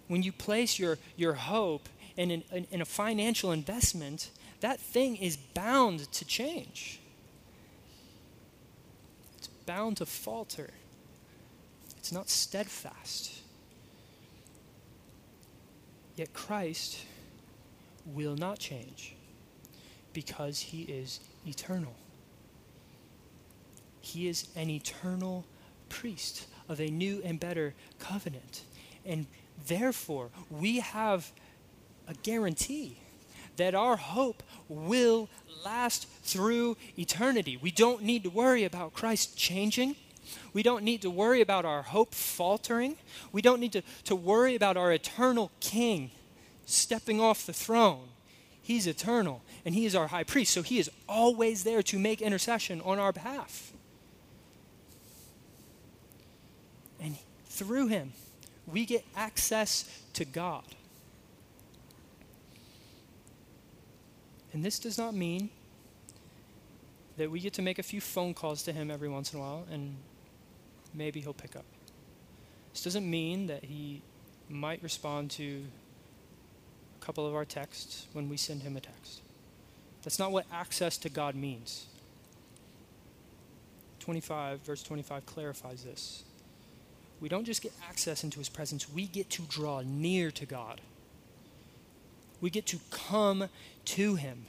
When 0.07 0.21
you 0.21 0.31
place 0.31 0.77
your, 0.77 0.97
your 1.15 1.33
hope 1.33 1.89
in, 2.17 2.31
an, 2.31 2.67
in 2.71 2.81
a 2.81 2.85
financial 2.85 3.51
investment, 3.51 4.29
that 4.61 4.79
thing 4.79 5.15
is 5.17 5.37
bound 5.37 6.11
to 6.13 6.25
change. 6.25 6.99
It's 9.37 9.47
bound 9.47 9.97
to 9.97 10.05
falter. 10.05 10.69
It's 11.97 12.11
not 12.11 12.29
steadfast. 12.29 13.41
Yet 16.15 16.33
Christ 16.33 16.99
will 18.05 18.35
not 18.35 18.59
change 18.59 19.15
because 20.13 20.59
he 20.59 20.83
is 20.83 21.19
eternal. 21.45 21.95
He 23.99 24.29
is 24.29 24.47
an 24.55 24.69
eternal 24.69 25.45
priest 25.89 26.47
of 26.69 26.79
a 26.79 26.87
new 26.87 27.21
and 27.25 27.39
better 27.39 27.73
covenant. 27.99 28.61
And 29.05 29.25
therefore, 29.67 30.29
we 30.49 30.79
have 30.79 31.31
a 32.07 32.13
guarantee 32.13 32.97
that 33.57 33.75
our 33.75 33.95
hope 33.95 34.43
will 34.67 35.29
last 35.63 36.07
through 36.23 36.77
eternity. 36.97 37.57
We 37.57 37.71
don't 37.71 38.03
need 38.03 38.23
to 38.23 38.29
worry 38.29 38.63
about 38.63 38.93
Christ 38.93 39.37
changing. 39.37 39.95
We 40.53 40.63
don't 40.63 40.83
need 40.83 41.01
to 41.03 41.09
worry 41.09 41.41
about 41.41 41.65
our 41.65 41.81
hope 41.81 42.13
faltering. 42.13 42.97
We 43.31 43.41
don't 43.41 43.59
need 43.59 43.73
to, 43.73 43.83
to 44.05 44.15
worry 44.15 44.55
about 44.55 44.77
our 44.77 44.91
eternal 44.91 45.51
King 45.59 46.11
stepping 46.65 47.21
off 47.21 47.45
the 47.45 47.53
throne. 47.53 48.07
He's 48.61 48.87
eternal, 48.87 49.43
and 49.63 49.75
He 49.75 49.85
is 49.85 49.95
our 49.95 50.07
high 50.07 50.23
priest, 50.23 50.53
so 50.53 50.63
He 50.63 50.79
is 50.79 50.89
always 51.07 51.63
there 51.63 51.83
to 51.83 51.99
make 51.99 52.21
intercession 52.21 52.81
on 52.81 52.97
our 52.97 53.11
behalf. 53.11 53.71
And 56.99 57.15
through 57.45 57.87
Him, 57.87 58.13
we 58.65 58.85
get 58.85 59.05
access 59.15 59.85
to 60.13 60.25
God. 60.25 60.63
And 64.55 64.63
this 64.63 64.79
does 64.79 64.97
not 64.97 65.13
mean 65.13 65.49
that 67.17 67.29
we 67.29 67.41
get 67.41 67.51
to 67.55 67.61
make 67.61 67.77
a 67.77 67.83
few 67.83 67.99
phone 67.99 68.33
calls 68.33 68.63
to 68.63 68.71
Him 68.71 68.89
every 68.89 69.09
once 69.09 69.33
in 69.33 69.39
a 69.39 69.41
while 69.41 69.67
and 69.69 69.97
maybe 70.93 71.19
He'll 71.19 71.33
pick 71.33 71.57
up. 71.57 71.65
This 72.71 72.81
doesn't 72.81 73.07
mean 73.07 73.47
that 73.47 73.65
He 73.65 74.01
might 74.47 74.81
respond 74.81 75.29
to 75.31 75.65
a 77.01 77.05
couple 77.05 77.27
of 77.27 77.35
our 77.35 77.43
texts 77.43 78.07
when 78.13 78.29
we 78.29 78.37
send 78.37 78.61
him 78.61 78.77
a 78.77 78.79
text. 78.79 79.21
That's 80.03 80.19
not 80.19 80.31
what 80.31 80.45
access 80.53 80.97
to 80.99 81.09
God 81.09 81.35
means. 81.35 81.87
25, 83.99 84.61
verse 84.61 84.83
25 84.83 85.25
clarifies 85.25 85.83
this. 85.83 86.23
We 87.19 87.27
don't 87.27 87.43
just 87.43 87.61
get 87.61 87.73
access 87.89 88.23
into 88.23 88.39
his 88.39 88.47
presence, 88.47 88.89
we 88.89 89.05
get 89.05 89.29
to 89.31 89.41
draw 89.41 89.81
near 89.85 90.31
to 90.31 90.45
God. 90.45 90.79
We 92.45 92.51
get 92.51 92.67
to 92.67 92.79
come 92.91 93.49
to 93.85 94.13
him. 94.13 94.45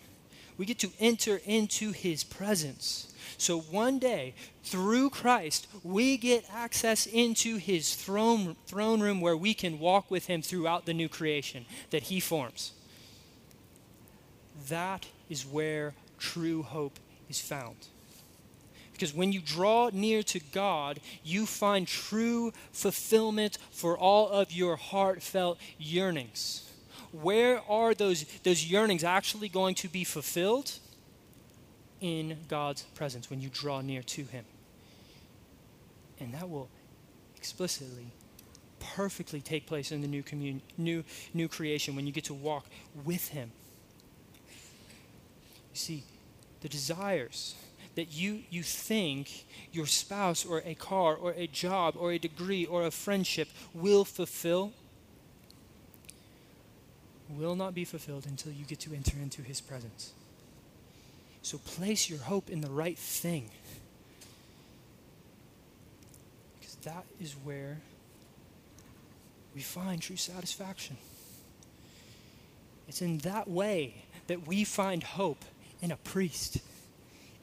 We 0.59 0.67
get 0.67 0.79
to 0.81 0.91
enter 1.01 1.41
into 1.47 1.93
his 1.93 2.25
presence. 2.25 3.11
So 3.39 3.59
one 3.59 3.99
day, 3.99 4.35
through 4.65 5.09
Christ, 5.09 5.67
we 5.83 6.19
get 6.19 6.45
access 6.53 7.07
into 7.07 7.57
his 7.57 7.95
throne, 7.95 8.55
throne 8.67 9.01
room 9.01 9.23
where 9.23 9.35
we 9.35 9.55
can 9.55 9.79
walk 9.79 10.11
with 10.11 10.27
him 10.27 10.43
throughout 10.43 10.85
the 10.85 10.93
new 10.93 11.09
creation 11.09 11.65
that 11.89 12.03
he 12.03 12.21
forms. 12.21 12.73
That 14.69 15.07
is 15.31 15.47
where 15.47 15.95
true 16.19 16.65
hope 16.65 16.99
is 17.31 17.41
found. 17.41 17.87
Because 18.93 19.15
when 19.15 19.33
you 19.33 19.41
draw 19.41 19.89
near 19.91 20.23
to 20.25 20.41
God, 20.53 21.01
you 21.25 21.47
find 21.47 21.89
true 21.89 22.53
fulfillment 22.73 23.57
for 23.71 23.97
all 23.97 24.29
of 24.29 24.53
your 24.53 24.77
heartfelt 24.77 25.59
yearnings. 25.79 26.66
Where 27.13 27.61
are 27.69 27.95
those, 27.95 28.25
those 28.43 28.65
yearnings 28.65 29.05
actually 29.05 29.49
going 29.49 29.75
to 29.77 29.89
be 29.89 30.05
fulfilled? 30.05 30.79
in 32.01 32.37
God's 32.49 32.83
presence 32.83 33.31
when 33.31 33.41
you 33.41 33.49
draw 33.49 33.81
near 33.81 34.03
to 34.03 34.25
Him. 34.25 34.45
And 36.21 36.35
that 36.35 36.49
will 36.49 36.69
explicitly, 37.37 38.07
perfectly 38.79 39.41
take 39.41 39.67
place 39.67 39.93
in 39.93 40.01
the 40.01 40.09
new 40.09 40.23
commun- 40.23 40.63
new 40.79 41.05
new 41.35 41.49
creation 41.49 41.95
when 41.95 42.07
you 42.07 42.13
get 42.13 42.25
to 42.25 42.35
walk 42.35 42.67
with 43.05 43.29
him. 43.29 43.51
You 45.73 45.79
see, 45.79 46.05
the 46.61 46.69
desires 46.69 47.55
that 47.97 48.13
you, 48.13 48.43
you 48.51 48.63
think 48.63 49.47
your 49.73 49.87
spouse 49.87 50.45
or 50.45 50.63
a 50.65 50.75
car 50.75 51.15
or 51.15 51.33
a 51.33 51.47
job 51.47 51.95
or 51.99 52.13
a 52.13 52.19
degree 52.19 52.65
or 52.65 52.87
a 52.87 52.91
friendship 52.91 53.49
will 53.75 54.05
fulfill 54.05 54.73
will 57.29 57.57
not 57.57 57.75
be 57.75 57.85
fulfilled 57.85 58.27
until 58.27 58.53
you 58.53 58.65
get 58.65 58.81
to 58.81 58.95
enter 58.95 59.17
into 59.19 59.43
his 59.43 59.61
presence. 59.61 60.13
So 61.43 61.59
place 61.59 62.11
your 62.11 62.19
hope 62.19 62.51
in 62.51 62.61
the 62.61 62.71
right 62.71 62.99
thing. 62.99 63.51
Because 66.59 66.75
that 66.77 67.05
is 67.21 67.35
where 67.45 67.79
we 69.55 69.61
find 69.61 70.03
true 70.03 70.17
satisfaction. 70.17 70.97
It's 72.89 73.01
in 73.01 73.19
that 73.19 73.49
way 73.49 74.07
that 74.27 74.47
we 74.47 74.65
find 74.65 75.03
hope 75.03 75.45
in 75.81 75.93
a 75.93 75.97
priest. 75.97 76.59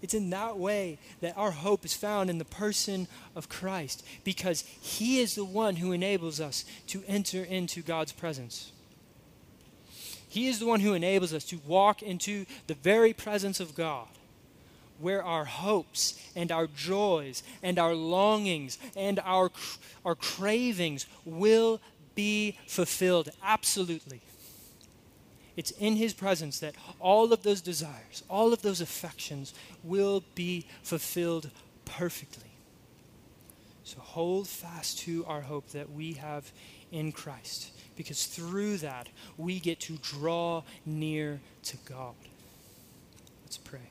It's 0.01 0.13
in 0.13 0.31
that 0.31 0.57
way 0.57 0.99
that 1.21 1.37
our 1.37 1.51
hope 1.51 1.85
is 1.85 1.93
found 1.93 2.29
in 2.29 2.39
the 2.39 2.45
person 2.45 3.07
of 3.37 3.47
Christ 3.47 4.05
because 4.25 4.65
he 4.81 5.21
is 5.21 5.35
the 5.35 5.45
one 5.45 5.77
who 5.77 5.93
enables 5.93 6.41
us 6.41 6.65
to 6.87 7.03
enter 7.07 7.41
into 7.41 7.81
God's 7.81 8.11
presence. 8.11 8.72
He 10.33 10.47
is 10.47 10.57
the 10.57 10.65
one 10.65 10.79
who 10.79 10.95
enables 10.95 11.31
us 11.31 11.43
to 11.45 11.61
walk 11.67 12.01
into 12.01 12.47
the 12.65 12.73
very 12.73 13.13
presence 13.13 13.59
of 13.59 13.75
God 13.75 14.07
where 14.97 15.23
our 15.23 15.45
hopes 15.45 16.19
and 16.35 16.51
our 16.51 16.65
joys 16.65 17.43
and 17.61 17.77
our 17.77 17.93
longings 17.93 18.79
and 18.95 19.19
our, 19.25 19.51
our 20.03 20.15
cravings 20.15 21.05
will 21.23 21.79
be 22.15 22.57
fulfilled 22.65 23.29
absolutely. 23.43 24.21
It's 25.55 25.69
in 25.69 25.97
His 25.97 26.13
presence 26.13 26.57
that 26.61 26.73
all 26.99 27.31
of 27.31 27.43
those 27.43 27.61
desires, 27.61 28.23
all 28.27 28.53
of 28.53 28.63
those 28.63 28.81
affections 28.81 29.53
will 29.83 30.23
be 30.33 30.65
fulfilled 30.81 31.51
perfectly. 31.85 32.49
So 33.83 33.99
hold 33.99 34.47
fast 34.47 34.97
to 35.01 35.25
our 35.27 35.41
hope 35.41 35.69
that 35.73 35.91
we 35.91 36.13
have 36.13 36.51
in 36.91 37.11
Christ, 37.11 37.69
because 37.95 38.25
through 38.25 38.77
that 38.77 39.07
we 39.37 39.59
get 39.59 39.79
to 39.81 39.97
draw 40.01 40.63
near 40.85 41.39
to 41.63 41.77
God. 41.85 42.15
Let's 43.43 43.57
pray. 43.57 43.89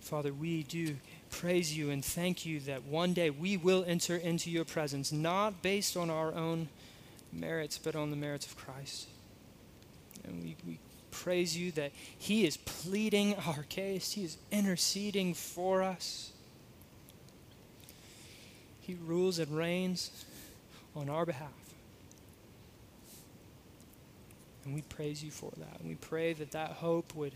Father, 0.00 0.32
we 0.32 0.62
do 0.64 0.96
praise 1.30 1.76
you 1.76 1.90
and 1.90 2.04
thank 2.04 2.44
you 2.44 2.60
that 2.60 2.84
one 2.84 3.14
day 3.14 3.30
we 3.30 3.56
will 3.56 3.84
enter 3.86 4.16
into 4.16 4.50
your 4.50 4.64
presence, 4.64 5.10
not 5.10 5.62
based 5.62 5.96
on 5.96 6.10
our 6.10 6.32
own 6.34 6.68
merits, 7.32 7.78
but 7.78 7.96
on 7.96 8.10
the 8.10 8.16
merits 8.16 8.46
of 8.46 8.56
Christ. 8.56 9.08
And 10.24 10.42
we, 10.42 10.56
we 10.66 10.78
praise 11.10 11.56
you 11.56 11.72
that 11.72 11.92
He 12.18 12.46
is 12.46 12.56
pleading 12.56 13.34
our 13.46 13.64
case, 13.68 14.12
He 14.12 14.24
is 14.24 14.36
interceding 14.50 15.34
for 15.34 15.82
us. 15.82 16.30
He 18.80 18.96
rules 19.06 19.38
and 19.38 19.56
reigns 19.56 20.24
on 20.96 21.08
our 21.08 21.24
behalf. 21.24 21.61
And 24.64 24.74
we 24.74 24.82
praise 24.82 25.22
you 25.22 25.30
for 25.30 25.50
that. 25.56 25.80
And 25.80 25.88
we 25.88 25.96
pray 25.96 26.32
that 26.34 26.52
that 26.52 26.70
hope 26.72 27.14
would 27.14 27.32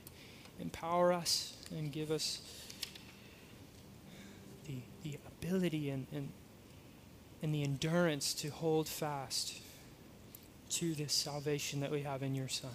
empower 0.61 1.13
us 1.13 1.55
and 1.71 1.91
give 1.93 2.11
us 2.11 2.41
the, 4.67 4.77
the 5.03 5.19
ability 5.27 5.91
and, 5.91 6.07
and, 6.13 6.29
and 7.43 7.55
the 7.55 7.63
endurance 7.63 8.33
to 8.35 8.49
hold 8.49 8.89
fast 8.89 9.61
to 10.71 10.95
this 10.95 11.13
salvation 11.13 11.81
that 11.81 11.91
we 11.91 12.03
have 12.03 12.23
in 12.23 12.35
your 12.35 12.49
Son. 12.49 12.71